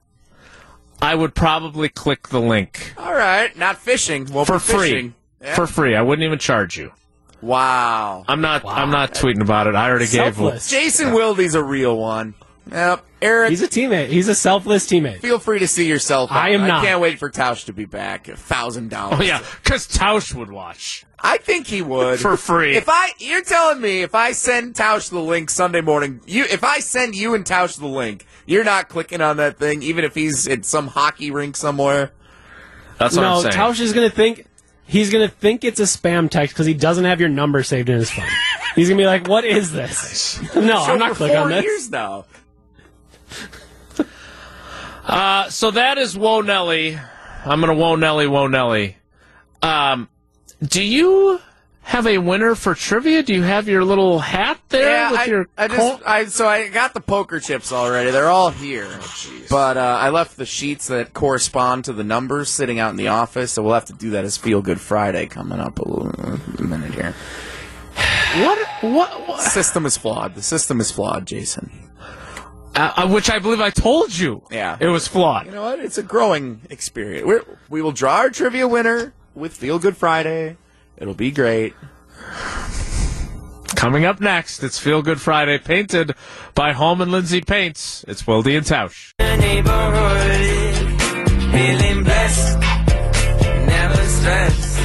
I 1.02 1.16
would 1.16 1.36
probably 1.36 1.89
click 1.89 2.30
the 2.30 2.39
link 2.41 2.94
All 2.98 3.14
right, 3.14 3.56
not 3.58 3.78
fishing. 3.78 4.26
Well, 4.32 4.46
for 4.46 4.60
free. 4.60 4.78
Fishing. 4.78 5.16
Yeah. 5.41 5.56
For 5.56 5.68
free, 5.68 5.96
I 5.96 6.02
wouldn't 6.02 6.26
even 6.26 6.39
charge 6.39 6.78
you. 6.78 6.91
Wow. 7.44 8.24
I'm 8.28 8.41
not. 8.41 8.64
I'm 8.66 8.89
not 8.89 9.14
tweeting 9.14 9.41
about 9.41 9.68
it. 9.68 9.76
I 9.76 9.89
already 9.89 10.06
gave. 10.06 10.36
Selfless. 10.36 10.70
Jason 10.70 11.14
Wilde's 11.14 11.56
a 11.56 11.64
real 11.64 11.98
one. 11.98 12.34
Yep. 12.72 13.06
Eric, 13.22 13.50
He's 13.50 13.62
a 13.62 13.68
teammate. 13.68 14.08
He's 14.08 14.28
a 14.28 14.36
selfless 14.36 14.86
teammate. 14.86 15.20
feel 15.20 15.39
free 15.39 15.60
to 15.60 15.68
see 15.68 15.88
yourself. 15.88 16.32
I 16.32 16.50
am 16.50 16.62
out. 16.62 16.68
not. 16.68 16.84
I 16.84 16.86
can't 16.88 17.02
wait 17.02 17.20
for 17.20 17.30
Tausch 17.30 17.66
to 17.66 17.74
be 17.74 17.86
back. 17.86 18.28
A 18.28 18.36
thousand 18.36 18.89
dollars. 18.89 19.20
Oh 19.20 19.24
yeah, 19.24 19.41
because 19.64 19.88
Tausch 19.88 20.34
would 20.34 20.52
watch. 20.52 21.06
I 21.20 21.38
think 21.38 21.68
he 21.68 21.82
would 21.82 22.20
For 22.20 22.36
free. 22.36 22.76
If 22.76 22.89
I, 22.89 23.12
you're 23.18 23.44
telling 23.44 23.80
me, 23.80 24.02
if 24.02 24.14
I 24.14 24.34
send 24.34 24.76
Tausch 24.76 25.10
the 25.10 25.22
link 25.22 25.50
Sunday 25.50 25.80
morning, 25.80 26.20
you, 26.26 26.44
if 26.44 26.66
I 26.66 26.80
send 26.80 27.16
you 27.16 27.34
and 27.34 27.46
Tausch 27.46 27.80
the 27.80 27.88
link, 27.88 28.26
you're 28.46 28.66
not 28.66 28.89
clicking 28.89 29.22
on 29.22 29.38
that 29.38 29.58
thing, 29.58 29.84
even 29.84 30.04
if 30.04 30.16
he's 30.16 30.50
at 30.50 30.66
some 30.66 30.88
hockey 30.88 31.32
rink 31.32 31.56
somewhere. 31.56 32.12
That's 33.00 33.16
what 33.16 33.22
no, 33.22 33.36
I'm 33.36 33.41
saying. 33.44 33.54
Tausch 33.56 33.80
is 33.80 33.94
gonna 33.94 34.10
think 34.10 34.46
he's 34.94 35.10
gonna 35.12 35.28
think 35.28 35.64
it's 35.64 35.80
a 35.80 35.84
spam 35.84 36.30
text 36.30 36.54
because 36.56 36.68
he 36.68 36.74
doesn't 36.76 37.06
have 37.06 37.20
your 37.20 37.30
number 37.30 37.64
saved 37.64 37.89
in 37.89 37.98
his 37.98 38.12
phone. 38.12 38.28
He's 38.76 38.88
gonna 38.89 39.02
be 39.02 39.06
like, 39.08 39.28
"What 39.28 39.44
is 39.44 39.72
this?" 39.72 40.39
No, 40.56 40.86
Show 40.86 40.94
I'm 40.94 41.00
not 41.00 41.16
clicking 41.16 41.36
on 41.38 41.50
this. 41.50 41.64
years 41.66 41.89
now. 41.89 42.26
Uh, 45.06 45.50
so 45.50 45.70
that 45.72 45.98
is 45.98 46.18
Whoa 46.18 46.39
Nelly. 46.39 46.98
I'm 47.46 47.60
gonna 47.60 47.74
Whoa 47.76 47.96
Nelly, 47.98 48.26
Whoa 48.26 48.48
Nelly. 48.48 48.96
Um, 49.62 50.08
do 50.66 50.82
you 50.82 51.41
have 51.84 52.08
a 52.08 52.18
winner 52.18 52.56
for 52.56 52.74
trivia? 52.76 53.24
Do 53.24 53.34
you 53.34 53.44
have 53.44 53.68
your 53.68 53.84
little 53.84 54.20
hat 54.20 54.60
there 54.70 54.90
Yeah, 54.90 55.12
with 55.12 55.20
I, 55.20 55.26
your? 55.26 55.50
I 55.58 55.68
col- 55.68 55.90
just, 55.98 56.08
I, 56.08 56.26
so 56.26 56.48
I 56.48 56.70
got 56.70 56.94
the 56.94 57.02
poker 57.02 57.40
chips 57.40 57.72
already. 57.72 58.12
They're 58.12 58.30
all 58.30 58.50
here. 58.50 58.90
but 59.50 59.78
uh, 59.78 59.98
I 60.02 60.10
left 60.10 60.38
the 60.38 60.46
sheets 60.46 60.88
that 60.88 61.14
correspond 61.14 61.86
to 61.86 61.94
the 61.94 62.04
numbers 62.04 62.50
sitting 62.50 62.80
out 62.80 62.90
in 62.92 62.96
the 62.98 63.10
office, 63.10 63.52
so 63.52 63.64
we'll 63.64 63.74
have 63.76 63.86
to 63.86 63.94
do 63.94 64.12
that 64.12 64.24
as 64.26 64.38
Feel 64.38 64.62
Good 64.62 64.80
Friday 64.82 65.28
coming 65.28 65.60
up 65.60 65.80
a, 65.80 65.88
little, 65.88 66.40
a 66.58 66.62
minute 66.64 66.94
here. 66.94 67.14
what? 68.44 68.60
What? 68.82 69.28
what? 69.28 69.42
System 69.42 69.86
is 69.86 69.98
flawed. 69.98 70.36
The 70.36 70.42
system 70.42 70.80
is 70.80 70.90
flawed, 70.92 71.28
Jason. 71.28 71.70
Uh, 72.76 72.92
uh, 72.98 73.08
which 73.08 73.30
I 73.30 73.38
believe 73.38 73.62
I 73.62 73.70
told 73.70 74.18
you. 74.18 74.42
Yeah. 74.50 74.78
it 74.80 74.88
was 74.88 75.08
flawed. 75.08 75.46
You 75.46 75.52
know 75.52 75.62
what? 75.62 75.80
It's 75.80 76.00
a 76.00 76.04
growing 76.04 76.62
experience. 76.72 77.24
We're, 77.28 77.44
we 77.70 77.84
will 77.84 77.92
draw 77.92 78.16
our 78.18 78.30
trivia 78.32 78.68
winner 78.68 79.14
with 79.36 79.54
Feel 79.54 79.78
Good 79.78 79.96
Friday. 79.96 80.58
It'll 80.98 81.14
be 81.14 81.32
great. 81.32 81.74
Coming 83.76 84.06
up 84.06 84.22
next, 84.22 84.64
it's 84.64 84.80
Feel 84.80 85.02
Good 85.02 85.20
Friday, 85.20 85.58
painted 85.58 86.16
by 86.56 86.72
Hallman 86.72 87.12
Lindsay 87.12 87.41
Paints. 87.41 88.06
It's 88.08 88.24
Wildy 88.24 88.56
and 88.56 88.66
Tausch. 88.66 89.12
neighborhood, 89.20 91.02
feeling 91.52 92.04
blessed, 92.04 92.60
never 93.68 94.08
stressed. 94.08 94.80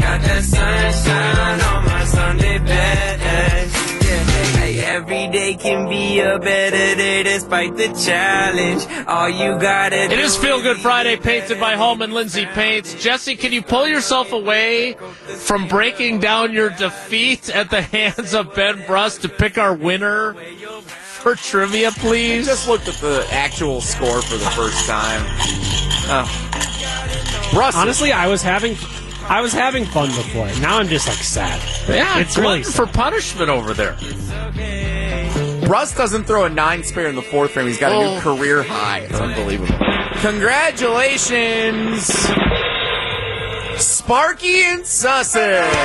Got 0.00 0.20
that 0.22 0.42
sunshine 0.44 1.60
on 1.60 1.84
my 1.84 2.04
Sunday 2.04 2.58
best. 2.58 3.09
Yeah, 4.80 4.86
hey, 4.86 4.96
every 4.96 5.28
day 5.28 5.54
can 5.54 5.88
be 5.88 6.20
a 6.20 6.38
better 6.38 6.94
day 6.96 7.22
despite 7.22 7.76
the 7.76 7.88
challenge. 7.88 8.86
All 9.06 9.28
you 9.28 9.58
gotta 9.60 10.08
do 10.08 10.14
It 10.14 10.18
is 10.18 10.36
Feel 10.36 10.62
Good 10.62 10.78
Friday, 10.78 11.16
painted 11.16 11.60
by 11.60 11.76
Hallman 11.76 12.12
Lindsay 12.12 12.46
Paints. 12.46 12.94
Jesse, 12.94 13.36
can 13.36 13.52
you 13.52 13.62
pull 13.62 13.86
yourself 13.86 14.32
away 14.32 14.94
from 15.36 15.68
breaking 15.68 16.20
down 16.20 16.52
your 16.52 16.70
defeat 16.70 17.50
at 17.50 17.70
the 17.70 17.82
hands 17.82 18.34
of 18.34 18.54
Ben 18.54 18.84
Brust 18.86 19.22
to 19.22 19.28
pick 19.28 19.58
our 19.58 19.74
winner 19.74 20.34
for 20.34 21.34
trivia, 21.34 21.90
please? 21.92 22.46
Just 22.46 22.68
looked 22.68 22.88
at 22.88 22.94
the 22.94 23.26
actual 23.30 23.80
score 23.80 24.22
for 24.22 24.36
the 24.36 24.50
first 24.50 24.86
time. 24.86 25.22
Oh. 26.12 26.46
Russ, 27.54 27.74
Honestly, 27.74 28.12
I 28.12 28.28
was 28.28 28.42
having, 28.42 28.76
I 29.32 29.40
was 29.42 29.52
having 29.52 29.84
fun 29.84 30.08
before. 30.08 30.46
Now 30.60 30.78
I'm 30.78 30.88
just 30.88 31.06
like 31.06 31.16
sad. 31.18 31.60
yeah, 31.88 32.18
it's 32.18 32.30
it's 32.30 32.38
really 32.38 32.62
glutton 32.62 32.86
for 32.86 32.92
punishment 32.92 33.48
over 33.48 33.72
there. 33.72 33.96
Russ 35.68 35.94
doesn't 35.96 36.24
throw 36.24 36.44
a 36.46 36.48
nine 36.50 36.82
spare 36.82 37.06
in 37.06 37.14
the 37.14 37.22
fourth 37.22 37.52
frame. 37.52 37.68
He's 37.68 37.78
got 37.78 37.92
a 37.92 37.94
Oh. 37.94 38.14
new 38.16 38.20
career 38.20 38.64
high. 38.64 38.98
It's 39.08 39.20
unbelievable. 39.20 39.78
Congratulations, 40.20 42.06
Sparky 43.80 44.62
and 44.64 44.84
Sussex. 44.84 45.76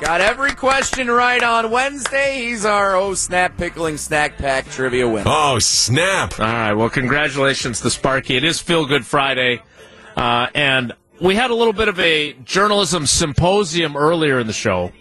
Got 0.00 0.20
every 0.20 0.52
question 0.52 1.08
right 1.10 1.42
on 1.42 1.70
Wednesday. 1.70 2.38
He's 2.44 2.64
our 2.64 2.96
oh 2.96 3.14
snap 3.14 3.56
pickling 3.56 3.96
snack 3.98 4.36
pack 4.36 4.68
trivia 4.68 5.08
winner. 5.08 5.24
Oh, 5.26 5.58
snap. 5.60 6.38
All 6.40 6.44
right. 6.46 6.72
Well, 6.74 6.90
congratulations 6.90 7.80
to 7.82 7.90
Sparky. 7.90 8.36
It 8.36 8.44
is 8.44 8.60
Feel 8.60 8.84
Good 8.86 9.06
Friday. 9.06 9.62
Uh, 10.16 10.48
and 10.54 10.92
we 11.20 11.34
had 11.34 11.50
a 11.50 11.54
little 11.54 11.72
bit 11.72 11.88
of 11.88 11.98
a 11.98 12.32
journalism 12.44 13.06
symposium 13.06 13.96
earlier 13.96 14.38
in 14.38 14.46
the 14.46 14.52
show. 14.52 14.92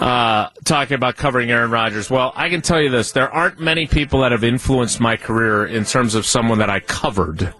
Uh, 0.00 0.48
talking 0.64 0.94
about 0.94 1.16
covering 1.16 1.50
Aaron 1.50 1.70
Rodgers. 1.70 2.08
Well, 2.08 2.32
I 2.34 2.48
can 2.48 2.62
tell 2.62 2.80
you 2.80 2.88
this. 2.88 3.12
There 3.12 3.30
aren't 3.30 3.60
many 3.60 3.86
people 3.86 4.20
that 4.22 4.32
have 4.32 4.42
influenced 4.42 4.98
my 4.98 5.18
career 5.18 5.66
in 5.66 5.84
terms 5.84 6.14
of 6.14 6.24
someone 6.24 6.58
that 6.58 6.70
I 6.70 6.80
covered 6.80 7.52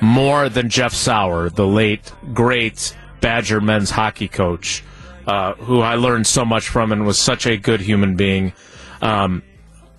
more 0.00 0.48
than 0.48 0.68
Jeff 0.68 0.92
Sauer, 0.92 1.50
the 1.50 1.66
late, 1.66 2.12
great 2.34 2.96
Badger 3.20 3.60
men's 3.60 3.90
hockey 3.90 4.26
coach, 4.26 4.82
uh, 5.26 5.54
who 5.54 5.80
I 5.80 5.94
learned 5.94 6.26
so 6.26 6.44
much 6.44 6.68
from 6.68 6.90
and 6.90 7.06
was 7.06 7.18
such 7.18 7.46
a 7.46 7.56
good 7.56 7.80
human 7.80 8.16
being. 8.16 8.52
Um, 9.00 9.44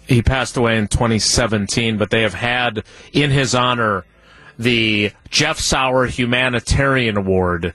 he 0.05 0.22
passed 0.22 0.57
away 0.57 0.78
in 0.78 0.88
2017, 0.88 1.97
but 1.97 2.10
they 2.10 2.24
have 2.24 2.34
had 2.34 2.84
in 3.14 3.30
his 3.30 3.55
honor 3.55 4.05
the 4.60 5.12
Jeff 5.32 5.57
Sauer 5.57 6.05
Humanitarian 6.05 7.18
Award. 7.18 7.74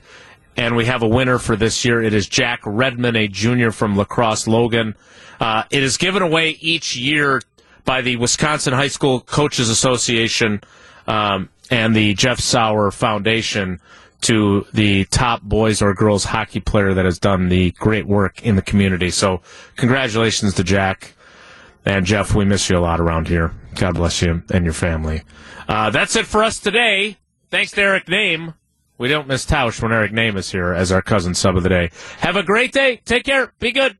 And 0.56 0.76
we 0.76 0.84
have 0.84 1.02
a 1.02 1.08
winner 1.08 1.38
for 1.38 1.56
this 1.56 1.84
year. 1.84 2.00
It 2.00 2.14
is 2.14 2.28
Jack 2.28 2.60
Redman, 2.64 3.16
a 3.16 3.26
junior 3.26 3.72
from 3.72 3.96
La 3.96 4.04
Crosse 4.04 4.46
Logan. 4.46 4.94
Uh, 5.40 5.64
it 5.70 5.82
is 5.82 5.96
given 5.96 6.22
away 6.22 6.50
each 6.60 6.96
year 6.96 7.40
by 7.84 8.02
the 8.02 8.16
Wisconsin 8.16 8.72
High 8.72 8.88
School 8.88 9.20
Coaches 9.20 9.68
Association 9.68 10.60
um, 11.08 11.48
and 11.70 11.96
the 11.96 12.14
Jeff 12.14 12.38
Sauer 12.38 12.92
Foundation 12.92 13.80
to 14.20 14.66
the 14.72 15.04
top 15.06 15.42
boys 15.42 15.82
or 15.82 15.92
girls 15.92 16.24
hockey 16.24 16.60
player 16.60 16.94
that 16.94 17.04
has 17.04 17.18
done 17.18 17.48
the 17.48 17.72
great 17.72 18.06
work 18.06 18.42
in 18.42 18.56
the 18.56 18.62
community. 18.62 19.10
So, 19.10 19.42
congratulations 19.76 20.54
to 20.54 20.64
Jack. 20.64 21.14
And 21.84 22.06
Jeff, 22.06 22.34
we 22.34 22.44
miss 22.44 22.70
you 22.70 22.78
a 22.78 22.80
lot 22.80 23.00
around 23.00 23.28
here. 23.28 23.52
God 23.74 23.94
bless 23.94 24.22
you 24.22 24.42
and 24.50 24.64
your 24.64 24.74
family. 24.74 25.22
Uh, 25.68 25.90
that's 25.90 26.16
it 26.16 26.26
for 26.26 26.42
us 26.42 26.58
today. 26.58 27.18
Thanks 27.50 27.72
to 27.72 27.82
Eric 27.82 28.06
Nehm. 28.06 28.54
We 28.96 29.08
don't 29.08 29.26
miss 29.26 29.44
Tausch 29.44 29.82
when 29.82 29.92
Eric 29.92 30.12
Nehm 30.12 30.36
is 30.36 30.50
here 30.50 30.72
as 30.72 30.92
our 30.92 31.02
cousin 31.02 31.34
sub 31.34 31.56
of 31.56 31.62
the 31.62 31.68
day. 31.68 31.90
Have 32.18 32.36
a 32.36 32.42
great 32.42 32.72
day. 32.72 33.00
Take 33.04 33.24
care. 33.24 33.52
Be 33.58 33.72
good. 33.72 33.98